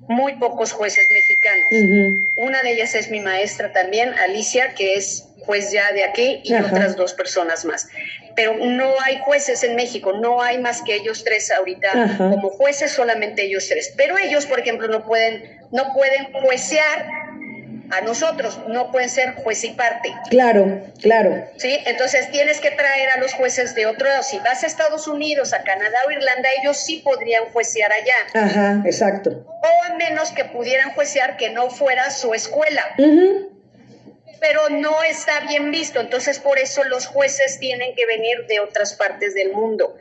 muy 0.08 0.36
pocos 0.36 0.72
jueces 0.72 1.08
mexicanos. 1.12 2.28
Una 2.38 2.62
de 2.62 2.74
ellas 2.74 2.96
es 2.96 3.10
mi 3.10 3.20
maestra 3.20 3.72
también, 3.72 4.14
Alicia, 4.20 4.74
que 4.76 4.96
es 4.96 5.28
juez 5.40 5.72
ya 5.72 5.92
de 5.92 6.04
aquí, 6.04 6.42
y 6.44 6.54
otras 6.56 6.96
dos 6.96 7.14
personas 7.14 7.66
más. 7.66 7.88
Pero 8.36 8.56
no 8.58 8.94
hay 9.04 9.20
jueces 9.24 9.64
en 9.64 9.76
México, 9.76 10.14
no 10.14 10.42
hay 10.42 10.58
más 10.58 10.82
que 10.82 10.96
ellos 10.96 11.24
tres 11.24 11.52
ahorita 11.52 12.18
como 12.18 12.50
jueces, 12.50 12.92
solamente 12.92 13.44
ellos 13.44 13.68
tres. 13.68 13.94
Pero 13.96 14.18
ellos, 14.18 14.46
por 14.46 14.60
ejemplo, 14.60 14.88
no 14.88 15.06
pueden, 15.06 15.60
no 15.72 15.94
pueden 15.94 16.32
juecear 16.34 17.08
a 17.92 18.02
nosotros, 18.02 18.60
no 18.68 18.92
pueden 18.92 19.10
ser 19.10 19.36
juez 19.36 19.64
y 19.64 19.72
parte. 19.72 20.14
Claro, 20.30 20.82
claro. 21.02 21.48
Sí, 21.58 21.78
entonces 21.86 22.32
tienes 22.32 22.60
que 22.60 22.72
traer 22.72 23.10
a 23.10 23.18
los 23.18 23.34
jueces 23.34 23.76
de 23.76 23.86
otro 23.86 24.08
lado. 24.08 24.24
Si 24.24 24.40
vas 24.40 24.64
a 24.64 24.68
Estados 24.68 25.08
Unidos, 25.08 25.54
a 25.54 25.64
Canadá 25.64 25.98
o 26.08 26.12
Irlanda, 26.12 26.50
ellos 26.62 26.78
sí 26.78 27.02
podrían 27.04 27.46
juecear 27.52 27.92
allá. 27.92 28.46
Ajá, 28.46 28.82
exacto. 28.86 29.46
O 29.48 29.84
a 29.92 29.96
menos 29.96 30.32
que 30.32 30.46
pudieran 30.46 30.94
juecear 30.94 31.38
que 31.38 31.50
no 31.50 31.70
fuera 31.70 32.10
su 32.10 32.34
escuela. 32.34 32.84
Pero 34.40 34.70
no 34.70 35.02
está 35.04 35.40
bien 35.48 35.72
visto, 35.72 36.00
entonces 36.02 36.40
por 36.40 36.60
eso 36.60 36.84
los 36.84 37.08
jueces 37.08 37.58
tienen 37.60 37.96
que 37.96 38.06
venir 38.06 38.46
de 38.48 38.60
otras 38.60 38.94
partes 38.94 39.34
del 39.34 39.54
mundo. 39.54 39.96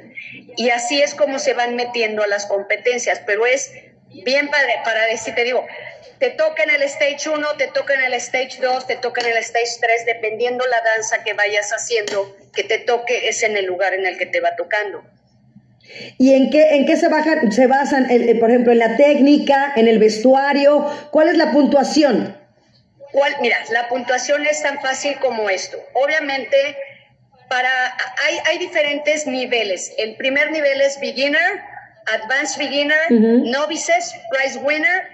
Y 0.57 0.71
así 0.71 1.01
es 1.01 1.15
como 1.15 1.39
se 1.39 1.55
van 1.55 1.77
metiendo 1.77 2.23
a 2.23 2.27
las 2.27 2.47
competencias, 2.47 3.23
pero 3.25 3.47
es 3.47 3.73
bien 4.25 4.49
padre 4.51 4.75
para 4.85 5.07
decir, 5.07 5.35
te 5.35 5.45
digo, 5.45 5.67
te 6.25 6.31
toca 6.31 6.63
en 6.63 6.71
el 6.71 6.83
stage 6.85 7.29
1, 7.29 7.47
te 7.59 7.67
toca 7.67 7.93
en 7.93 8.01
el 8.01 8.15
stage 8.15 8.59
2, 8.59 8.87
te 8.87 8.97
toca 8.97 9.21
en 9.21 9.27
el 9.27 9.37
stage 9.39 9.79
3, 9.79 10.07
dependiendo 10.07 10.65
la 10.65 10.81
danza 10.97 11.23
que 11.23 11.35
vayas 11.35 11.71
haciendo, 11.71 12.35
que 12.55 12.65
te 12.65 12.79
toque 12.79 13.29
es 13.29 13.43
en 13.43 13.59
el 13.59 13.67
lugar 13.67 13.93
en 13.93 14.07
el 14.07 14.17
que 14.17 14.25
te 14.25 14.41
va 14.41 14.57
tocando. 14.57 15.05
¿Y 16.17 16.33
en 16.33 16.49
qué, 16.49 16.77
en 16.77 16.87
qué 16.87 16.97
se, 16.97 17.09
bajan, 17.09 17.53
se 17.53 17.67
basan, 17.67 18.09
por 18.41 18.49
ejemplo, 18.49 18.73
en 18.73 18.79
la 18.79 18.97
técnica, 18.97 19.75
en 19.77 19.87
el 19.87 19.99
vestuario? 19.99 20.91
¿Cuál 21.11 21.29
es 21.29 21.37
la 21.37 21.53
puntuación? 21.53 22.35
¿Cuál? 23.13 23.37
Mira, 23.43 23.59
la 23.71 23.89
puntuación 23.91 24.47
es 24.47 24.63
tan 24.63 24.81
fácil 24.81 25.19
como 25.19 25.51
esto. 25.51 25.77
Obviamente, 25.93 26.57
para, 27.51 27.69
hay, 28.25 28.39
hay 28.47 28.59
diferentes 28.59 29.27
niveles. 29.27 29.93
El 29.99 30.17
primer 30.17 30.51
nivel 30.53 30.81
es 30.81 30.99
beginner, 31.01 31.61
advanced 32.07 32.59
beginner, 32.59 33.11
novices, 33.11 34.15
prize 34.31 34.59
winner 34.61 35.14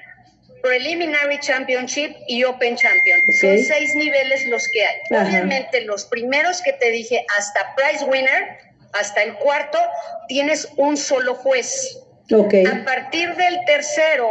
Preliminary 0.63 1.39
Championship 1.41 2.15
y 2.27 2.45
Open 2.45 2.77
Champion. 2.77 3.21
Son 3.41 3.59
seis 3.59 3.95
niveles 3.95 4.47
los 4.47 4.67
que 4.73 4.85
hay. 4.85 4.97
Obviamente 5.11 5.83
los 5.83 6.05
primeros 6.05 6.63
que 6.63 6.73
te 6.75 6.91
dije 6.91 7.25
hasta 7.37 7.75
Prize 7.75 8.05
Winner, 8.05 8.59
hasta 8.93 9.23
el 9.23 9.35
cuarto, 9.35 9.79
tienes 10.29 10.69
un 10.77 10.97
solo 10.97 11.35
juez. 11.35 11.99
Okay. 12.33 12.65
A 12.65 12.85
partir 12.85 13.35
del 13.35 13.65
tercero, 13.67 14.31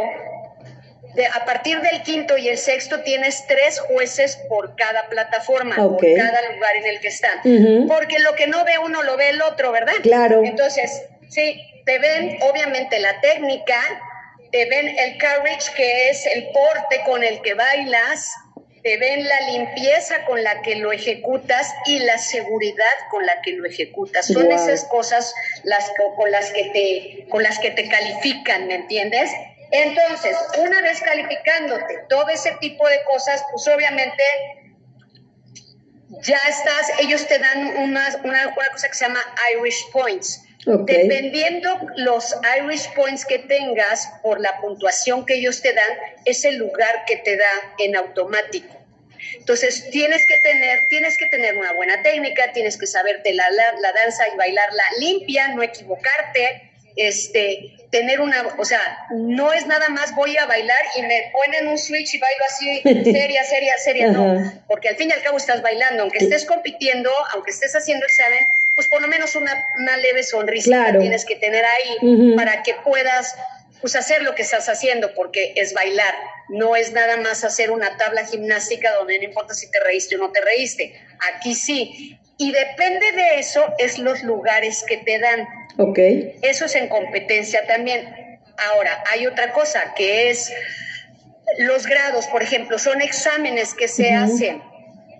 a 1.34 1.44
partir 1.44 1.80
del 1.80 2.02
quinto 2.02 2.38
y 2.38 2.48
el 2.48 2.56
sexto 2.58 3.00
tienes 3.00 3.46
tres 3.46 3.80
jueces 3.80 4.38
por 4.48 4.74
cada 4.76 5.08
plataforma, 5.08 5.76
por 5.76 5.98
cada 5.98 6.52
lugar 6.52 6.76
en 6.76 6.86
el 6.86 7.00
que 7.00 7.08
están. 7.08 7.40
Porque 7.88 8.18
lo 8.20 8.34
que 8.34 8.46
no 8.46 8.64
ve 8.64 8.78
uno 8.82 9.02
lo 9.02 9.16
ve 9.16 9.30
el 9.30 9.42
otro, 9.42 9.72
¿verdad? 9.72 9.94
Claro. 10.02 10.42
Entonces, 10.44 11.02
sí, 11.28 11.60
te 11.84 11.98
ven 11.98 12.38
obviamente 12.42 12.98
la 13.00 13.20
técnica, 13.20 13.76
te 14.52 14.64
ven 14.66 14.98
el 14.98 15.18
courage, 15.18 15.72
que 15.76 16.10
es 16.10 16.26
el 16.26 16.48
porte 16.52 17.02
con 17.04 17.22
el 17.22 17.40
que 17.42 17.54
bailas, 17.54 18.32
te 18.82 18.96
ven 18.96 19.28
la 19.28 19.40
limpieza 19.52 20.24
con 20.24 20.42
la 20.42 20.62
que 20.62 20.76
lo 20.76 20.92
ejecutas 20.92 21.74
y 21.86 21.98
la 21.98 22.18
seguridad 22.18 22.84
con 23.10 23.26
la 23.26 23.40
que 23.42 23.52
lo 23.52 23.66
ejecutas. 23.66 24.26
Son 24.26 24.50
esas 24.50 24.84
cosas 24.86 25.34
las, 25.64 25.92
con, 26.16 26.30
las 26.30 26.50
que 26.52 26.64
te, 26.70 27.28
con 27.28 27.42
las 27.42 27.58
que 27.58 27.70
te 27.70 27.88
califican, 27.88 28.66
¿me 28.66 28.76
entiendes? 28.76 29.30
Entonces, 29.70 30.36
una 30.58 30.80
vez 30.82 31.00
calificándote 31.00 32.04
todo 32.08 32.28
ese 32.28 32.52
tipo 32.60 32.88
de 32.88 33.02
cosas, 33.04 33.44
pues 33.52 33.68
obviamente 33.68 34.22
ya 36.22 36.38
estás, 36.48 36.90
ellos 37.00 37.26
te 37.26 37.38
dan 37.38 37.76
una, 37.78 38.08
una, 38.24 38.54
cosa 38.54 38.88
que 38.88 38.94
se 38.94 39.04
llama 39.06 39.20
Irish 39.54 39.90
Points. 39.92 40.42
Dependiendo 40.66 41.80
los 41.96 42.36
Irish 42.58 42.92
Points 42.94 43.24
que 43.24 43.38
tengas 43.38 44.06
por 44.22 44.40
la 44.40 44.60
puntuación 44.60 45.24
que 45.24 45.34
ellos 45.34 45.62
te 45.62 45.72
dan, 45.72 45.90
es 46.26 46.44
el 46.44 46.56
lugar 46.56 47.04
que 47.06 47.16
te 47.16 47.36
da 47.36 47.74
en 47.78 47.96
automático. 47.96 48.76
Entonces 49.34 49.88
tienes 49.90 50.26
que 50.26 50.38
tener, 50.38 50.86
tienes 50.88 51.16
que 51.16 51.26
tener 51.26 51.56
una 51.56 51.72
buena 51.72 52.02
técnica, 52.02 52.52
tienes 52.52 52.76
que 52.76 52.86
saberte 52.86 53.32
la, 53.32 53.48
la 53.50 53.92
danza 53.92 54.28
y 54.28 54.36
bailarla 54.36 54.82
limpia, 54.98 55.48
no 55.48 55.62
equivocarte, 55.62 56.70
este, 56.96 57.72
tener 57.90 58.20
una, 58.20 58.54
o 58.58 58.64
sea, 58.64 58.80
no 59.10 59.52
es 59.52 59.66
nada 59.66 59.88
más 59.88 60.14
voy 60.14 60.36
a 60.36 60.46
bailar 60.46 60.82
y 60.96 61.02
me 61.02 61.30
ponen 61.32 61.68
un 61.68 61.78
switch 61.78 62.14
y 62.14 62.18
bailo 62.18 62.44
así, 62.48 62.80
seria, 63.12 63.44
seria, 63.44 63.74
seria, 63.78 64.08
no, 64.08 64.62
porque 64.66 64.88
al 64.88 64.96
fin 64.96 65.08
y 65.10 65.12
al 65.12 65.22
cabo 65.22 65.36
estás 65.36 65.62
bailando, 65.62 66.02
aunque 66.02 66.18
estés 66.18 66.44
compitiendo, 66.44 67.10
aunque 67.32 67.50
estés 67.50 67.74
haciendo 67.74 68.06
examen, 68.06 68.44
pues 68.80 68.88
por 68.88 69.02
lo 69.02 69.08
menos 69.08 69.36
una, 69.36 69.54
leve 69.98 70.22
sonrisa 70.22 70.96
tienes 70.98 71.26
que 71.26 71.36
tener 71.36 71.62
ahí 71.66 72.34
para 72.34 72.62
que 72.62 72.72
puedas 72.82 73.36
pues 73.82 73.94
hacer 73.94 74.22
lo 74.22 74.34
que 74.34 74.40
estás 74.40 74.70
haciendo, 74.70 75.12
porque 75.14 75.52
es 75.54 75.74
bailar, 75.74 76.14
no 76.48 76.76
es 76.76 76.90
nada 76.92 77.18
más 77.18 77.44
hacer 77.44 77.72
una 77.72 77.98
tabla 77.98 78.24
gimnástica 78.24 78.94
donde 78.94 79.18
no 79.18 79.24
importa 79.24 79.52
si 79.52 79.70
te 79.70 79.80
reíste 79.80 80.16
o 80.16 80.18
no 80.18 80.32
te 80.32 80.40
reíste, 80.40 80.98
aquí 81.34 81.54
sí, 81.54 82.18
y 82.38 82.52
depende 82.52 83.12
de 83.12 83.38
eso 83.38 83.66
es 83.76 83.98
los 83.98 84.22
lugares 84.22 84.82
que 84.88 84.96
te 84.96 85.18
dan. 85.18 85.46
Ok. 85.76 85.98
Eso 86.40 86.64
es 86.64 86.74
en 86.74 86.88
competencia 86.88 87.66
también. 87.66 88.40
Ahora, 88.72 89.04
hay 89.12 89.26
otra 89.26 89.52
cosa 89.52 89.92
que 89.94 90.30
es 90.30 90.50
los 91.58 91.86
grados, 91.86 92.28
por 92.28 92.42
ejemplo, 92.42 92.78
son 92.78 93.02
exámenes 93.02 93.74
que 93.74 93.88
se 93.88 94.14
hacen. 94.14 94.69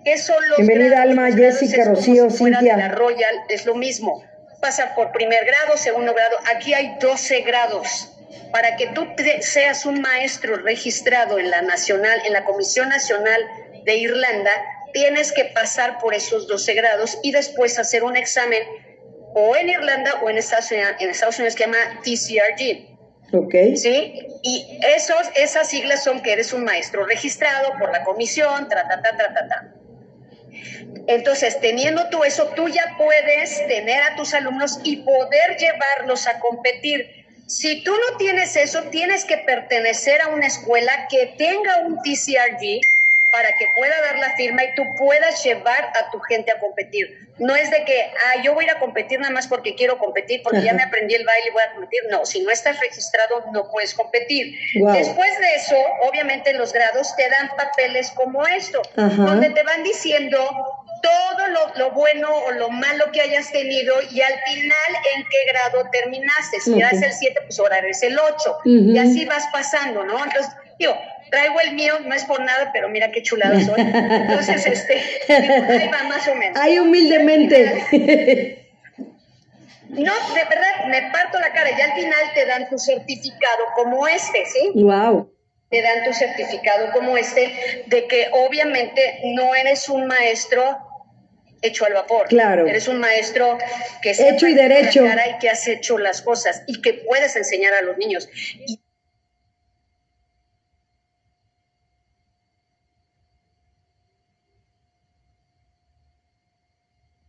¿Qué 0.03 0.17
son 0.17 0.37
los 0.49 0.57
Bienvenida 0.57 1.03
Alma, 1.03 1.31
Jessica, 1.31 1.85
Rocío, 1.85 2.29
Cintia. 2.31 2.75
la 2.75 2.89
Royal 2.89 3.35
es 3.49 3.67
lo 3.67 3.75
mismo. 3.75 4.23
Pasa 4.59 4.95
por 4.95 5.11
primer 5.11 5.45
grado, 5.45 5.77
segundo 5.77 6.13
grado. 6.13 6.37
Aquí 6.55 6.73
hay 6.73 6.95
12 6.99 7.41
grados. 7.41 8.11
Para 8.51 8.75
que 8.77 8.87
tú 8.87 9.07
seas 9.41 9.85
un 9.85 10.01
maestro 10.01 10.57
registrado 10.57 11.37
en 11.37 11.51
la 11.51 11.61
nacional, 11.61 12.19
en 12.25 12.33
la 12.33 12.45
Comisión 12.45 12.89
Nacional 12.89 13.41
de 13.85 13.95
Irlanda, 13.97 14.51
tienes 14.91 15.31
que 15.31 15.45
pasar 15.45 15.99
por 15.99 16.15
esos 16.15 16.47
12 16.47 16.73
grados 16.73 17.19
y 17.21 17.31
después 17.31 17.77
hacer 17.77 18.03
un 18.03 18.17
examen 18.17 18.61
o 19.35 19.55
en 19.55 19.69
Irlanda 19.69 20.19
o 20.23 20.29
en 20.29 20.37
Estados 20.37 20.71
Unidos, 20.71 20.95
en 20.99 21.09
Estados 21.11 21.37
Unidos 21.37 21.55
que 21.55 21.63
se 21.63 21.69
llama 21.69 22.01
TCRG. 22.03 23.37
Ok. 23.37 23.75
¿Sí? 23.75 24.27
Y 24.41 24.79
esos, 24.95 25.29
esas 25.35 25.69
siglas 25.69 26.03
son 26.03 26.21
que 26.21 26.33
eres 26.33 26.53
un 26.53 26.63
maestro 26.63 27.05
registrado 27.05 27.73
por 27.77 27.91
la 27.91 28.03
comisión, 28.03 28.67
tra, 28.67 28.87
ta, 28.87 29.01
ta, 29.01 29.15
ta, 29.15 29.33
ta, 29.33 29.47
ta. 29.47 29.80
Entonces, 31.07 31.59
teniendo 31.59 32.09
tú 32.09 32.23
eso, 32.23 32.51
tú 32.55 32.67
ya 32.67 32.95
puedes 32.97 33.67
tener 33.67 34.01
a 34.03 34.15
tus 34.15 34.33
alumnos 34.33 34.79
y 34.83 34.97
poder 34.97 35.57
llevarlos 35.57 36.27
a 36.27 36.39
competir. 36.39 37.25
Si 37.47 37.83
tú 37.83 37.91
no 37.91 38.17
tienes 38.17 38.55
eso, 38.55 38.83
tienes 38.83 39.25
que 39.25 39.37
pertenecer 39.37 40.21
a 40.21 40.27
una 40.29 40.47
escuela 40.47 41.07
que 41.09 41.33
tenga 41.37 41.79
un 41.79 41.97
TCRG 42.01 42.81
para 43.31 43.53
que 43.53 43.67
pueda 43.75 43.99
dar 44.01 44.19
la 44.19 44.35
firma 44.35 44.63
y 44.63 44.75
tú 44.75 44.83
puedas 44.97 45.43
llevar 45.43 45.91
a 45.99 46.11
tu 46.11 46.19
gente 46.19 46.51
a 46.51 46.59
competir. 46.59 47.17
No 47.39 47.55
es 47.55 47.71
de 47.71 47.85
que, 47.85 48.03
ah, 48.03 48.41
yo 48.43 48.53
voy 48.53 48.65
a 48.65 48.67
ir 48.67 48.75
a 48.75 48.79
competir 48.79 49.19
nada 49.19 49.33
más 49.33 49.47
porque 49.47 49.73
quiero 49.73 49.97
competir, 49.97 50.43
porque 50.43 50.61
ya 50.61 50.73
me 50.73 50.83
aprendí 50.83 51.15
el 51.15 51.25
baile 51.25 51.47
y 51.47 51.51
voy 51.51 51.63
a 51.63 51.71
competir. 51.71 52.01
No, 52.09 52.25
si 52.25 52.41
no 52.41 52.51
estás 52.51 52.79
registrado, 52.79 53.45
no 53.51 53.69
puedes 53.71 53.93
competir. 53.93 54.53
Después 54.93 55.39
de 55.39 55.55
eso, 55.55 55.77
obviamente 56.01 56.53
los 56.53 56.73
grados 56.73 57.15
te 57.15 57.23
dan 57.29 57.49
papeles 57.55 58.11
como 58.11 58.45
esto, 58.45 58.81
donde 58.95 59.49
te 59.51 59.63
van 59.63 59.83
diciendo 59.83 60.37
todo 61.01 61.47
lo, 61.75 61.91
bueno 61.91 62.29
o 62.29 62.51
lo 62.51 62.69
malo 62.69 63.11
que 63.11 63.21
hayas 63.21 63.51
tenido 63.51 63.95
y 64.11 64.21
al 64.21 64.33
final 64.33 65.03
en 65.15 65.23
qué 65.23 65.51
grado 65.51 65.89
terminaste. 65.91 66.59
Si 66.59 66.79
eres 66.79 67.01
el 67.01 67.13
7, 67.13 67.39
pues 67.45 67.59
ahora 67.59 67.77
eres 67.77 68.03
el 68.03 68.19
8. 68.19 68.57
Y 68.65 68.97
así 68.97 69.25
vas 69.25 69.47
pasando, 69.51 70.03
¿no? 70.03 70.23
Entonces, 70.23 70.51
digo, 70.77 70.95
traigo 71.31 71.59
el 71.61 71.73
mío, 71.73 71.99
no 72.05 72.13
es 72.13 72.25
por 72.25 72.41
nada, 72.41 72.69
pero 72.71 72.89
mira 72.89 73.09
qué 73.11 73.23
chulado 73.23 73.59
soy. 73.59 73.81
Entonces, 73.81 74.65
este, 74.67 75.01
ahí 75.27 75.87
va 75.87 76.03
más 76.03 76.27
o 76.27 76.35
menos. 76.35 76.59
Ahí 76.59 76.77
humildemente. 76.77 78.67
No, 79.89 80.13
de 80.33 80.43
verdad, 80.43 80.85
me 80.87 81.11
parto 81.11 81.39
la 81.39 81.51
cara 81.51 81.69
y 81.77 81.81
al 81.81 81.93
final 81.93 82.19
te 82.33 82.45
dan 82.45 82.69
tu 82.69 82.77
certificado 82.77 83.65
como 83.75 84.07
este, 84.07 84.45
¿sí? 84.45 84.71
Wow. 84.75 85.33
Te 85.69 85.81
dan 85.81 86.05
tu 86.05 86.13
certificado 86.13 86.91
como 86.93 87.17
este 87.17 87.83
de 87.87 88.07
que 88.07 88.29
obviamente 88.31 89.19
no 89.35 89.53
eres 89.53 89.89
un 89.89 90.07
maestro 90.07 90.77
hecho 91.61 91.85
al 91.85 91.93
vapor. 91.93 92.27
Claro. 92.27 92.67
Eres 92.67 92.87
un 92.87 92.99
maestro 92.99 93.57
que 94.01 94.11
hecho 94.11 94.47
y 94.47 94.53
derecho 94.53 95.05
y 95.05 95.39
que 95.39 95.49
has 95.49 95.67
hecho 95.67 95.97
las 95.97 96.21
cosas 96.21 96.63
y 96.67 96.81
que 96.81 96.93
puedes 96.93 97.35
enseñar 97.35 97.73
a 97.73 97.81
los 97.81 97.97
niños. 97.97 98.29
Y 98.65 98.79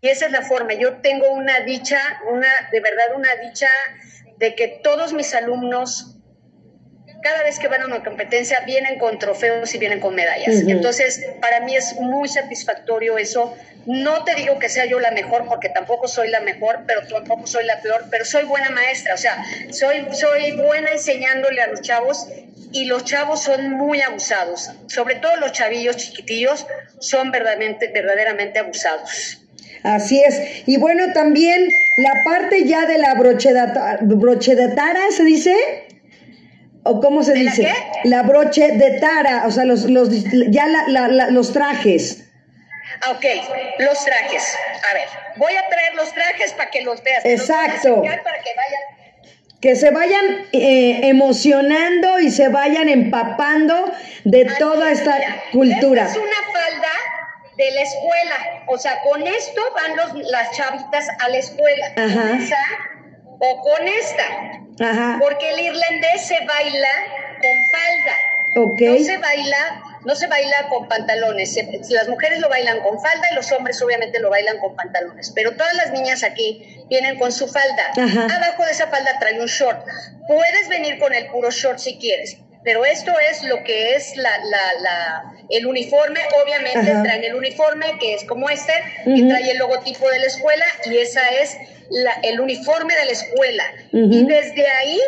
Y 0.03 0.09
esa 0.09 0.27
es 0.27 0.33
la 0.33 0.43
forma. 0.43 0.75
Yo 0.75 0.95
tengo 0.95 1.31
una 1.31 1.61
dicha, 1.61 2.01
una, 2.29 2.49
de 2.73 2.81
verdad 2.81 3.15
una 3.15 3.37
dicha 3.37 3.69
de 4.37 4.57
que 4.57 4.81
todos 4.83 5.13
mis 5.13 5.33
alumnos, 5.33 6.17
cada 7.23 7.45
vez 7.45 7.61
que 7.61 7.69
van 7.69 7.83
a 7.83 7.87
una 7.87 8.03
competencia, 8.03 8.59
vienen 8.67 8.99
con 8.99 9.21
trofeos 9.21 9.73
y 9.77 9.79
vienen 9.79 10.01
con 10.01 10.17
medallas. 10.17 10.65
Entonces, 10.67 11.25
para 11.41 11.61
mí 11.61 11.77
es 11.77 11.95
muy 12.01 12.29
satisfactorio 12.29 13.17
eso. 13.17 13.57
No 13.87 14.25
te 14.25 14.35
digo 14.35 14.59
que 14.59 14.69
sea 14.69 14.87
yo 14.87 14.99
la 14.99 15.13
mejor, 15.13 15.47
porque 15.47 15.69
tampoco 15.69 16.09
soy 16.09 16.31
la 16.31 16.41
mejor, 16.41 16.81
pero 16.85 17.07
tampoco 17.07 17.47
soy 17.47 17.65
la 17.65 17.81
peor, 17.81 18.07
pero 18.11 18.25
soy 18.25 18.43
buena 18.43 18.71
maestra. 18.71 19.15
O 19.15 19.19
sea, 19.19 19.45
soy, 19.71 20.05
soy 20.15 20.51
buena 20.57 20.91
enseñándole 20.91 21.63
a 21.63 21.69
los 21.69 21.81
chavos 21.81 22.27
y 22.73 22.87
los 22.87 23.05
chavos 23.05 23.45
son 23.45 23.71
muy 23.71 24.01
abusados. 24.01 24.69
Sobre 24.89 25.15
todo 25.15 25.37
los 25.37 25.53
chavillos 25.53 25.97
chiquitillos 25.97 26.67
son 26.99 27.31
verdaderamente, 27.31 27.87
verdaderamente 27.87 28.59
abusados. 28.59 29.39
Así 29.83 30.23
es. 30.23 30.63
Y 30.67 30.77
bueno, 30.77 31.13
también 31.13 31.69
la 31.97 32.23
parte 32.25 32.65
ya 32.65 32.87
de 32.87 32.99
la 32.99 33.15
broche 33.15 33.53
de 33.53 34.69
tara, 34.69 35.01
¿se 35.11 35.25
dice? 35.25 35.55
¿O 36.85 37.01
cómo 37.01 37.23
se 37.23 37.35
dice? 37.35 37.69
La, 38.05 38.23
broche 38.23 38.73
de 38.73 38.99
tara, 38.99 39.45
o 39.47 39.51
sea, 39.51 39.65
los, 39.65 39.85
los, 39.85 40.09
ya 40.51 40.67
los 41.31 41.53
trajes. 41.53 42.25
Ah, 43.03 43.13
ok, 43.13 43.25
los 43.79 44.05
trajes. 44.05 44.57
A 44.91 44.95
ver, 44.95 45.09
voy 45.37 45.53
a 45.53 45.69
traer 45.69 45.95
los 45.95 46.13
trajes 46.13 46.53
para 46.53 46.71
que 46.71 46.83
los 46.83 47.03
veas. 47.03 47.25
Exacto. 47.25 48.03
para 48.03 48.39
que 48.43 48.51
vayan 48.57 49.03
que 49.61 49.77
se 49.77 49.93
vayan 49.93 50.49
eh, 50.51 51.03
emocionando 51.05 52.19
y 52.19 52.33
se 52.33 52.49
vayan 52.49 52.89
empapando 52.89 53.93
de 54.25 54.45
toda 54.59 54.91
esta 54.91 55.17
cultura. 55.53 56.07
es 56.07 56.17
una 56.17 56.53
falda 56.53 56.89
de 57.63 57.71
la 57.73 57.83
escuela. 57.83 58.65
O 58.67 58.79
sea, 58.79 59.01
con 59.03 59.27
esto 59.27 59.61
van 59.75 59.97
los, 59.97 60.31
las 60.31 60.51
chavitas 60.53 61.07
a 61.19 61.29
la 61.29 61.39
escuela. 61.39 61.87
Ajá. 61.97 62.39
o 63.39 63.61
con 63.61 63.89
esta. 63.89 64.91
Ajá. 64.91 65.19
Porque 65.21 65.51
el 65.51 65.61
irlandés 65.61 66.23
se 66.27 66.39
baila 66.45 66.89
con 67.41 67.57
falda. 67.73 68.17
Okay. 68.55 68.99
No 68.99 69.05
se 69.05 69.17
baila, 69.17 69.83
no 70.05 70.15
se 70.15 70.27
baila 70.27 70.69
con 70.69 70.87
pantalones. 70.87 71.59
las 71.89 72.09
mujeres 72.09 72.39
lo 72.41 72.49
bailan 72.51 72.81
con 72.81 73.01
falda 73.01 73.29
y 73.31 73.35
los 73.35 73.51
hombres 73.53 73.81
obviamente 73.81 74.21
lo 74.21 74.31
bailan 74.31 74.59
con 74.59 74.77
pantalones. 74.77 75.33
Pero 75.35 75.53
todas 75.57 75.75
las 75.75 75.93
niñas 75.93 76.23
aquí 76.23 76.85
vienen 76.91 77.19
con 77.19 77.33
su 77.33 77.49
falda. 77.49 77.93
Ajá. 77.97 78.37
Abajo 78.37 78.65
de 78.65 78.73
esa 78.73 78.89
falda 78.89 79.19
trae 79.19 79.41
un 79.41 79.47
short. 79.47 79.87
Puedes 80.27 80.69
venir 80.69 80.99
con 80.99 81.15
el 81.15 81.27
puro 81.29 81.51
short 81.51 81.79
si 81.79 81.99
quieres 81.99 82.42
pero 82.65 82.85
esto 82.85 83.13
es 83.31 83.43
lo 83.45 83.63
que 83.65 83.95
es 83.95 84.17
la, 84.17 84.39
la, 84.39 84.81
la 84.81 85.33
el 85.51 85.67
uniforme, 85.67 86.21
obviamente 86.43 86.91
traen 87.03 87.25
el 87.25 87.35
uniforme 87.35 87.99
que 88.01 88.15
es 88.15 88.25
como 88.25 88.49
este, 88.49 88.73
que 89.05 89.23
trae 89.25 89.51
el 89.51 89.59
logotipo 89.59 90.09
de 90.09 90.19
la 90.21 90.27
escuela 90.27 90.65
y 90.87 90.97
esa 90.97 91.29
es 91.31 91.57
la, 91.91 92.13
el 92.23 92.41
uniforme 92.41 92.95
de 92.95 93.05
la 93.05 93.13
escuela. 93.13 93.65
Y 93.93 94.25
desde 94.25 94.67
ahí 94.67 95.01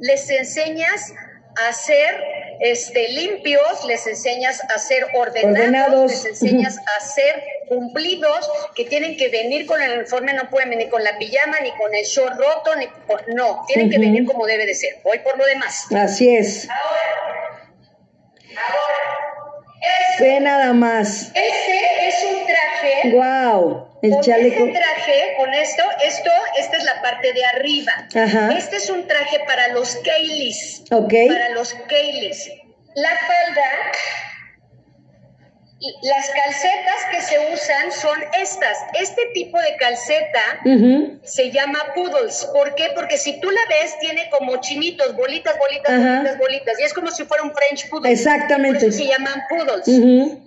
les 0.00 0.30
enseñas 0.30 1.12
a 1.60 1.68
hacer 1.68 2.14
este, 2.60 3.08
limpios, 3.08 3.84
les 3.86 4.06
enseñas 4.06 4.60
a 4.74 4.78
ser 4.78 5.04
ordenados, 5.14 5.58
Ordenados. 5.58 6.10
les 6.12 6.24
enseñas 6.26 6.76
a 6.78 7.04
ser 7.04 7.42
cumplidos, 7.68 8.50
que 8.74 8.84
tienen 8.84 9.16
que 9.16 9.28
venir 9.28 9.66
con 9.66 9.80
el 9.82 9.98
uniforme, 9.98 10.32
no 10.32 10.48
pueden 10.50 10.70
venir 10.70 10.88
con 10.88 11.04
la 11.04 11.16
pijama, 11.18 11.60
ni 11.60 11.70
con 11.72 11.94
el 11.94 12.04
short 12.04 12.34
roto, 12.38 12.74
ni 12.76 12.86
con- 13.06 13.20
no, 13.34 13.64
tienen 13.68 13.90
que 13.90 13.98
venir 13.98 14.24
como 14.26 14.46
debe 14.46 14.66
de 14.66 14.74
ser. 14.74 14.96
Voy 15.04 15.18
por 15.20 15.36
lo 15.38 15.44
demás. 15.46 15.86
Así 15.94 16.34
es. 16.34 16.66
Ve 20.18 20.40
nada 20.40 20.72
más. 20.72 21.30
Este 21.34 22.08
es 22.08 22.24
un 22.24 22.46
traje. 22.46 23.10
Wow. 23.12 23.87
El 24.02 24.10
Con 24.12 24.20
chaleco. 24.22 24.66
este 24.66 24.78
traje, 24.78 25.34
con 25.36 25.52
esto, 25.54 25.82
esto, 26.04 26.30
esta 26.58 26.76
es 26.76 26.84
la 26.84 27.02
parte 27.02 27.32
de 27.32 27.44
arriba. 27.44 27.92
Ajá. 28.14 28.52
Este 28.56 28.76
es 28.76 28.90
un 28.90 29.06
traje 29.06 29.40
para 29.46 29.68
los 29.68 29.96
Keilis. 29.96 30.84
Ok. 30.92 31.12
Para 31.28 31.48
los 31.50 31.74
Keilis. 31.88 32.50
La 32.94 33.10
falda, 33.10 33.70
las 36.02 36.30
calcetas 36.30 37.04
que 37.12 37.20
se 37.20 37.38
usan 37.52 37.92
son 37.92 38.18
estas. 38.40 38.78
Este 39.00 39.22
tipo 39.32 39.58
de 39.60 39.76
calceta 39.76 40.40
se 41.22 41.50
llama 41.50 41.78
poodles. 41.94 42.48
¿Por 42.52 42.74
qué? 42.74 42.88
Porque 42.94 43.16
si 43.16 43.38
tú 43.40 43.50
la 43.50 43.60
ves, 43.68 43.96
tiene 44.00 44.28
como 44.30 44.60
chinitos, 44.60 45.14
bolitas, 45.14 45.56
bolitas, 45.58 45.90
Ajá. 45.90 46.16
bolitas, 46.16 46.38
bolitas. 46.38 46.80
Y 46.80 46.82
es 46.82 46.92
como 46.92 47.10
si 47.10 47.24
fuera 47.24 47.44
un 47.44 47.52
French 47.54 47.88
poodle. 47.90 48.10
Exactamente. 48.10 48.80
Por 48.80 48.88
eso 48.88 48.98
se 48.98 49.06
llaman 49.06 49.42
poodles. 49.48 49.86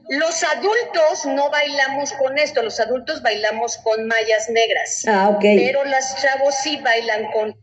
Los 0.09 0.43
adultos 0.43 1.25
no 1.27 1.49
bailamos 1.49 2.11
con 2.13 2.37
esto, 2.37 2.61
los 2.61 2.79
adultos 2.81 3.21
bailamos 3.21 3.77
con 3.77 4.07
mallas 4.07 4.49
negras. 4.49 5.03
Ah, 5.07 5.29
ok. 5.29 5.41
Pero 5.41 5.85
las 5.85 6.21
chavos 6.21 6.53
sí 6.63 6.77
bailan 6.83 7.31
con 7.31 7.55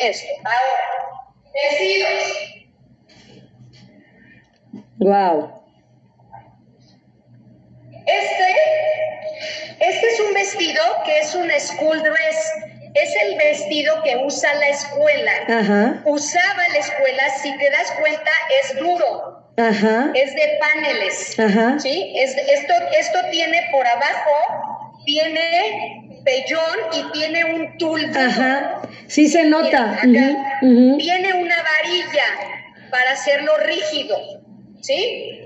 esto. 0.00 0.32
Ahora, 0.44 0.96
vestidos. 1.70 2.46
Wow. 4.98 5.62
Este, 8.06 8.46
este 9.80 10.06
es 10.08 10.20
un 10.20 10.34
vestido 10.34 10.82
que 11.04 11.18
es 11.18 11.34
un 11.34 11.50
school 11.58 12.02
dress. 12.02 12.52
Es 12.94 13.14
el 13.24 13.36
vestido 13.36 14.02
que 14.02 14.16
usa 14.24 14.54
la 14.54 14.68
escuela. 14.68 15.32
Ajá. 15.48 16.02
Usaba 16.06 16.68
la 16.72 16.78
escuela, 16.78 17.28
si 17.42 17.54
te 17.58 17.70
das 17.70 17.92
cuenta, 18.00 18.30
es 18.62 18.78
duro. 18.78 19.52
Ajá. 19.58 20.12
Es 20.14 20.34
de 20.34 20.58
paneles. 20.60 21.38
Ajá. 21.38 21.78
¿Sí? 21.78 22.14
Es, 22.16 22.36
esto, 22.36 22.72
esto 22.98 23.18
tiene 23.30 23.68
por 23.70 23.86
abajo, 23.86 24.94
tiene 25.04 26.05
pellón 26.26 26.76
y 26.92 27.12
tiene 27.12 27.44
un 27.54 27.78
tul. 27.78 28.04
Ajá. 28.14 28.82
Sí 29.06 29.28
se 29.28 29.44
nota. 29.44 29.92
Acá. 29.92 30.58
Tiene 30.60 31.32
una 31.34 31.56
varilla 31.56 32.24
para 32.90 33.12
hacerlo 33.12 33.52
rígido. 33.64 34.16
¿Sí? 34.82 35.42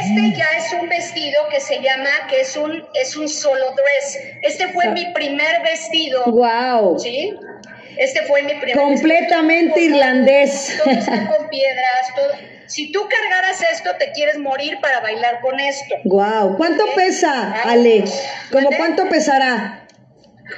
Este 0.00 0.36
ya 0.36 0.46
es 0.58 0.72
un 0.80 0.88
vestido 0.88 1.38
que 1.50 1.60
se 1.60 1.80
llama, 1.80 2.08
que 2.28 2.40
es 2.40 2.56
un, 2.56 2.82
es 2.94 3.16
un 3.16 3.28
solo 3.28 3.66
dress. 3.72 4.18
Este 4.42 4.68
fue 4.68 4.86
Ah. 4.86 4.90
mi 4.90 5.04
primer 5.12 5.62
vestido. 5.62 6.24
Wow. 6.26 6.98
¿Sí? 6.98 7.34
Este 7.98 8.22
fue 8.22 8.42
mi 8.42 8.54
primer 8.54 8.76
Completamente 8.76 9.74
vestido. 9.74 9.96
irlandés. 9.96 10.74
Todo 10.82 10.92
está 10.92 11.26
con 11.36 11.48
piedras, 11.48 12.14
todo. 12.16 12.32
Si 12.68 12.92
tú 12.92 13.08
cargaras 13.08 13.60
esto, 13.72 13.90
te 13.98 14.12
quieres 14.12 14.38
morir 14.38 14.78
para 14.80 15.00
bailar 15.00 15.40
con 15.40 15.58
esto. 15.58 15.96
Wow. 16.04 16.56
¿Cuánto 16.56 16.84
Ok. 16.84 16.94
pesa, 16.94 17.52
Ale? 17.64 18.04
¿Cómo 18.52 18.70
cuánto 18.76 19.08
pesará? 19.08 19.86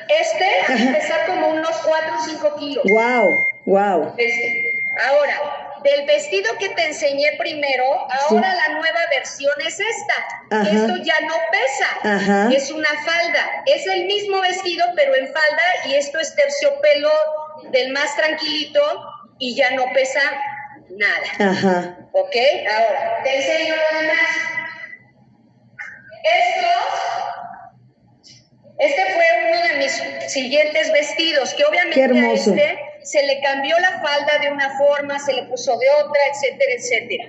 Este 0.08 0.44
Ajá. 0.62 0.84
va 0.84 0.90
a 0.90 1.00
pesar 1.00 1.26
como 1.26 1.48
unos 1.48 1.76
4 1.84 2.14
o 2.14 2.24
5 2.24 2.56
kilos. 2.56 2.84
Wow. 2.84 3.46
Wow. 3.66 4.14
Este. 4.18 4.62
Ahora, 5.08 5.78
del 5.84 6.04
vestido 6.06 6.52
que 6.58 6.68
te 6.70 6.84
enseñé 6.86 7.30
primero, 7.38 7.84
ahora 8.28 8.52
la 8.54 8.74
nueva 8.74 9.00
versión 9.14 9.52
es 9.66 9.78
esta. 9.80 10.60
Ajá. 10.60 10.70
Esto 10.70 10.96
ya 11.02 11.20
no 11.20 11.34
pesa. 11.50 12.14
Ajá. 12.16 12.50
Es 12.52 12.70
una 12.70 12.88
falda. 13.04 13.62
Es 13.66 13.86
el 13.86 14.04
mismo 14.06 14.40
vestido, 14.40 14.84
pero 14.96 15.14
en 15.14 15.26
falda, 15.26 15.62
y 15.86 15.94
esto 15.94 16.18
es 16.18 16.34
terciopelo 16.34 17.10
del 17.70 17.92
más 17.92 18.14
tranquilito 18.16 18.80
y 19.38 19.54
ya 19.54 19.70
no 19.70 19.84
pesa 19.94 20.20
nada. 20.96 21.50
Ajá. 21.52 21.96
¿Ok? 22.12 22.36
Ahora, 22.70 23.22
te 23.24 23.36
enseño 23.36 23.74
nada 23.92 24.02
más. 24.14 24.30
Estos, 26.22 26.84
este 28.78 29.02
fue 29.14 29.24
uno 29.50 29.62
de 29.68 29.74
mis 29.78 30.32
siguientes 30.32 30.92
vestidos, 30.92 31.54
que 31.54 31.64
obviamente 31.64 32.02
a 32.20 32.32
este 32.32 32.78
se 33.02 33.22
le 33.26 33.40
cambió 33.40 33.78
la 33.78 34.00
falda 34.02 34.38
de 34.42 34.50
una 34.50 34.76
forma, 34.76 35.18
se 35.18 35.32
le 35.32 35.44
puso 35.44 35.78
de 35.78 35.86
otra, 36.02 36.20
etcétera, 36.32 36.72
etcétera. 36.76 37.24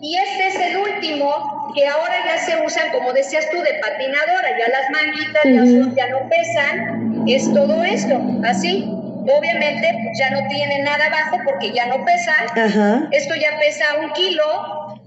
Y 0.00 0.16
este 0.18 0.46
es 0.48 0.54
el 0.56 0.76
último, 0.76 1.72
que 1.74 1.86
ahora 1.86 2.14
ya 2.24 2.38
se 2.38 2.56
usan, 2.64 2.90
como 2.92 3.12
decías 3.12 3.48
tú, 3.50 3.60
de 3.60 3.74
patinadora, 3.74 4.50
ya 4.58 4.68
las 4.68 4.90
manguitas 4.90 5.42
ya, 5.44 5.60
son- 5.60 5.96
ya 5.96 6.06
no 6.08 6.28
pesan, 6.28 7.24
es 7.26 7.52
todo 7.52 7.82
esto, 7.82 8.20
así. 8.44 8.88
Obviamente 9.28 9.92
ya 10.18 10.30
no 10.30 10.46
tiene 10.48 10.78
nada 10.82 11.06
abajo 11.06 11.38
porque 11.44 11.72
ya 11.72 11.86
no 11.86 12.04
pesa, 12.04 12.34
Ajá. 12.54 13.08
esto 13.10 13.34
ya 13.34 13.58
pesa 13.58 13.96
un 13.98 14.12
kilo, 14.12 14.44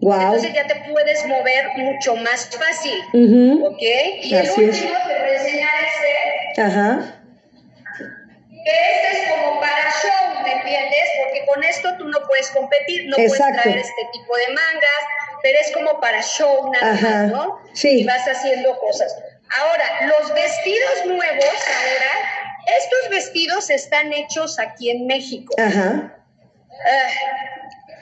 entonces 0.02 0.54
ya 0.54 0.66
te 0.68 0.76
puedes 0.92 1.26
mover 1.26 1.70
mucho 1.78 2.16
más 2.18 2.50
fácil, 2.50 2.98
Ujú. 3.14 3.66
¿ok? 3.68 3.82
Y 4.22 4.36
el 4.36 4.46
es. 4.46 4.58
último 4.58 4.94
te 5.08 5.20
voy 5.20 5.30
a 5.30 5.36
enseñar 5.38 5.72
este, 5.84 6.62
Ajá. 6.62 7.00
que 7.98 8.72
este 8.72 9.24
es 9.24 9.30
como 9.32 9.60
para 9.60 9.84
show, 10.02 10.44
¿me 10.44 10.52
entiendes? 10.54 11.04
Porque 11.24 11.46
con 11.46 11.64
esto 11.64 11.90
tú 11.98 12.08
no 12.08 12.20
puedes 12.28 12.50
competir, 12.50 13.08
no 13.08 13.18
Exacto. 13.18 13.44
puedes 13.46 13.62
traer 13.64 13.78
este 13.78 14.08
tipo 14.14 14.36
de 14.36 14.48
mangas, 14.48 15.02
pero 15.42 15.60
es 15.60 15.72
como 15.72 16.00
para 16.02 16.22
show 16.22 16.70
nada 16.72 16.92
Ajá. 16.94 17.10
más, 17.10 17.28
¿no? 17.32 17.60
Sí. 17.74 18.02
Y 18.02 18.04
vas 18.06 18.28
haciendo 18.28 18.78
cosas. 18.80 19.16
Ahora, 19.60 19.84
los 20.08 20.34
vestidos 20.34 21.06
nuevos 21.08 21.46
ahora, 21.46 22.12
estos 22.78 23.10
vestidos 23.10 23.70
están 23.70 24.14
hechos 24.14 24.60
aquí 24.60 24.90
en 24.90 25.08
México. 25.08 25.54
Ajá. 25.58 26.16
Ah, 26.72 27.10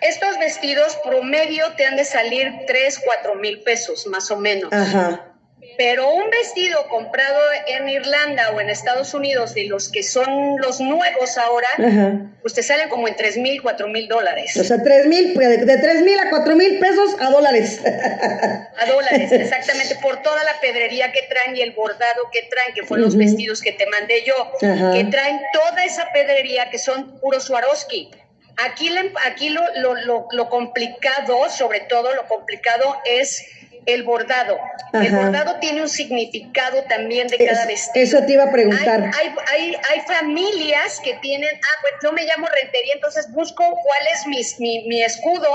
estos 0.02 0.38
vestidos 0.40 0.96
promedio 1.04 1.74
te 1.76 1.86
han 1.86 1.96
de 1.96 2.06
salir 2.06 2.54
3, 2.68 3.02
4 3.04 3.36
mil 3.36 3.62
pesos, 3.62 4.06
más 4.08 4.30
o 4.32 4.38
menos. 4.38 4.72
Ajá. 4.72 5.27
Pero 5.78 6.10
un 6.10 6.30
vestido 6.32 6.88
comprado 6.88 7.40
en 7.68 7.88
Irlanda 7.88 8.50
o 8.52 8.60
en 8.60 8.70
Estados 8.70 9.14
Unidos, 9.14 9.54
de 9.54 9.66
los 9.66 9.92
que 9.92 10.02
son 10.02 10.58
los 10.60 10.80
nuevos 10.82 11.38
ahora, 11.38 11.68
Ajá. 11.78 12.14
pues 12.42 12.56
te 12.56 12.64
salen 12.64 12.90
como 12.90 13.08
en 13.08 13.16
3 13.16 13.38
mil, 13.38 13.62
4 13.62 13.88
mil 13.88 14.08
dólares. 14.08 14.58
O 14.58 14.64
sea, 14.64 14.82
tres 14.82 15.06
mil, 15.06 15.36
de, 15.38 15.58
de 15.58 15.78
tres 15.78 16.02
mil 16.02 16.18
a 16.20 16.32
cuatro 16.32 16.56
mil 16.56 16.80
pesos 16.80 17.16
a 17.20 17.30
dólares. 17.30 17.80
A 17.86 18.86
dólares, 18.88 19.32
exactamente, 19.32 19.96
por 20.02 20.22
toda 20.24 20.44
la 20.44 20.60
pedrería 20.60 21.12
que 21.12 21.22
traen 21.30 21.56
y 21.56 21.62
el 21.62 21.72
bordado 21.74 22.24
que 22.32 22.42
traen, 22.50 22.74
que 22.74 22.84
fueron 22.84 23.06
los 23.06 23.14
Ujú. 23.14 23.24
vestidos 23.24 23.62
que 23.62 23.72
te 23.72 23.86
mandé 23.86 24.24
yo, 24.24 24.34
Ajá. 24.68 24.94
que 24.94 25.04
traen 25.06 25.40
toda 25.54 25.86
esa 25.86 26.12
pedrería 26.12 26.70
que 26.72 26.80
son 26.80 27.20
puro 27.20 27.40
Swarovski. 27.40 28.10
Aquí, 28.66 28.90
aquí 29.28 29.50
lo, 29.50 29.62
lo, 29.76 29.94
lo, 29.94 30.28
lo 30.32 30.50
complicado, 30.50 31.48
sobre 31.50 31.82
todo 31.82 32.16
lo 32.16 32.26
complicado 32.26 32.98
es 33.06 33.46
el 33.88 34.04
bordado. 34.04 34.58
El 34.94 35.12
bordado 35.14 35.56
tiene 35.60 35.82
un 35.82 35.90
significado 35.90 36.84
también 36.84 37.28
de 37.28 37.38
Es- 37.38 37.50
cada 37.50 37.66
vestido. 37.66 38.04
eso 38.06 38.26
te 38.26 38.34
iba 38.34 38.44
a 38.44 38.52
preguntar. 38.52 39.12
hay, 39.20 39.34
hay, 39.52 39.76
hay 39.90 40.00
familias 40.02 41.00
que 41.04 41.14
tienen, 41.16 41.50
ah, 41.56 41.78
pues 41.82 41.94
yo 42.04 42.12
me 42.12 42.24
llamo 42.26 42.48
rentería, 42.48 42.94
entonces 42.96 43.32
busco 43.32 43.64
cuál 43.64 44.08
es 44.14 44.28
mi, 44.28 44.42
mi, 44.60 44.88
mi 44.88 45.04
escudo 45.04 45.48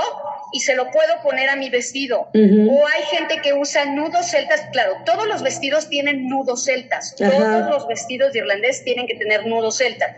y 0.52 0.60
se 0.60 0.74
lo 0.74 0.90
puedo 0.90 1.22
poner 1.22 1.48
a 1.50 1.56
mi 1.56 1.70
vestido. 1.70 2.28
O 2.34 2.86
hay 2.86 3.02
gente 3.10 3.40
que 3.42 3.52
usa 3.54 3.84
nudos 3.86 4.30
celtas, 4.30 4.62
claro, 4.72 4.96
todos 5.04 5.26
los 5.26 5.42
vestidos 5.42 5.88
tienen 5.88 6.28
nudos 6.28 6.64
celtas, 6.64 7.14
Ajá. 7.20 7.30
todos 7.30 7.70
los 7.70 7.86
vestidos 7.88 8.32
de 8.32 8.40
irlandés 8.40 8.82
tienen 8.84 9.06
que 9.06 9.14
tener 9.14 9.46
nudos 9.46 9.78
celtas. 9.78 10.10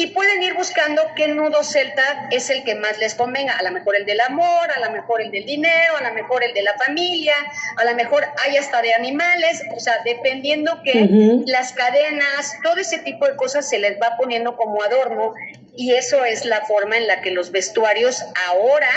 Y 0.00 0.06
pueden 0.06 0.40
ir 0.44 0.54
buscando 0.54 1.02
qué 1.16 1.26
nudo 1.26 1.64
celta 1.64 2.28
es 2.30 2.50
el 2.50 2.62
que 2.62 2.76
más 2.76 2.98
les 2.98 3.16
convenga. 3.16 3.54
A 3.58 3.64
lo 3.64 3.72
mejor 3.72 3.96
el 3.96 4.06
del 4.06 4.20
amor, 4.20 4.70
a 4.70 4.78
lo 4.78 4.92
mejor 4.92 5.20
el 5.20 5.32
del 5.32 5.44
dinero, 5.44 5.96
a 5.96 6.08
lo 6.08 6.14
mejor 6.14 6.44
el 6.44 6.54
de 6.54 6.62
la 6.62 6.72
familia, 6.74 7.34
a 7.76 7.84
lo 7.84 7.96
mejor 7.96 8.24
hay 8.44 8.56
hasta 8.56 8.80
de 8.80 8.94
animales, 8.94 9.60
o 9.74 9.80
sea, 9.80 9.94
dependiendo 10.04 10.80
que 10.84 11.42
las 11.46 11.72
cadenas, 11.72 12.56
todo 12.62 12.76
ese 12.76 12.98
tipo 12.98 13.26
de 13.26 13.34
cosas 13.34 13.68
se 13.68 13.80
les 13.80 14.00
va 14.00 14.16
poniendo 14.16 14.56
como 14.56 14.80
adorno 14.84 15.34
y 15.76 15.92
eso 15.94 16.24
es 16.24 16.44
la 16.44 16.64
forma 16.66 16.96
en 16.96 17.08
la 17.08 17.20
que 17.20 17.32
los 17.32 17.50
vestuarios 17.50 18.24
ahora, 18.46 18.90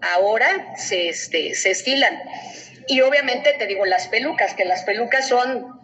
ahora 0.00 0.76
se, 0.78 1.10
este, 1.10 1.54
se 1.54 1.72
estilan. 1.72 2.22
y 2.88 3.02
obviamente 3.02 3.52
te 3.58 3.66
digo 3.66 3.84
las 3.84 4.08
pelucas, 4.08 4.54
que 4.54 4.64
las 4.64 4.82
pelucas 4.84 5.28
son 5.28 5.79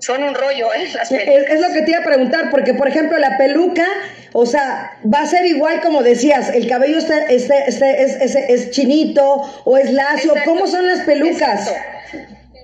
son 0.00 0.22
un 0.22 0.34
rollo, 0.34 0.72
¿eh? 0.74 0.88
Las 0.94 1.12
es, 1.12 1.28
es, 1.28 1.60
lo 1.60 1.72
que 1.72 1.82
te 1.82 1.90
iba 1.90 2.00
a 2.00 2.04
preguntar, 2.04 2.50
porque 2.50 2.74
por 2.74 2.88
ejemplo 2.88 3.18
la 3.18 3.36
peluca, 3.36 3.86
o 4.32 4.46
sea, 4.46 4.98
va 5.02 5.20
a 5.20 5.26
ser 5.26 5.44
igual 5.46 5.80
como 5.80 6.02
decías, 6.02 6.50
el 6.50 6.68
cabello 6.68 6.98
está, 6.98 7.26
este, 7.26 7.64
este, 7.68 8.02
es, 8.02 8.16
es, 8.16 8.34
es, 8.34 8.70
chinito 8.70 9.62
o 9.64 9.76
es 9.76 9.92
lacio, 9.92 10.32
Exacto. 10.32 10.50
¿cómo 10.50 10.66
son 10.66 10.86
las 10.86 11.00
pelucas? 11.00 11.68
Exacto. 11.68 11.90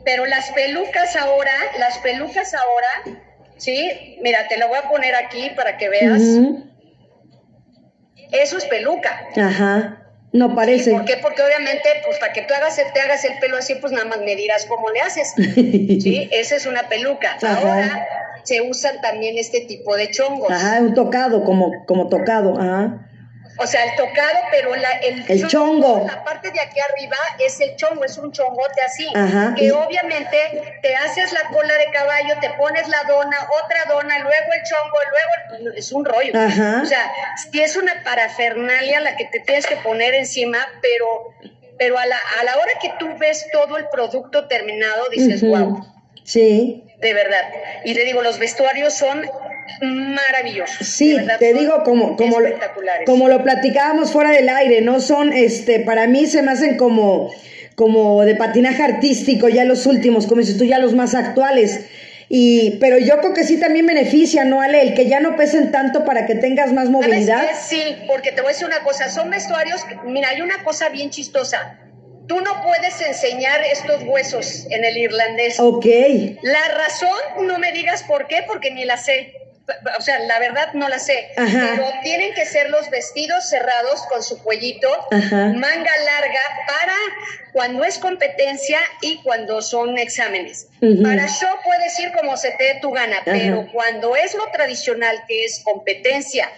Pero 0.05 0.25
las 0.27 0.51
pelucas 0.53 1.17
ahora, 1.17 1.53
las 1.79 1.99
pelucas 1.99 2.55
ahora, 2.55 3.19
sí, 3.59 4.19
mira, 4.23 4.49
te 4.49 4.57
lo 4.57 4.69
voy 4.69 4.79
a 4.79 4.89
poner 4.89 5.15
aquí 5.15 5.51
para 5.57 5.77
que 5.77 5.89
veas. 5.89 6.21
Uh 6.21 6.41
-huh. 6.41 6.73
Eso 8.33 8.57
es 8.59 8.65
peluca. 8.67 9.27
Ajá. 9.37 10.06
No 10.37 10.55
parece. 10.55 10.85
¿Sí? 10.85 10.91
¿Por 10.91 11.05
qué? 11.05 11.17
Porque 11.17 11.43
obviamente, 11.43 11.89
pues 12.05 12.19
para 12.19 12.33
que 12.33 12.43
tú 12.43 12.55
hagas, 12.55 12.77
te 12.77 13.01
hagas 13.01 13.25
el 13.25 13.39
pelo 13.39 13.57
así, 13.57 13.75
pues 13.77 13.93
nada 13.93 14.05
más 14.05 14.21
me 14.21 14.37
dirás 14.37 14.67
cómo 14.67 14.91
le 14.91 15.01
haces. 15.01 15.33
¿Sí? 15.37 16.29
Esa 16.31 16.57
es 16.57 16.67
una 16.67 16.89
peluca. 16.89 17.37
Ajá. 17.43 17.59
Ahora 17.59 18.09
se 18.43 18.61
usan 18.61 19.01
también 19.01 19.39
este 19.39 19.63
tipo 19.63 19.97
de 19.97 20.11
chongos. 20.11 20.51
Ajá, 20.51 20.81
un 20.81 20.95
tocado, 20.95 21.43
como, 21.45 21.85
como 21.87 22.09
tocado. 22.09 22.61
Ajá. 22.61 23.09
O 23.59 23.67
sea, 23.67 23.85
el 23.85 23.97
tocado, 23.97 24.39
pero 24.51 24.75
la, 24.77 24.91
el, 25.03 25.25
el 25.29 25.49
chongo, 25.49 26.05
La 26.07 26.23
parte 26.25 26.51
de 26.51 26.61
aquí 26.61 26.79
arriba 26.79 27.17
es 27.39 27.59
el 27.61 27.75
chongo, 27.77 28.05
es 28.05 28.19
un 28.19 28.31
chongote 28.33 28.81
así. 28.85 29.09
Ajá. 29.15 29.55
Que 29.57 29.73
obviamente 29.73 30.79
te 30.83 30.95
haces 30.95 31.33
la 31.33 31.49
cola 31.49 31.75
de 31.75 31.91
caballo, 31.91 32.35
te 32.41 32.51
pones 32.51 32.87
la 32.89 33.03
dona, 33.09 33.39
otra 33.65 33.85
dona, 33.89 34.19
luego 34.19 34.47
el 34.53 34.63
chongo, 34.63 34.99
luego 35.11 35.71
el, 35.73 35.79
es 35.79 35.91
un 35.93 36.05
rollo. 36.05 36.33
Ajá. 36.39 36.81
O 36.83 36.87
sea, 36.87 37.11
sí 37.51 37.63
es 37.63 37.77
una 37.77 38.03
parafernalia 38.05 39.01
la 39.01 39.17
que 39.17 39.25
te 39.27 39.41
tienes 39.41 39.67
que 39.67 39.77
poner 39.77 40.15
encima, 40.15 40.59
pero, 40.83 41.35
pero 41.79 41.99
a, 41.99 42.07
la, 42.07 42.19
a 42.41 42.45
la 42.45 42.57
hora 42.57 42.73
que 42.81 42.93
tú 42.99 43.09
ves 43.19 43.47
todo 43.53 43.79
el 43.79 43.89
producto 43.89 44.49
terminado, 44.49 45.09
dices, 45.11 45.43
uh 45.43 45.47
-huh. 45.47 45.65
wow. 45.65 45.87
Sí. 46.25 46.83
De 46.99 47.13
verdad. 47.13 47.43
Y 47.85 47.95
te 47.95 48.05
digo, 48.05 48.23
los 48.23 48.39
vestuarios 48.39 48.95
son 48.95 49.31
maravillosos. 49.81 50.87
Sí, 50.87 51.15
verdad, 51.15 51.39
te 51.39 51.55
digo 51.55 51.83
como 51.85 52.17
como 52.17 52.41
lo, 52.41 52.49
como 53.07 53.29
lo 53.29 53.43
platicábamos 53.43 54.13
fuera 54.13 54.31
del 54.31 54.49
aire, 54.49 54.81
no 54.81 55.01
son 55.01 55.33
este 55.33 55.81
para 55.81 56.07
mí 56.07 56.27
se 56.27 56.43
me 56.43 56.53
hacen 56.53 56.77
como 56.77 57.31
como 57.77 58.25
de 58.25 58.35
patinaje 58.35 58.83
artístico 58.83 59.49
ya 59.49 59.65
los 59.65 59.87
últimos, 59.87 60.27
como 60.27 60.41
dices 60.41 60.59
tú 60.59 60.65
ya 60.65 60.79
los 60.79 60.95
más 60.95 61.15
actuales. 61.15 61.87
Y, 62.29 62.79
pero 62.81 62.99
yo 62.99 63.19
creo 63.19 63.35
que 63.35 63.45
sí 63.45 63.61
también 63.61 63.87
beneficia, 63.87 64.45
¿no, 64.45 64.61
Ale? 64.61 64.83
El 64.83 64.95
que 64.95 65.07
ya 65.07 65.21
no 65.21 65.37
pesen 65.37 65.71
tanto 65.71 66.05
para 66.05 66.27
que 66.27 66.35
tengas 66.35 66.73
más 66.73 66.89
movilidad. 66.89 67.45
Sí, 67.69 67.99
porque 68.09 68.33
te 68.33 68.41
voy 68.41 68.51
a 68.51 68.53
decir 68.53 68.67
una 68.67 68.81
cosa, 68.81 69.09
son 69.09 69.31
vestuarios, 69.31 69.83
mira, 70.05 70.31
hay 70.31 70.41
una 70.41 70.65
cosa 70.65 70.89
bien 70.89 71.11
chistosa. 71.11 71.79
Tú 72.27 72.41
no 72.41 72.63
puedes 72.65 73.01
enseñar 73.01 73.61
estos 73.71 74.03
huesos 74.03 74.67
en 74.71 74.85
el 74.85 74.97
irlandés. 74.97 75.61
Ok. 75.61 75.87
La 76.43 76.67
razón, 76.75 77.47
no 77.47 77.61
me 77.61 77.71
digas 77.71 78.03
por 78.03 78.27
qué, 78.27 78.43
porque 78.49 78.73
ni 78.73 78.85
la 78.85 78.97
sé 78.97 79.33
o 79.99 80.01
sea, 80.01 80.19
la 80.21 80.39
verdad 80.39 80.73
no 80.75 80.89
la 80.89 80.99
sé, 80.99 81.29
Ajá. 81.37 81.73
pero 81.75 81.93
tienen 82.03 82.33
que 82.35 82.47
ser 82.47 82.71
los 82.71 82.89
vestidos 82.91 83.49
cerrados 83.49 84.03
con 84.09 84.23
su 84.23 84.41
cuellito, 84.43 84.89
Ajá. 85.11 85.53
manga 85.55 85.91
larga 86.05 86.41
para 86.67 86.95
cuando 87.53 87.85
es 87.85 87.99
competencia 87.99 88.79
y 89.01 89.23
cuando 89.23 89.63
son 89.63 89.99
exámenes. 89.99 90.69
Uh 90.81 90.87
-huh. 90.87 91.03
Para 91.03 91.27
show 91.27 91.51
puedes 91.65 91.99
ir 91.99 92.13
como 92.13 92.37
se 92.37 92.53
te 92.53 92.65
dé 92.65 92.79
tu 92.81 92.93
gana, 92.93 93.17
Ajá. 93.19 93.25
pero 93.33 93.67
cuando 93.73 94.15
es 94.15 94.35
lo 94.35 94.47
tradicional 94.53 95.25
que 95.27 95.45
es 95.45 95.61
competencia 95.65 96.49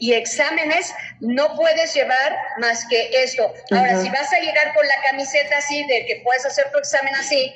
y 0.00 0.12
exámenes, 0.12 0.94
no 1.20 1.56
puedes 1.56 1.94
llevar 1.94 2.36
más 2.58 2.86
que 2.88 3.10
esto. 3.22 3.52
Ahora, 3.70 4.00
si 4.00 4.08
vas 4.10 4.32
a 4.32 4.38
llegar 4.38 4.74
con 4.74 4.86
la 4.86 4.94
camiseta 5.10 5.56
así 5.58 5.84
de 5.86 6.06
que 6.06 6.20
puedes 6.22 6.44
hacer 6.46 6.70
tu 6.70 6.78
examen 6.78 7.14
así, 7.16 7.52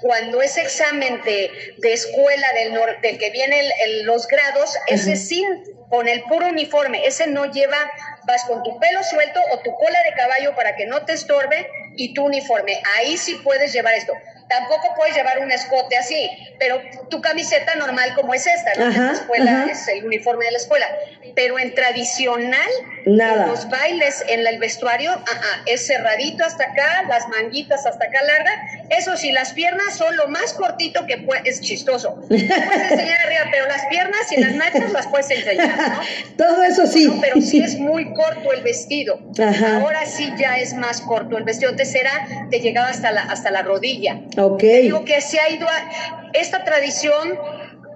cuando 0.00 0.40
es 0.42 0.56
examen 0.56 1.22
de, 1.24 1.50
de 1.78 1.92
escuela 1.92 2.46
del 2.54 2.74
norte, 2.74 2.98
del 3.02 3.18
que 3.18 3.30
vienen 3.30 3.64
los 4.04 4.26
grados, 4.26 4.70
uh 4.70 4.78
-huh. 4.78 4.94
ese 4.94 5.16
sí, 5.16 5.44
con 5.88 6.08
el 6.08 6.22
puro 6.22 6.46
uniforme, 6.46 7.06
ese 7.06 7.26
no 7.26 7.50
lleva, 7.52 7.78
vas 8.24 8.44
con 8.44 8.62
tu 8.62 8.78
pelo 8.78 9.02
suelto 9.02 9.40
o 9.52 9.58
tu 9.58 9.74
cola 9.74 9.98
de 10.08 10.14
caballo 10.14 10.54
para 10.54 10.76
que 10.76 10.86
no 10.86 11.04
te 11.04 11.12
estorbe 11.12 11.68
y 11.96 12.14
tu 12.14 12.24
uniforme. 12.24 12.80
Ahí 12.96 13.16
sí 13.16 13.40
puedes 13.42 13.72
llevar 13.72 13.94
esto. 13.94 14.12
Tampoco 14.48 14.94
puedes 14.96 15.14
llevar 15.14 15.38
un 15.40 15.50
escote 15.52 15.96
así, 15.96 16.28
pero 16.58 16.80
tu 17.08 17.20
camiseta 17.20 17.74
normal 17.76 18.14
como 18.14 18.34
es 18.34 18.46
esta, 18.46 18.74
¿no? 18.74 18.86
Ajá, 18.86 19.02
la 19.02 19.12
escuela 19.12 19.62
ajá. 19.62 19.70
es 19.70 19.86
el 19.88 20.04
uniforme 20.04 20.44
de 20.46 20.50
la 20.52 20.58
escuela. 20.58 20.86
Pero 21.34 21.58
en 21.58 21.74
tradicional, 21.74 22.70
Nada. 23.06 23.44
En 23.44 23.48
los 23.50 23.68
bailes, 23.68 24.24
en 24.28 24.46
el 24.46 24.58
vestuario, 24.58 25.10
ajá, 25.10 25.62
es 25.66 25.86
cerradito 25.86 26.44
hasta 26.44 26.64
acá, 26.64 27.04
las 27.08 27.28
manguitas 27.28 27.86
hasta 27.86 28.04
acá 28.04 28.22
larga. 28.22 28.50
Eso 28.90 29.16
sí, 29.16 29.32
las 29.32 29.52
piernas 29.52 29.96
son 29.96 30.16
lo 30.16 30.28
más 30.28 30.52
cortito 30.54 31.06
que 31.06 31.18
puede, 31.18 31.42
es 31.44 31.60
chistoso. 31.60 32.16
Puedes 32.28 32.42
enseñar 32.50 33.20
arriba, 33.26 33.48
pero 33.50 33.66
las 33.66 33.86
piernas 33.86 34.32
y 34.32 34.40
las 34.40 34.54
nachas 34.54 34.92
las 34.92 35.06
puedes 35.06 35.30
enseñar, 35.30 35.78
¿no? 35.78 36.00
Todo 36.36 36.62
eso 36.62 36.86
sí. 36.86 37.06
No, 37.06 37.20
pero 37.20 37.40
sí 37.40 37.62
es 37.62 37.76
muy 37.78 38.12
corto 38.12 38.52
el 38.52 38.62
vestido. 38.62 39.18
Ajá. 39.38 39.78
Ahora 39.78 40.04
sí 40.06 40.32
ya 40.36 40.58
es 40.58 40.74
más 40.74 41.00
corto 41.00 41.38
el 41.38 41.44
vestido. 41.44 41.70
Antes 41.70 41.94
era, 41.94 42.48
te 42.50 42.60
llegaba 42.60 42.88
hasta 42.88 43.12
la, 43.12 43.22
hasta 43.22 43.50
la 43.50 43.62
rodilla. 43.62 44.20
Ok. 44.36 44.60
Te 44.60 44.80
digo 44.82 45.04
que 45.04 45.20
se 45.20 45.40
ha 45.40 45.48
ido 45.48 45.66
a 45.68 46.30
esta 46.34 46.64
tradición, 46.64 47.38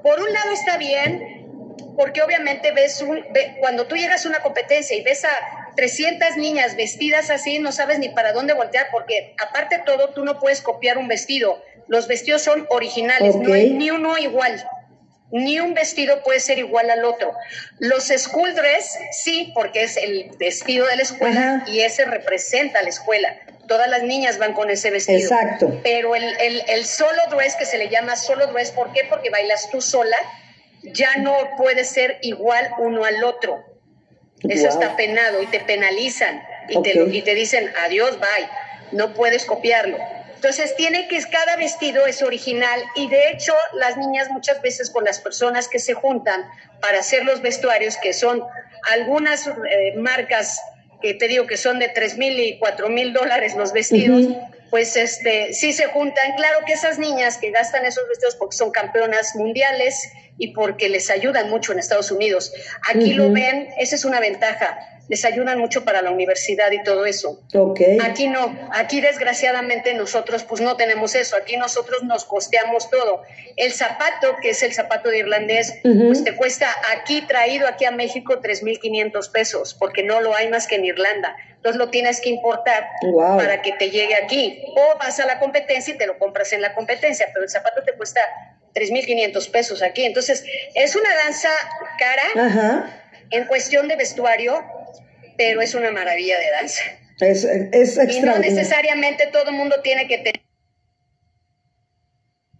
por 0.02 0.20
un 0.20 0.32
lado 0.32 0.52
está 0.52 0.76
bien, 0.76 1.33
porque 1.96 2.22
obviamente 2.22 2.72
ves 2.72 3.00
un, 3.00 3.24
ve, 3.32 3.56
cuando 3.60 3.86
tú 3.86 3.96
llegas 3.96 4.24
a 4.24 4.28
una 4.28 4.40
competencia 4.40 4.96
y 4.96 5.02
ves 5.02 5.24
a 5.24 5.30
300 5.76 6.36
niñas 6.36 6.76
vestidas 6.76 7.30
así, 7.30 7.58
no 7.58 7.72
sabes 7.72 7.98
ni 7.98 8.08
para 8.08 8.32
dónde 8.32 8.52
voltear, 8.54 8.88
porque 8.90 9.34
aparte 9.44 9.78
de 9.78 9.82
todo, 9.84 10.10
tú 10.10 10.24
no 10.24 10.38
puedes 10.38 10.60
copiar 10.60 10.98
un 10.98 11.08
vestido. 11.08 11.62
Los 11.88 12.08
vestidos 12.08 12.42
son 12.42 12.66
originales, 12.70 13.34
okay. 13.34 13.46
no 13.46 13.54
hay 13.54 13.70
ni 13.70 13.90
uno 13.90 14.16
igual. 14.18 14.66
Ni 15.30 15.58
un 15.58 15.74
vestido 15.74 16.22
puede 16.22 16.38
ser 16.38 16.58
igual 16.58 16.90
al 16.90 17.04
otro. 17.04 17.34
Los 17.78 18.04
school 18.04 18.54
dress, 18.54 18.96
sí, 19.10 19.50
porque 19.54 19.82
es 19.82 19.96
el 19.96 20.30
vestido 20.38 20.86
de 20.86 20.96
la 20.96 21.02
escuela 21.02 21.54
Ajá. 21.56 21.70
y 21.70 21.80
ese 21.80 22.04
representa 22.04 22.78
a 22.78 22.82
la 22.82 22.88
escuela. 22.88 23.36
Todas 23.66 23.88
las 23.88 24.02
niñas 24.02 24.38
van 24.38 24.52
con 24.52 24.70
ese 24.70 24.90
vestido. 24.90 25.18
Exacto. 25.18 25.80
Pero 25.82 26.14
el, 26.14 26.24
el, 26.40 26.62
el 26.68 26.84
solo 26.84 27.20
dress, 27.30 27.56
que 27.56 27.64
se 27.64 27.78
le 27.78 27.88
llama 27.88 28.14
solo 28.14 28.46
dress, 28.48 28.70
¿por 28.70 28.92
qué? 28.92 29.06
Porque 29.08 29.30
bailas 29.30 29.70
tú 29.70 29.80
sola, 29.80 30.16
ya 30.92 31.16
no 31.16 31.34
puede 31.56 31.84
ser 31.84 32.18
igual 32.22 32.70
uno 32.78 33.04
al 33.04 33.22
otro. 33.24 33.64
Eso 34.42 34.68
wow. 34.68 34.70
está 34.70 34.96
penado 34.96 35.42
y 35.42 35.46
te 35.46 35.60
penalizan 35.60 36.42
y, 36.68 36.76
okay. 36.76 36.92
te 36.92 37.16
y 37.16 37.22
te 37.22 37.34
dicen 37.34 37.70
adiós, 37.84 38.18
bye. 38.18 38.48
No 38.92 39.14
puedes 39.14 39.44
copiarlo. 39.46 39.98
Entonces 40.34 40.76
tiene 40.76 41.08
que 41.08 41.18
cada 41.22 41.56
vestido 41.56 42.06
es 42.06 42.22
original 42.22 42.78
y 42.96 43.08
de 43.08 43.30
hecho 43.30 43.54
las 43.72 43.96
niñas 43.96 44.28
muchas 44.30 44.60
veces 44.60 44.90
con 44.90 45.04
las 45.04 45.18
personas 45.18 45.68
que 45.68 45.78
se 45.78 45.94
juntan 45.94 46.44
para 46.82 46.98
hacer 46.98 47.24
los 47.24 47.40
vestuarios, 47.40 47.96
que 47.96 48.12
son 48.12 48.44
algunas 48.90 49.46
eh, 49.46 49.94
marcas 49.96 50.60
que 51.00 51.14
te 51.14 51.28
digo 51.28 51.46
que 51.46 51.56
son 51.56 51.78
de 51.78 51.88
tres 51.88 52.18
mil 52.18 52.38
y 52.38 52.58
cuatro 52.58 52.90
mil 52.90 53.14
dólares 53.14 53.54
los 53.56 53.72
vestidos, 53.72 54.24
uh 54.24 54.28
-huh. 54.30 54.53
Pues 54.74 54.96
este 54.96 55.52
sí 55.52 55.72
se 55.72 55.84
juntan. 55.84 56.34
Claro 56.34 56.58
que 56.66 56.72
esas 56.72 56.98
niñas 56.98 57.38
que 57.38 57.52
gastan 57.52 57.86
esos 57.86 58.08
vestidos 58.08 58.34
porque 58.34 58.56
son 58.56 58.72
campeonas 58.72 59.36
mundiales 59.36 60.10
y 60.36 60.52
porque 60.52 60.88
les 60.88 61.10
ayudan 61.10 61.48
mucho 61.48 61.70
en 61.70 61.78
Estados 61.78 62.10
Unidos. 62.10 62.52
Aquí 62.90 63.12
uh 63.12 63.14
-huh. 63.14 63.16
lo 63.18 63.30
ven, 63.30 63.68
esa 63.78 63.94
es 63.94 64.04
una 64.04 64.18
ventaja 64.18 64.76
les 65.08 65.24
ayudan 65.24 65.58
mucho 65.58 65.84
para 65.84 66.02
la 66.02 66.10
universidad 66.10 66.70
y 66.72 66.82
todo 66.82 67.04
eso. 67.06 67.42
Okay. 67.52 67.98
Aquí 68.02 68.28
no, 68.28 68.56
aquí 68.72 69.00
desgraciadamente 69.00 69.94
nosotros 69.94 70.44
pues 70.44 70.60
no 70.60 70.76
tenemos 70.76 71.14
eso, 71.14 71.36
aquí 71.36 71.56
nosotros 71.56 72.02
nos 72.04 72.24
costeamos 72.24 72.90
todo. 72.90 73.22
El 73.56 73.72
zapato, 73.72 74.36
que 74.40 74.50
es 74.50 74.62
el 74.62 74.72
zapato 74.72 75.10
de 75.10 75.18
irlandés, 75.18 75.74
uh 75.84 75.88
-huh. 75.88 76.06
pues 76.06 76.24
te 76.24 76.34
cuesta 76.34 76.68
aquí 76.96 77.22
traído 77.22 77.68
aquí 77.68 77.84
a 77.84 77.90
México 77.90 78.40
3.500 78.40 79.30
pesos, 79.30 79.74
porque 79.74 80.02
no 80.02 80.20
lo 80.20 80.34
hay 80.34 80.48
más 80.48 80.66
que 80.66 80.76
en 80.76 80.84
Irlanda. 80.84 81.36
Entonces 81.56 81.78
lo 81.78 81.88
tienes 81.88 82.20
que 82.20 82.28
importar 82.28 82.88
wow. 83.02 83.38
para 83.38 83.62
que 83.62 83.72
te 83.72 83.90
llegue 83.90 84.14
aquí. 84.14 84.62
O 84.76 84.98
vas 84.98 85.18
a 85.20 85.26
la 85.26 85.38
competencia 85.38 85.94
y 85.94 85.96
te 85.96 86.06
lo 86.06 86.18
compras 86.18 86.52
en 86.52 86.60
la 86.60 86.74
competencia, 86.74 87.26
pero 87.32 87.42
el 87.44 87.50
zapato 87.50 87.82
te 87.82 87.94
cuesta 87.94 88.20
3.500 88.74 89.50
pesos 89.50 89.82
aquí. 89.82 90.04
Entonces 90.04 90.44
es 90.74 90.94
una 90.94 91.08
danza 91.24 91.48
cara. 91.98 92.90
En 93.30 93.46
cuestión 93.46 93.88
de 93.88 93.96
vestuario, 93.96 94.62
pero 95.36 95.60
es 95.60 95.74
una 95.74 95.90
maravilla 95.90 96.38
de 96.38 96.50
danza. 96.50 96.82
Es, 97.20 97.44
es 97.44 97.98
y 98.12 98.20
no 98.20 98.38
necesariamente 98.38 99.28
todo 99.28 99.50
el 99.50 99.56
mundo 99.56 99.76
tiene 99.82 100.08
que 100.08 100.18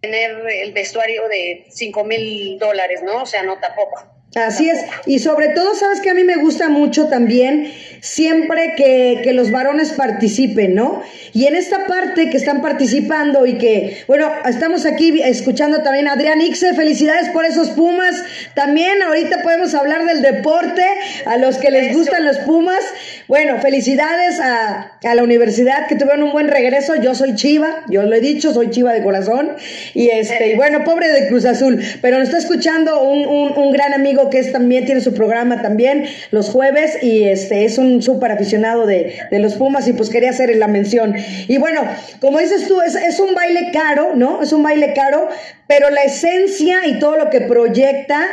tener 0.01 0.47
el 0.47 0.71
vestuario 0.71 1.27
de 1.27 1.65
5 1.69 2.03
mil 2.03 2.57
dólares, 2.59 3.01
¿no? 3.03 3.23
O 3.23 3.25
sea, 3.25 3.43
no 3.43 3.59
tampoco. 3.59 4.15
Así 4.35 4.69
es, 4.69 4.79
y 5.05 5.19
sobre 5.19 5.49
todo, 5.49 5.75
sabes 5.75 6.01
que 6.01 6.09
a 6.09 6.13
mí 6.13 6.25
me 6.25 6.35
gusta 6.35 6.67
mucho 6.67 7.07
también 7.07 7.71
siempre 8.01 8.73
que, 8.75 9.21
que, 9.23 9.33
los 9.33 9.49
varones 9.49 9.93
participen, 9.93 10.75
¿no? 10.75 11.01
Y 11.33 11.47
en 11.47 11.55
esta 11.55 11.87
parte 11.87 12.29
que 12.29 12.37
están 12.37 12.61
participando 12.61 13.45
y 13.47 13.57
que, 13.57 14.03
bueno, 14.07 14.29
estamos 14.47 14.85
aquí 14.85 15.21
escuchando 15.23 15.81
también 15.81 16.07
a 16.07 16.13
Adrián 16.13 16.39
Ixe, 16.39 16.73
felicidades 16.73 17.29
por 17.29 17.45
esos 17.45 17.71
Pumas. 17.71 18.23
También 18.53 19.01
ahorita 19.01 19.41
podemos 19.41 19.73
hablar 19.73 20.05
del 20.05 20.21
deporte, 20.21 20.83
a 21.25 21.37
los 21.37 21.57
que 21.57 21.71
les 21.71 21.95
gustan 21.95 22.25
los 22.25 22.37
Pumas. 22.39 22.81
Bueno, 23.27 23.57
felicidades 23.59 24.39
a, 24.39 24.97
a, 25.03 25.15
la 25.15 25.23
universidad 25.23 25.87
que 25.87 25.95
tuvieron 25.95 26.23
un 26.23 26.31
buen 26.31 26.47
regreso. 26.47 26.95
Yo 26.95 27.15
soy 27.15 27.33
Chiva, 27.35 27.85
yo 27.89 28.03
lo 28.03 28.13
he 28.15 28.21
dicho, 28.21 28.53
soy 28.53 28.69
Chiva 28.69 28.93
de 28.93 29.01
corazón. 29.01 29.53
Y 29.95 30.09
este, 30.09 30.51
y 30.51 30.55
bueno, 30.55 30.83
pobre 30.83 31.07
de 31.09 31.27
Cruz 31.27 31.45
Azul, 31.45 31.81
pero 32.01 32.19
nos 32.19 32.27
está 32.27 32.37
escuchando 32.37 33.01
un, 33.01 33.25
un, 33.25 33.57
un 33.57 33.71
gran 33.71 33.93
amigo 33.93 34.24
que 34.29 34.39
es 34.39 34.51
también, 34.51 34.85
tiene 34.85 35.01
su 35.01 35.13
programa 35.13 35.61
también 35.61 36.07
los 36.31 36.49
jueves 36.49 37.01
y 37.01 37.23
este 37.23 37.65
es 37.65 37.77
un 37.77 38.01
súper 38.01 38.31
aficionado 38.31 38.85
de, 38.85 39.17
de, 39.31 39.39
los 39.39 39.55
Pumas 39.55 39.87
y 39.87 39.93
pues 39.93 40.09
quería 40.09 40.29
hacer 40.29 40.55
la 40.55 40.67
mención. 40.67 41.15
Y 41.47 41.57
bueno, 41.57 41.87
como 42.19 42.39
dices 42.39 42.67
tú, 42.67 42.81
es, 42.81 42.95
es 42.95 43.19
un 43.19 43.33
baile 43.33 43.71
caro, 43.71 44.15
¿no? 44.15 44.41
Es 44.41 44.53
un 44.53 44.63
baile 44.63 44.93
caro, 44.93 45.29
pero 45.67 45.89
la 45.89 46.03
esencia 46.03 46.85
y 46.85 46.99
todo 46.99 47.17
lo 47.17 47.29
que 47.29 47.41
proyecta 47.41 48.25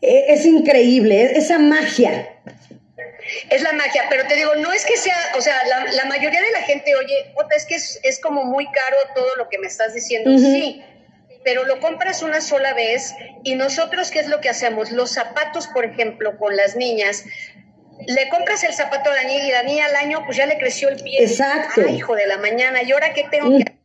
eh, 0.00 0.26
es 0.28 0.44
increíble, 0.44 1.32
esa 1.36 1.58
magia. 1.58 2.28
Es 3.48 3.62
la 3.62 3.72
magia, 3.72 4.02
pero 4.10 4.26
te 4.26 4.36
digo, 4.36 4.54
no 4.56 4.70
es 4.72 4.84
que 4.84 4.96
sea, 4.96 5.16
o 5.36 5.40
sea, 5.40 5.54
la, 5.66 5.92
la 5.92 6.04
mayoría 6.04 6.40
de 6.42 6.50
la 6.52 6.60
gente, 6.60 6.94
oye, 6.94 7.14
es 7.56 7.64
que 7.64 7.74
es, 7.76 8.00
es, 8.02 8.20
como 8.20 8.44
muy 8.44 8.66
caro 8.66 8.96
todo 9.14 9.36
lo 9.36 9.48
que 9.48 9.58
me 9.58 9.66
estás 9.66 9.94
diciendo. 9.94 10.30
Uh 10.30 10.34
-huh. 10.34 10.60
Sí, 10.60 10.84
pero 11.44 11.64
lo 11.64 11.78
compras 11.78 12.22
una 12.22 12.40
sola 12.40 12.74
vez 12.74 13.14
y 13.44 13.54
nosotros, 13.54 14.10
¿qué 14.10 14.20
es 14.20 14.28
lo 14.28 14.40
que 14.40 14.48
hacemos? 14.48 14.90
Los 14.90 15.12
zapatos, 15.12 15.66
por 15.68 15.84
ejemplo, 15.84 16.38
con 16.38 16.56
las 16.56 16.74
niñas, 16.74 17.24
le 18.06 18.28
compras 18.28 18.64
el 18.64 18.72
zapato 18.72 19.10
a 19.10 19.14
la 19.14 19.24
niña 19.24 19.46
y 19.46 19.50
la 19.50 19.62
niña 19.62 19.86
al 19.86 19.96
año 19.96 20.22
pues 20.24 20.36
ya 20.36 20.46
le 20.46 20.58
creció 20.58 20.88
el 20.88 21.02
pie. 21.02 21.22
Exacto. 21.22 21.82
Ay, 21.86 21.96
hijo 21.96 22.16
de 22.16 22.26
la 22.26 22.38
mañana, 22.38 22.82
¿y 22.82 22.92
ahora 22.92 23.12
qué 23.12 23.24
tengo 23.30 23.50
que 23.50 23.62
hacer 23.62 23.83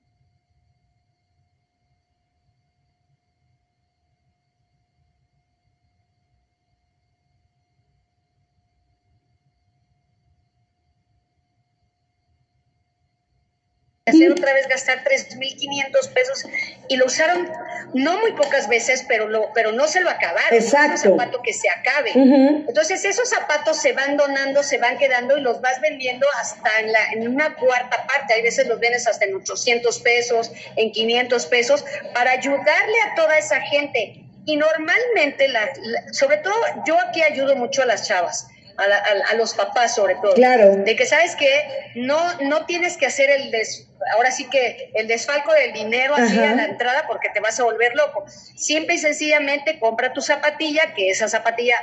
otra 14.31 14.53
vez 14.53 14.67
gastar 14.67 15.03
3.500 15.03 16.13
pesos 16.13 16.45
y 16.87 16.97
lo 16.97 17.05
usaron 17.05 17.49
no 17.93 18.19
muy 18.19 18.33
pocas 18.33 18.67
veces, 18.67 19.05
pero 19.07 19.27
lo 19.27 19.51
pero 19.53 19.71
no 19.71 19.87
se 19.87 20.01
lo 20.01 20.09
acabaron. 20.09 20.53
Exacto. 20.53 20.95
Es 20.95 21.05
un 21.05 21.17
zapato 21.17 21.41
que 21.41 21.53
se 21.53 21.69
acabe. 21.69 22.11
Uh 22.15 22.25
-huh. 22.25 22.65
Entonces 22.67 23.03
esos 23.05 23.29
zapatos 23.29 23.81
se 23.81 23.93
van 23.93 24.17
donando, 24.17 24.63
se 24.63 24.77
van 24.77 24.97
quedando 24.97 25.37
y 25.37 25.41
los 25.41 25.61
vas 25.61 25.79
vendiendo 25.81 26.25
hasta 26.39 26.69
en, 26.79 26.91
la, 26.91 26.99
en 27.13 27.27
una 27.27 27.55
cuarta 27.55 28.05
parte. 28.07 28.33
Hay 28.33 28.41
veces 28.43 28.67
los 28.67 28.79
vendes 28.79 29.07
hasta 29.07 29.25
en 29.25 29.35
800 29.35 29.99
pesos, 29.99 30.51
en 30.75 30.91
500 30.91 31.45
pesos, 31.47 31.85
para 32.13 32.31
ayudarle 32.31 33.01
a 33.11 33.15
toda 33.15 33.37
esa 33.37 33.61
gente. 33.61 34.23
Y 34.45 34.55
normalmente, 34.55 35.47
la, 35.47 35.69
la, 35.81 36.13
sobre 36.13 36.37
todo, 36.37 36.55
yo 36.85 36.97
aquí 36.99 37.21
ayudo 37.21 37.55
mucho 37.55 37.83
a 37.83 37.85
las 37.85 38.07
chavas 38.07 38.47
a, 38.79 38.87
la, 38.87 38.97
a, 38.97 39.31
a, 39.31 39.33
los 39.35 39.53
papás 39.53 39.95
sobre 39.95 40.15
todo. 40.15 40.33
Claro. 40.33 40.77
De 40.77 40.95
que 40.95 41.05
sabes 41.05 41.35
que 41.35 41.49
no, 41.95 42.19
no 42.41 42.65
tienes 42.65 42.97
que 42.97 43.05
hacer 43.05 43.29
el 43.29 43.51
des, 43.51 43.87
ahora 44.13 44.31
sí 44.31 44.49
que 44.49 44.91
el 44.93 45.07
desfalco 45.07 45.53
del 45.53 45.73
dinero 45.73 46.15
así 46.15 46.37
Ajá. 46.39 46.51
a 46.51 46.55
la 46.55 46.65
entrada 46.65 47.05
porque 47.07 47.29
te 47.29 47.39
vas 47.39 47.59
a 47.59 47.63
volver 47.63 47.95
loco. 47.95 48.25
Simple 48.55 48.95
y 48.95 48.97
sencillamente 48.97 49.79
compra 49.79 50.13
tu 50.13 50.21
zapatilla, 50.21 50.93
que 50.95 51.09
esa 51.09 51.27
zapatilla 51.27 51.75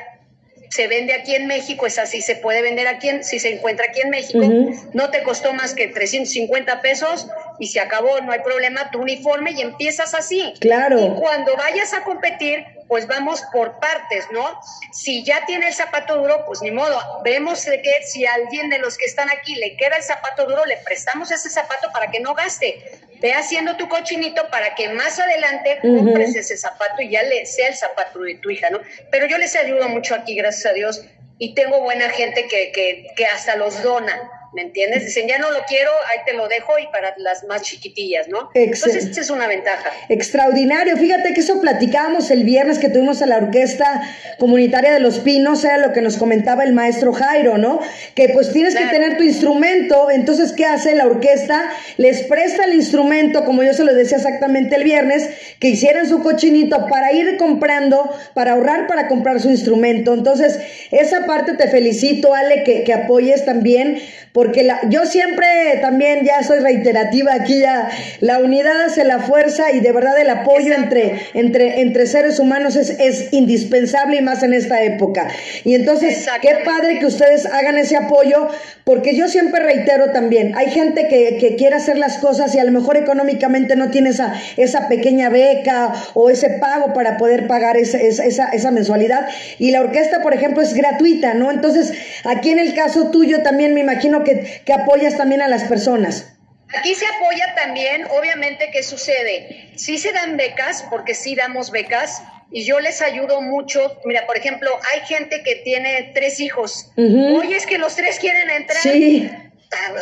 se 0.70 0.88
vende 0.88 1.14
aquí 1.14 1.34
en 1.34 1.46
México, 1.46 1.86
es 1.86 1.98
así, 1.98 2.22
se 2.22 2.36
puede 2.36 2.62
vender 2.62 2.88
aquí, 2.88 3.08
en, 3.08 3.24
si 3.24 3.38
se 3.38 3.54
encuentra 3.54 3.86
aquí 3.88 4.00
en 4.00 4.10
México, 4.10 4.38
uh 4.38 4.70
-huh. 4.70 4.90
no 4.94 5.10
te 5.10 5.22
costó 5.22 5.52
más 5.52 5.74
que 5.74 5.88
350 5.88 6.80
pesos 6.82 7.28
y 7.58 7.68
se 7.68 7.80
acabó, 7.80 8.20
no 8.20 8.32
hay 8.32 8.40
problema, 8.40 8.90
tu 8.90 9.00
uniforme 9.00 9.52
y 9.52 9.60
empiezas 9.62 10.14
así. 10.14 10.54
Claro. 10.60 11.00
Y 11.00 11.08
cuando 11.20 11.56
vayas 11.56 11.94
a 11.94 12.02
competir, 12.02 12.64
pues 12.88 13.06
vamos 13.06 13.42
por 13.52 13.78
partes, 13.80 14.26
¿no? 14.30 14.60
Si 14.92 15.24
ya 15.24 15.44
tiene 15.46 15.68
el 15.68 15.74
zapato 15.74 16.16
duro, 16.16 16.44
pues 16.46 16.62
ni 16.62 16.70
modo, 16.70 17.00
vemos 17.24 17.64
de 17.64 17.82
que 17.82 18.02
si 18.04 18.24
a 18.26 18.34
alguien 18.34 18.70
de 18.70 18.78
los 18.78 18.96
que 18.96 19.06
están 19.06 19.28
aquí 19.30 19.56
le 19.56 19.76
queda 19.76 19.96
el 19.96 20.02
zapato 20.02 20.46
duro, 20.46 20.64
le 20.66 20.76
prestamos 20.78 21.30
ese 21.30 21.50
zapato 21.50 21.90
para 21.92 22.10
que 22.10 22.20
no 22.20 22.34
gaste. 22.34 23.00
Ve 23.20 23.32
haciendo 23.32 23.76
tu 23.76 23.88
cochinito 23.88 24.48
para 24.50 24.74
que 24.74 24.88
más 24.90 25.18
adelante 25.18 25.78
uh 25.82 25.86
-huh. 25.88 26.04
compres 26.04 26.36
ese 26.36 26.56
zapato 26.56 27.02
y 27.02 27.10
ya 27.10 27.22
le 27.22 27.46
sea 27.46 27.68
el 27.68 27.74
zapato 27.74 28.20
de 28.20 28.34
tu 28.36 28.50
hija, 28.50 28.70
¿no? 28.70 28.80
Pero 29.10 29.26
yo 29.26 29.38
les 29.38 29.56
ayudo 29.56 29.88
mucho 29.88 30.14
aquí, 30.14 30.36
gracias 30.36 30.66
a 30.66 30.72
Dios, 30.74 31.04
y 31.38 31.54
tengo 31.54 31.80
buena 31.80 32.10
gente 32.10 32.46
que, 32.46 32.72
que, 32.72 33.08
que 33.16 33.26
hasta 33.26 33.56
los 33.56 33.82
dona. 33.82 34.30
¿Me 34.52 34.62
entiendes? 34.62 35.04
Dicen, 35.04 35.28
ya 35.28 35.38
no 35.38 35.50
lo 35.50 35.58
quiero, 35.68 35.90
ahí 36.10 36.24
te 36.24 36.32
lo 36.32 36.48
dejo 36.48 36.78
y 36.78 36.86
para 36.88 37.14
las 37.18 37.44
más 37.44 37.62
chiquitillas, 37.62 38.28
¿no? 38.28 38.50
Entonces, 38.54 39.06
esa 39.06 39.20
es 39.20 39.30
una 39.30 39.46
ventaja. 39.46 39.90
Extraordinario. 40.08 40.96
Fíjate 40.96 41.34
que 41.34 41.40
eso 41.40 41.60
platicábamos 41.60 42.30
el 42.30 42.44
viernes 42.44 42.78
que 42.78 42.88
tuvimos 42.88 43.22
a 43.22 43.26
la 43.26 43.36
Orquesta 43.36 44.02
Comunitaria 44.38 44.92
de 44.92 45.00
los 45.00 45.18
Pinos, 45.18 45.64
era 45.64 45.78
lo 45.78 45.92
que 45.92 46.00
nos 46.00 46.16
comentaba 46.16 46.64
el 46.64 46.72
maestro 46.72 47.12
Jairo, 47.12 47.58
¿no? 47.58 47.80
Que 48.14 48.28
pues 48.30 48.52
tienes 48.52 48.74
claro. 48.74 48.90
que 48.90 48.96
tener 48.96 49.16
tu 49.16 49.24
instrumento, 49.24 50.10
entonces, 50.10 50.52
¿qué 50.52 50.64
hace 50.64 50.94
la 50.94 51.06
orquesta? 51.06 51.70
Les 51.96 52.22
presta 52.22 52.64
el 52.64 52.74
instrumento, 52.74 53.44
como 53.44 53.62
yo 53.62 53.72
se 53.72 53.84
lo 53.84 53.94
decía 53.94 54.16
exactamente 54.16 54.76
el 54.76 54.84
viernes, 54.84 55.28
que 55.60 55.68
hicieran 55.68 56.08
su 56.08 56.22
cochinito 56.22 56.86
para 56.88 57.12
ir 57.12 57.36
comprando, 57.36 58.10
para 58.34 58.52
ahorrar 58.52 58.86
para 58.86 59.08
comprar 59.08 59.40
su 59.40 59.50
instrumento. 59.50 60.14
Entonces, 60.14 60.58
esa 60.90 61.26
parte 61.26 61.54
te 61.54 61.68
felicito, 61.68 62.34
Ale, 62.34 62.62
que, 62.62 62.84
que 62.84 62.92
apoyes 62.92 63.44
también, 63.44 64.00
porque 64.36 64.64
la, 64.64 64.80
yo 64.90 65.06
siempre 65.06 65.46
también 65.80 66.22
ya 66.22 66.42
soy 66.42 66.58
reiterativa 66.58 67.32
aquí 67.32 67.60
ya, 67.60 67.88
la 68.20 68.38
unidad 68.38 68.82
hace 68.82 69.02
la 69.02 69.18
fuerza 69.20 69.72
y 69.72 69.80
de 69.80 69.92
verdad 69.92 70.20
el 70.20 70.28
apoyo 70.28 70.74
entre, 70.74 71.22
entre, 71.32 71.80
entre 71.80 72.06
seres 72.06 72.38
humanos 72.38 72.76
es, 72.76 72.90
es 73.00 73.32
indispensable 73.32 74.18
y 74.18 74.20
más 74.20 74.42
en 74.42 74.52
esta 74.52 74.82
época. 74.82 75.28
Y 75.64 75.74
entonces, 75.74 76.28
qué 76.42 76.50
padre 76.66 76.98
que 76.98 77.06
ustedes 77.06 77.46
hagan 77.46 77.78
ese 77.78 77.96
apoyo, 77.96 78.48
porque 78.84 79.16
yo 79.16 79.26
siempre 79.26 79.60
reitero 79.60 80.10
también, 80.12 80.52
hay 80.54 80.70
gente 80.70 81.08
que, 81.08 81.38
que 81.38 81.56
quiere 81.56 81.76
hacer 81.76 81.96
las 81.96 82.18
cosas 82.18 82.54
y 82.54 82.58
a 82.58 82.64
lo 82.64 82.72
mejor 82.72 82.98
económicamente 82.98 83.74
no 83.74 83.90
tiene 83.90 84.10
esa, 84.10 84.34
esa 84.58 84.86
pequeña 84.86 85.30
beca 85.30 85.94
o 86.12 86.28
ese 86.28 86.50
pago 86.50 86.92
para 86.92 87.16
poder 87.16 87.46
pagar 87.46 87.78
ese, 87.78 88.06
esa, 88.06 88.50
esa 88.50 88.70
mensualidad. 88.70 89.28
Y 89.58 89.70
la 89.70 89.80
orquesta, 89.80 90.20
por 90.20 90.34
ejemplo, 90.34 90.62
es 90.62 90.74
gratuita, 90.74 91.32
¿no? 91.32 91.50
Entonces, 91.50 91.94
aquí 92.24 92.50
en 92.50 92.58
el 92.58 92.74
caso 92.74 93.10
tuyo 93.10 93.40
también 93.40 93.72
me 93.72 93.80
imagino 93.80 94.24
que, 94.26 94.62
que 94.66 94.72
apoyas 94.74 95.16
también 95.16 95.40
a 95.40 95.48
las 95.48 95.64
personas. 95.64 96.36
Aquí 96.78 96.94
se 96.94 97.06
apoya 97.06 97.54
también, 97.54 98.06
obviamente, 98.18 98.70
¿qué 98.72 98.82
sucede? 98.82 99.70
Sí 99.76 99.98
se 99.98 100.12
dan 100.12 100.36
becas, 100.36 100.84
porque 100.90 101.14
sí 101.14 101.36
damos 101.36 101.70
becas, 101.70 102.22
y 102.50 102.64
yo 102.64 102.80
les 102.80 103.02
ayudo 103.02 103.40
mucho. 103.40 104.00
Mira, 104.04 104.26
por 104.26 104.36
ejemplo, 104.36 104.70
hay 104.92 105.00
gente 105.06 105.42
que 105.44 105.56
tiene 105.56 106.10
tres 106.14 106.40
hijos. 106.40 106.90
Uh 106.96 107.02
-huh. 107.02 107.38
Oye, 107.40 107.56
es 107.56 107.66
que 107.66 107.78
los 107.78 107.94
tres 107.94 108.18
quieren 108.18 108.50
entrar. 108.50 108.82
Sí. 108.82 109.30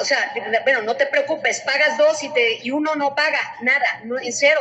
O 0.01 0.05
sea, 0.05 0.33
bueno, 0.64 0.83
no 0.83 0.95
te 0.97 1.07
preocupes, 1.07 1.61
pagas 1.61 1.97
dos 1.99 2.22
y, 2.22 2.29
te, 2.33 2.59
y 2.62 2.70
uno 2.70 2.95
no 2.97 3.14
paga 3.14 3.41
nada, 3.62 4.03
no, 4.05 4.18
en 4.18 4.33
cero. 4.33 4.61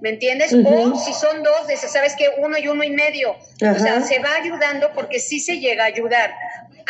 ¿Me 0.00 0.10
entiendes? 0.10 0.52
Uh 0.52 0.64
-huh. 0.64 0.92
O 0.94 0.98
si 0.98 1.12
son 1.12 1.42
dos, 1.42 1.62
¿sabes 1.90 2.14
qué? 2.16 2.28
Uno 2.38 2.58
y 2.58 2.66
uno 2.66 2.82
y 2.82 2.90
medio. 2.90 3.32
O 3.32 3.78
sea, 3.78 4.00
se 4.00 4.18
va 4.18 4.34
ayudando 4.42 4.92
porque 4.94 5.20
sí 5.20 5.38
se 5.38 5.58
llega 5.58 5.84
a 5.84 5.86
ayudar. 5.86 6.34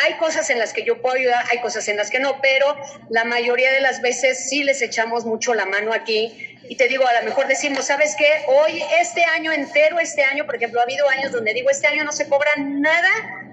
Hay 0.03 0.13
cosas 0.15 0.49
en 0.49 0.59
las 0.59 0.73
que 0.73 0.83
yo 0.83 1.01
puedo 1.01 1.15
ayudar, 1.15 1.43
hay 1.51 1.59
cosas 1.59 1.87
en 1.87 1.97
las 1.97 2.09
que 2.09 2.19
no, 2.19 2.41
pero 2.41 2.75
la 3.09 3.23
mayoría 3.23 3.71
de 3.71 3.81
las 3.81 4.01
veces 4.01 4.49
sí 4.49 4.63
les 4.63 4.81
echamos 4.81 5.25
mucho 5.25 5.53
la 5.53 5.65
mano 5.65 5.93
aquí. 5.93 6.57
Y 6.69 6.75
te 6.75 6.87
digo, 6.87 7.05
a 7.05 7.19
lo 7.19 7.25
mejor 7.25 7.47
decimos, 7.47 7.85
¿sabes 7.85 8.15
qué? 8.17 8.29
Hoy, 8.47 8.81
este 9.01 9.23
año 9.23 9.51
entero, 9.51 9.99
este 9.99 10.23
año, 10.23 10.45
por 10.45 10.55
ejemplo, 10.55 10.79
ha 10.79 10.83
habido 10.83 11.07
años 11.09 11.31
donde 11.31 11.53
digo, 11.53 11.69
este 11.69 11.87
año 11.87 12.03
no 12.03 12.11
se 12.11 12.27
cobra 12.27 12.51
nada, 12.57 13.09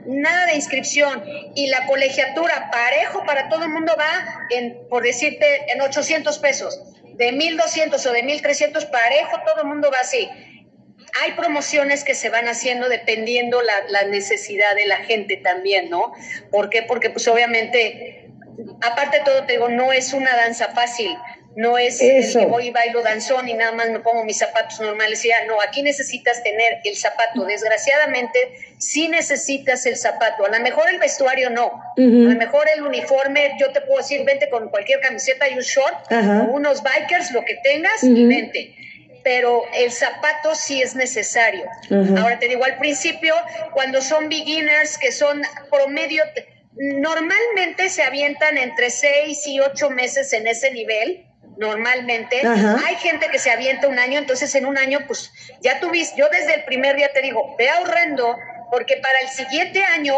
nada 0.07 0.47
de 0.47 0.55
inscripción. 0.55 1.23
Y 1.55 1.67
la 1.67 1.87
colegiatura 1.87 2.71
parejo 2.71 3.25
para 3.25 3.49
todo 3.49 3.65
el 3.65 3.71
mundo 3.71 3.95
va, 3.99 4.47
en, 4.51 4.89
por 4.89 5.03
decirte, 5.03 5.73
en 5.73 5.81
800 5.81 6.39
pesos. 6.39 6.81
De 7.15 7.33
1200 7.33 8.07
o 8.07 8.13
de 8.13 8.23
1300 8.23 8.87
parejo, 8.87 9.41
todo 9.45 9.63
el 9.63 9.69
mundo 9.69 9.91
va 9.91 9.99
así 10.01 10.29
hay 11.23 11.33
promociones 11.33 12.05
que 12.05 12.15
se 12.15 12.31
van 12.31 12.49
haciendo 12.49 12.89
dependiendo 12.89 13.63
la, 13.63 13.73
la, 13.89 14.09
necesidad 14.09 14.75
de 14.75 14.87
la 14.87 14.97
gente 14.97 15.37
también, 15.37 15.91
¿no? 15.91 16.13
¿Por 16.51 16.71
qué? 16.71 16.83
Porque 16.83 17.11
pues 17.11 17.27
obviamente, 17.29 18.29
aparte 18.83 19.19
de 19.19 19.25
todo, 19.25 19.45
te 19.45 19.55
digo, 19.55 19.69
no 19.69 19.93
es 19.93 20.13
una 20.13 20.35
danza 20.37 20.69
fácil, 20.69 21.11
no 21.57 21.79
es 21.79 22.01
Eso. 22.01 22.39
que 22.39 22.47
voy 22.47 22.69
y 22.69 22.71
bailo 22.71 23.03
danzón 23.03 23.49
y 23.49 23.55
nada 23.55 23.73
más 23.73 23.91
me 23.91 23.99
pongo 23.99 24.25
mis 24.25 24.39
zapatos 24.39 24.81
normales 24.81 25.25
y 25.25 25.29
ya, 25.29 25.45
no, 25.47 25.61
aquí 25.61 25.83
necesitas 25.83 26.43
tener 26.43 26.79
el 26.85 26.97
zapato, 26.97 27.45
desgraciadamente 27.45 28.39
sí 28.79 29.09
necesitas 29.09 29.85
el 29.87 29.97
zapato, 29.97 30.47
a 30.47 30.49
lo 30.49 30.61
mejor 30.61 30.89
el 30.89 30.99
vestuario 30.99 31.51
no, 31.51 31.67
uh 31.67 32.01
-huh. 32.01 32.27
a 32.29 32.35
lo 32.35 32.39
mejor 32.39 32.69
el 32.75 32.83
uniforme, 32.83 33.57
yo 33.59 33.73
te 33.73 33.81
puedo 33.81 33.99
decir, 33.99 34.25
vente 34.25 34.49
con 34.49 34.69
cualquier 34.69 35.01
camiseta 35.01 35.49
y 35.49 35.55
un 35.55 35.61
short, 35.61 36.11
uh 36.11 36.15
-huh. 36.15 36.51
unos 36.51 36.83
bikers, 36.83 37.33
lo 37.33 37.45
que 37.45 37.57
tengas 37.65 38.03
uh 38.05 38.07
-huh. 38.07 38.17
y 38.17 38.27
vente 38.27 38.80
pero 39.23 39.63
el 39.75 39.91
zapato 39.93 40.55
sí 40.55 40.83
es 40.83 40.95
necesario. 40.95 41.65
Ahora 42.19 42.39
te 42.39 42.49
digo, 42.49 42.65
al 42.65 42.79
principio, 42.79 43.35
cuando 43.73 44.01
son 44.01 44.29
beginners, 44.29 44.99
que 44.99 45.13
son 45.13 45.43
promedio, 45.71 46.23
normalmente 46.77 47.89
se 47.89 48.03
avientan 48.03 48.59
entre 48.59 48.91
seis 48.91 49.47
y 49.47 49.61
ocho 49.61 49.91
meses 49.91 50.33
en 50.33 50.47
ese 50.47 50.71
nivel, 50.71 51.27
normalmente. 51.59 52.41
Hay 52.87 52.97
gente 52.97 53.29
que 53.31 53.39
se 53.39 53.51
avienta 53.51 53.89
un 53.89 53.99
año, 53.99 54.19
entonces 54.19 54.55
en 54.55 54.67
un 54.67 54.79
año, 54.79 55.01
pues 55.07 55.31
ya 55.61 55.79
tuviste, 55.81 56.19
yo 56.19 56.29
desde 56.31 56.55
el 56.55 56.65
primer 56.65 56.97
día 56.97 57.11
te 57.13 57.21
digo, 57.23 57.55
ve 57.59 57.69
ahorrando, 57.69 58.37
porque 58.71 58.97
para 58.97 59.19
el 59.21 59.29
siguiente 59.29 59.83
año 59.85 60.15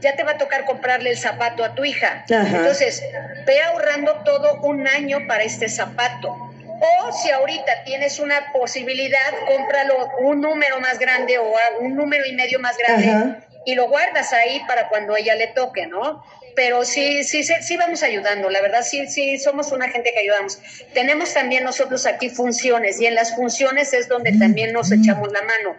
ya 0.00 0.14
te 0.14 0.22
va 0.22 0.32
a 0.32 0.38
tocar 0.38 0.64
comprarle 0.64 1.10
el 1.10 1.18
zapato 1.18 1.64
a 1.64 1.74
tu 1.74 1.84
hija. 1.84 2.24
Entonces, 2.28 3.02
ve 3.46 3.60
ahorrando 3.62 4.22
todo 4.24 4.60
un 4.62 4.86
año 4.86 5.26
para 5.26 5.42
este 5.42 5.68
zapato. 5.68 6.36
O 6.80 7.12
si 7.12 7.30
ahorita 7.30 7.84
tienes 7.84 8.18
una 8.18 8.52
posibilidad, 8.52 9.34
cómpralo 9.46 10.10
un 10.20 10.40
número 10.40 10.80
más 10.80 10.98
grande 10.98 11.38
o 11.38 11.52
un 11.80 11.96
número 11.96 12.24
y 12.26 12.32
medio 12.32 12.60
más 12.60 12.76
grande 12.76 13.38
y 13.68 13.74
lo 13.74 13.88
guardas 13.88 14.32
ahí 14.32 14.62
para 14.66 14.88
cuando 14.88 15.16
ella 15.16 15.34
le 15.34 15.48
toque, 15.48 15.86
¿no? 15.86 16.24
Pero 16.54 16.84
sí, 16.84 17.22
sí, 17.22 17.44
sí, 17.44 17.52
sí 17.60 17.76
vamos 17.76 18.02
ayudando, 18.02 18.48
la 18.50 18.60
verdad, 18.60 18.82
sí, 18.82 19.06
sí, 19.06 19.38
somos 19.38 19.72
una 19.72 19.88
gente 19.90 20.10
que 20.12 20.20
ayudamos. 20.20 20.58
Tenemos 20.94 21.34
también 21.34 21.64
nosotros 21.64 22.06
aquí 22.06 22.30
funciones 22.30 23.00
y 23.00 23.06
en 23.06 23.14
las 23.14 23.36
funciones 23.36 23.92
es 23.92 24.08
donde 24.08 24.32
también 24.38 24.72
nos 24.72 24.90
echamos 24.90 25.30
la 25.32 25.42
mano. 25.42 25.76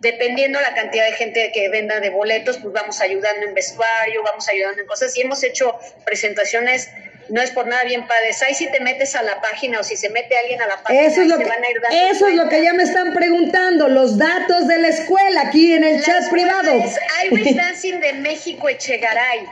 Dependiendo 0.00 0.60
la 0.60 0.74
cantidad 0.74 1.06
de 1.06 1.12
gente 1.12 1.50
que 1.52 1.68
venda 1.68 2.00
de 2.00 2.10
boletos, 2.10 2.58
pues 2.58 2.72
vamos 2.74 3.00
ayudando 3.00 3.46
en 3.46 3.54
vestuario, 3.54 4.22
vamos 4.24 4.48
ayudando 4.48 4.80
en 4.80 4.86
cosas 4.86 5.16
y 5.16 5.20
hemos 5.20 5.42
hecho 5.44 5.78
presentaciones 6.04 6.90
no 7.28 7.42
es 7.42 7.50
por 7.50 7.66
nada 7.66 7.84
bien 7.84 8.06
padres. 8.06 8.42
Ahí 8.42 8.54
si 8.54 8.70
te 8.70 8.80
metes 8.80 9.14
a 9.14 9.22
la 9.22 9.40
página 9.40 9.80
o 9.80 9.84
si 9.84 9.96
se 9.96 10.08
mete 10.10 10.36
alguien 10.36 10.60
a 10.62 10.66
la 10.66 10.82
página, 10.82 11.02
eso 11.02 11.22
es 11.22 11.28
lo, 11.28 11.38
que, 11.38 11.44
van 11.44 11.62
a 11.62 11.70
ir 11.70 11.80
eso 12.12 12.28
es 12.28 12.34
lo 12.34 12.48
que 12.48 12.62
ya 12.62 12.72
me 12.72 12.82
están 12.82 13.12
preguntando, 13.12 13.88
los 13.88 14.18
datos 14.18 14.66
de 14.66 14.78
la 14.78 14.88
escuela 14.88 15.42
aquí 15.42 15.74
en 15.74 15.84
el 15.84 16.02
chat 16.02 16.28
privado. 16.30 16.72
Es 16.72 16.98
Irish 17.30 17.54
Dancing 17.54 18.00
de 18.00 18.12
México 18.14 18.68
Echegaray. 18.68 19.46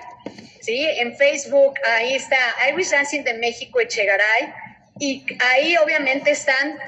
¿Sí? 0.61 0.85
En 0.99 1.17
Facebook, 1.17 1.75
ahí 1.97 2.15
está 2.15 2.37
Irish 2.69 2.91
Dancing 2.91 3.23
de 3.23 3.35
México 3.35 3.81
Echegaray. 3.81 4.53
Y 4.99 5.25
ahí 5.41 5.77
obviamente 5.77 6.31
están 6.31 6.79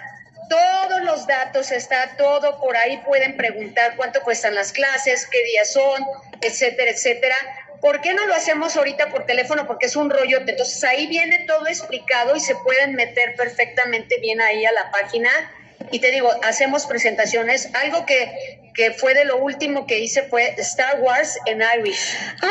todos 0.49 1.03
los 1.03 1.26
datos, 1.26 1.70
está 1.70 2.16
todo 2.16 2.59
por 2.61 2.76
ahí, 2.76 3.01
pueden 3.05 3.36
preguntar 3.36 3.95
cuánto 3.97 4.22
cuestan 4.22 4.55
las 4.55 4.72
clases, 4.72 5.26
qué 5.26 5.45
días 5.45 5.72
son, 5.72 6.03
etcétera, 6.41 6.91
etcétera. 6.91 7.36
¿Por 7.81 8.01
qué 8.01 8.12
no 8.12 8.26
lo 8.26 8.35
hacemos 8.35 8.76
ahorita 8.76 9.09
por 9.11 9.24
teléfono? 9.24 9.66
Porque 9.66 9.87
es 9.87 9.97
un 9.97 10.11
rollo. 10.11 10.39
Entonces 10.39 10.83
ahí 10.85 11.07
viene 11.07 11.45
todo 11.47 11.66
explicado 11.66 12.35
y 12.35 12.41
se 12.41 12.57
pueden 12.57 12.95
meter 12.95 13.35
perfectamente 13.37 14.18
bien 14.20 14.41
ahí 14.41 14.64
a 14.64 14.72
la 14.72 14.91
página. 14.91 15.31
Y 15.91 16.01
te 16.01 16.11
digo, 16.11 16.31
hacemos 16.43 16.87
presentaciones. 16.87 17.70
Algo 17.74 18.05
que, 18.05 18.70
que 18.74 18.93
fue 18.93 19.14
de 19.14 19.24
lo 19.24 19.39
último 19.39 19.87
que 19.87 19.99
hice 20.01 20.22
fue 20.24 20.55
Star 20.59 21.01
Wars 21.01 21.39
en 21.47 21.62
Irish. 21.62 22.16
¡Ah! 22.43 22.49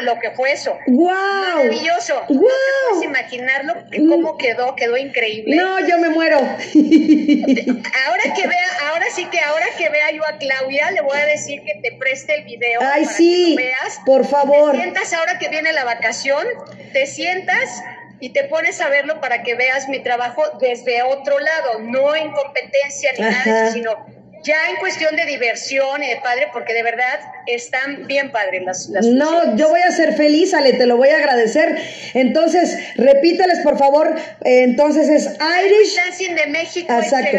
lo 0.00 0.18
que 0.18 0.30
fue 0.32 0.52
eso. 0.52 0.78
¡Wow! 0.86 1.10
Maravilloso. 1.10 2.22
¡Wow! 2.28 2.42
No 2.42 2.48
puedes 2.90 3.04
imaginarlo 3.04 3.74
cómo 4.08 4.36
quedó, 4.36 4.74
quedó 4.76 4.96
increíble. 4.96 5.56
No, 5.56 5.86
yo 5.86 5.98
me 5.98 6.08
muero. 6.08 6.38
ahora 6.38 8.34
que 8.34 8.46
vea, 8.46 8.88
ahora 8.88 9.06
sí 9.14 9.26
que 9.26 9.40
ahora 9.40 9.66
que 9.76 9.88
vea 9.88 10.10
yo 10.12 10.24
a 10.26 10.38
Claudia, 10.38 10.90
le 10.90 11.00
voy 11.02 11.16
a 11.16 11.26
decir 11.26 11.62
que 11.62 11.74
te 11.82 11.96
preste 11.96 12.34
el 12.34 12.44
video. 12.44 12.80
Ay, 12.82 13.04
sí. 13.04 13.54
veas. 13.56 14.00
Por 14.04 14.26
favor. 14.26 14.72
Te 14.72 14.78
sientas 14.78 15.12
ahora 15.12 15.38
que 15.38 15.48
viene 15.48 15.72
la 15.72 15.84
vacación, 15.84 16.46
te 16.92 17.06
sientas 17.06 17.82
y 18.22 18.28
te 18.28 18.44
pones 18.44 18.80
a 18.80 18.88
verlo 18.88 19.20
para 19.20 19.42
que 19.42 19.56
veas 19.56 19.88
mi 19.88 19.98
trabajo 19.98 20.44
desde 20.60 21.02
otro 21.02 21.40
lado, 21.40 21.80
no 21.80 22.14
en 22.14 22.30
competencia 22.30 23.10
ni 23.18 23.24
nada, 23.24 23.72
sino 23.72 23.96
ya 24.44 24.70
en 24.70 24.76
cuestión 24.76 25.16
de 25.16 25.26
diversión 25.26 26.04
y 26.04 26.06
de 26.06 26.16
padre, 26.22 26.46
porque 26.52 26.72
de 26.72 26.84
verdad 26.84 27.18
están 27.48 28.06
bien 28.06 28.30
padres 28.30 28.62
las, 28.62 28.88
las 28.90 29.06
No, 29.06 29.56
yo 29.56 29.70
voy 29.70 29.80
a 29.80 29.90
ser 29.90 30.14
feliz, 30.14 30.54
Ale, 30.54 30.74
te 30.74 30.86
lo 30.86 30.98
voy 30.98 31.08
a 31.08 31.16
agradecer. 31.16 31.76
Entonces, 32.14 32.78
repíteles, 32.94 33.58
por 33.64 33.76
favor. 33.76 34.14
entonces 34.44 35.08
es 35.08 35.36
Irish. 35.64 35.96
Dancing 35.96 36.34
de 36.36 36.46
México. 36.46 36.92
Exacto. 36.92 37.38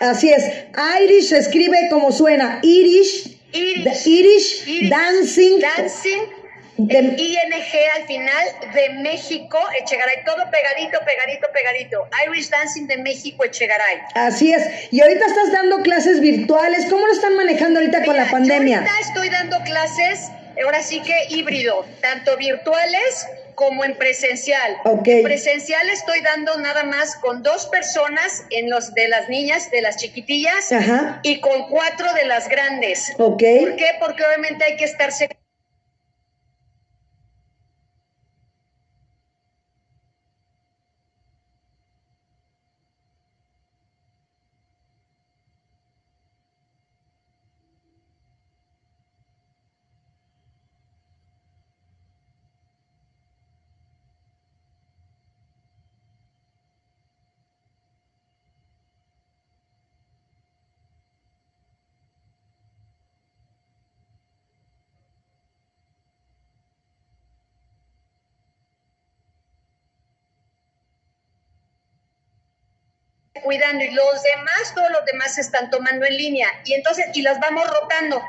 Así 0.00 0.30
es. 0.30 0.44
Irish 1.00 1.30
se 1.30 1.38
escribe 1.38 1.88
como 1.88 2.12
suena. 2.12 2.60
Irish. 2.62 3.34
Irish. 3.54 4.06
Irish, 4.06 4.90
Dancing. 4.90 5.58
Dancing 5.58 6.37
el 6.78 7.20
ING 7.20 7.42
al 7.96 8.06
final 8.06 8.46
de 8.72 8.88
México, 9.00 9.58
Echegaray, 9.80 10.24
todo 10.24 10.48
pegadito, 10.50 10.98
pegadito, 11.04 11.48
pegadito. 11.52 12.08
Irish 12.26 12.50
Dancing 12.50 12.86
de 12.86 12.98
México, 12.98 13.44
Echegaray. 13.44 13.98
Así 14.14 14.52
es. 14.52 14.92
Y 14.92 15.00
ahorita 15.00 15.26
estás 15.26 15.52
dando 15.52 15.80
clases 15.82 16.20
virtuales. 16.20 16.86
¿Cómo 16.88 17.06
lo 17.06 17.12
están 17.12 17.34
manejando 17.34 17.80
ahorita 17.80 18.04
con 18.04 18.16
la 18.16 18.30
pandemia? 18.30 18.78
ahorita 18.78 19.00
estoy 19.00 19.28
dando 19.28 19.58
clases, 19.64 20.30
ahora 20.62 20.80
sí 20.82 21.00
que 21.02 21.34
híbrido, 21.34 21.84
tanto 22.00 22.36
virtuales 22.36 23.26
como 23.56 23.84
en 23.84 23.96
presencial. 23.96 24.76
Okay. 24.84 25.24
presencial 25.24 25.90
estoy 25.90 26.20
dando 26.20 26.56
nada 26.58 26.84
más 26.84 27.16
con 27.16 27.42
dos 27.42 27.66
personas 27.66 28.44
en 28.50 28.70
los 28.70 28.94
de 28.94 29.08
las 29.08 29.28
niñas, 29.28 29.68
de 29.72 29.82
las 29.82 29.96
chiquitillas, 29.96 30.70
y 31.24 31.40
con 31.40 31.68
cuatro 31.68 32.12
de 32.14 32.24
las 32.26 32.48
grandes. 32.48 33.12
Okay. 33.18 33.58
¿Por 33.58 33.74
qué? 33.74 33.90
Porque 33.98 34.22
obviamente 34.24 34.64
hay 34.64 34.76
que 34.76 34.84
estarse 34.84 35.28
cuidando 73.40 73.84
y 73.84 73.90
los 73.90 74.22
demás, 74.22 74.74
todos 74.74 74.90
los 74.90 75.04
demás 75.04 75.34
se 75.34 75.40
están 75.40 75.70
tomando 75.70 76.06
en 76.06 76.16
línea 76.16 76.48
y 76.64 76.74
entonces, 76.74 77.06
y 77.14 77.22
las 77.22 77.38
vamos 77.40 77.64
rotando. 77.68 78.22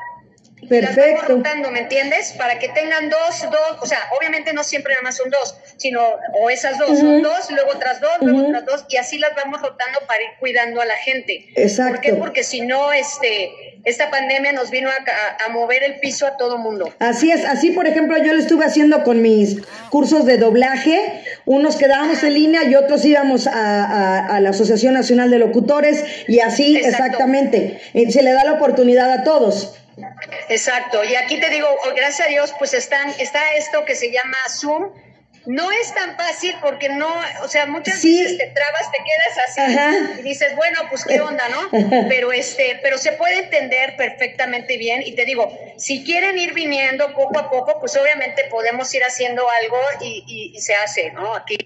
Perfecto. 0.68 1.22
Las 1.22 1.28
rotando, 1.28 1.70
¿me 1.70 1.80
entiendes? 1.80 2.32
Para 2.36 2.58
que 2.58 2.68
tengan 2.68 3.08
dos, 3.08 3.42
dos, 3.50 3.78
o 3.80 3.86
sea, 3.86 3.98
obviamente 4.18 4.52
no 4.52 4.62
siempre 4.62 4.92
nada 4.92 5.02
más 5.02 5.16
son 5.16 5.30
dos, 5.30 5.56
sino, 5.76 6.00
o 6.34 6.50
esas 6.50 6.78
dos, 6.78 6.98
son 6.98 7.22
dos, 7.22 7.50
luego 7.50 7.70
otras 7.74 8.00
dos, 8.00 8.12
luego 8.20 8.48
otras 8.48 8.66
dos, 8.66 8.84
y 8.88 8.96
así 8.96 9.18
las 9.18 9.34
vamos 9.34 9.60
rotando 9.60 10.00
para 10.06 10.22
ir 10.22 10.30
cuidando 10.38 10.80
a 10.80 10.84
la 10.84 10.96
gente. 10.96 11.46
Exacto. 11.56 11.92
¿Por 11.92 12.00
qué? 12.00 12.14
Porque 12.14 12.42
si 12.44 12.60
no, 12.60 12.92
este, 12.92 13.50
esta 13.84 14.10
pandemia 14.10 14.52
nos 14.52 14.70
vino 14.70 14.88
a, 14.90 15.48
mover 15.50 15.82
el 15.82 15.98
piso 15.98 16.26
a 16.26 16.36
todo 16.36 16.58
mundo. 16.58 16.92
Así 16.98 17.30
es, 17.30 17.44
así 17.44 17.70
por 17.70 17.86
ejemplo 17.86 18.16
yo 18.18 18.32
lo 18.32 18.38
estuve 18.38 18.64
haciendo 18.64 19.02
con 19.02 19.20
mis 19.20 19.58
cursos 19.90 20.26
de 20.26 20.36
doblaje, 20.36 21.22
unos 21.44 21.76
quedábamos 21.76 22.22
en 22.22 22.34
línea 22.34 22.64
y 22.64 22.74
otros 22.76 23.04
íbamos 23.04 23.48
a, 23.48 24.38
la 24.40 24.50
Asociación 24.50 24.94
Nacional 24.94 25.30
de 25.30 25.38
Locutores 25.38 26.04
y 26.28 26.40
así 26.40 26.76
exactamente, 26.76 27.80
eh, 27.94 28.10
se 28.10 28.22
le 28.22 28.32
da 28.32 28.44
la 28.44 28.52
oportunidad 28.52 29.10
a 29.10 29.24
todos. 29.24 29.79
Exacto, 30.48 31.04
y 31.04 31.14
aquí 31.14 31.38
te 31.40 31.48
digo, 31.50 31.68
oh, 31.68 31.94
gracias 31.94 32.26
a 32.26 32.30
Dios, 32.30 32.54
pues 32.58 32.74
están, 32.74 33.10
está 33.18 33.54
esto 33.54 33.84
que 33.84 33.94
se 33.94 34.10
llama 34.10 34.36
Zoom, 34.48 34.92
no 35.46 35.70
es 35.72 35.94
tan 35.94 36.16
fácil 36.16 36.54
porque 36.60 36.88
no, 36.90 37.12
o 37.42 37.48
sea, 37.48 37.66
muchas 37.66 38.02
veces 38.02 38.36
te 38.36 38.46
trabas, 38.48 38.90
te 38.92 38.98
quedas 38.98 39.48
así 39.48 40.20
y 40.20 40.22
dices, 40.22 40.54
bueno, 40.54 40.80
pues 40.90 41.04
qué 41.04 41.20
onda, 41.20 41.44
¿no? 41.48 41.70
Pero 42.08 42.32
este, 42.32 42.78
pero 42.82 42.98
se 42.98 43.12
puede 43.12 43.38
entender 43.38 43.96
perfectamente 43.96 44.76
bien. 44.76 45.02
Y 45.04 45.14
te 45.14 45.24
digo, 45.24 45.50
si 45.76 46.04
quieren 46.04 46.38
ir 46.38 46.52
viniendo 46.52 47.14
poco 47.14 47.38
a 47.38 47.50
poco, 47.50 47.80
pues 47.80 47.96
obviamente 47.96 48.44
podemos 48.50 48.92
ir 48.94 49.02
haciendo 49.02 49.46
algo 49.62 49.78
y, 50.00 50.52
y 50.54 50.60
se 50.60 50.74
hace, 50.74 51.10
¿no? 51.12 51.34
Aquí 51.34 51.56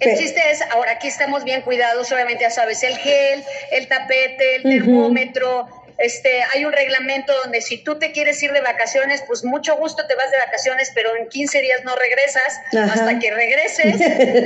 El 0.00 0.16
chiste 0.16 0.40
es, 0.50 0.62
ahora 0.70 0.92
aquí 0.92 1.08
estamos 1.08 1.44
bien 1.44 1.60
cuidados, 1.60 2.10
obviamente 2.10 2.42
ya 2.42 2.50
sabes, 2.50 2.82
el 2.82 2.96
gel, 2.96 3.44
el 3.70 3.86
tapete, 3.86 4.56
el 4.56 4.62
termómetro, 4.62 5.68
este, 6.00 6.42
hay 6.54 6.64
un 6.64 6.72
reglamento 6.72 7.34
donde 7.42 7.60
si 7.60 7.76
tú 7.76 7.98
te 7.98 8.10
quieres 8.12 8.42
ir 8.42 8.52
de 8.52 8.62
vacaciones, 8.62 9.22
pues 9.26 9.44
mucho 9.44 9.76
gusto 9.76 10.06
te 10.06 10.14
vas 10.14 10.30
de 10.30 10.38
vacaciones, 10.38 10.90
pero 10.94 11.14
en 11.14 11.28
15 11.28 11.60
días 11.60 11.84
no 11.84 11.94
regresas, 11.94 12.60
hasta 12.90 13.18
que 13.18 13.30
regreses, 13.30 13.96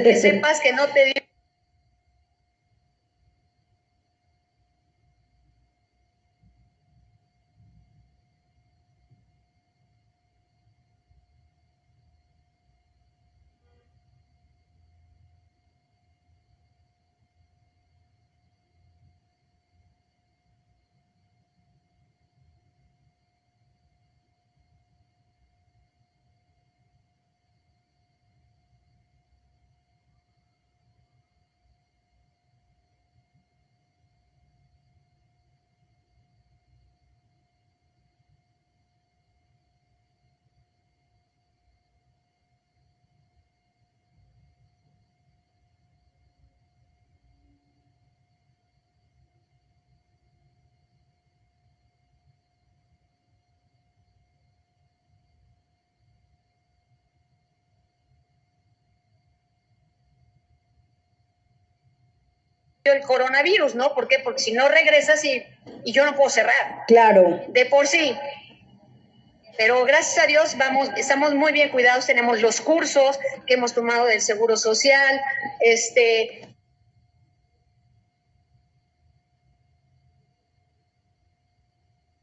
que 0.03 0.17
sepas 0.21 0.61
que 0.61 0.73
no 0.73 0.89
te 0.89 1.05
dio 1.05 1.24
el 62.85 63.01
coronavirus, 63.01 63.75
¿no? 63.75 63.95
¿Por 63.95 64.09
qué? 64.09 64.19
Porque 64.19 64.43
si 64.43 64.53
no 64.53 64.69
regresas 64.69 65.25
y, 65.25 65.43
y 65.85 65.93
yo 65.93 66.05
no 66.05 66.15
puedo 66.15 66.29
cerrar. 66.29 66.85
Claro. 66.87 67.41
De 67.49 67.65
por 67.65 67.87
sí. 67.87 68.15
Pero 69.57 69.85
gracias 69.87 70.23
a 70.23 70.27
Dios 70.27 70.59
vamos, 70.59 70.91
estamos 70.97 71.35
muy 71.35 71.53
bien 71.53 71.71
cuidados, 71.71 72.05
tenemos 72.05 72.43
los 72.43 72.61
cursos 72.61 73.19
que 73.47 73.55
hemos 73.55 73.73
tomado 73.73 74.05
del 74.05 74.21
Seguro 74.21 74.59
Social, 74.59 75.21
este, 75.61 76.47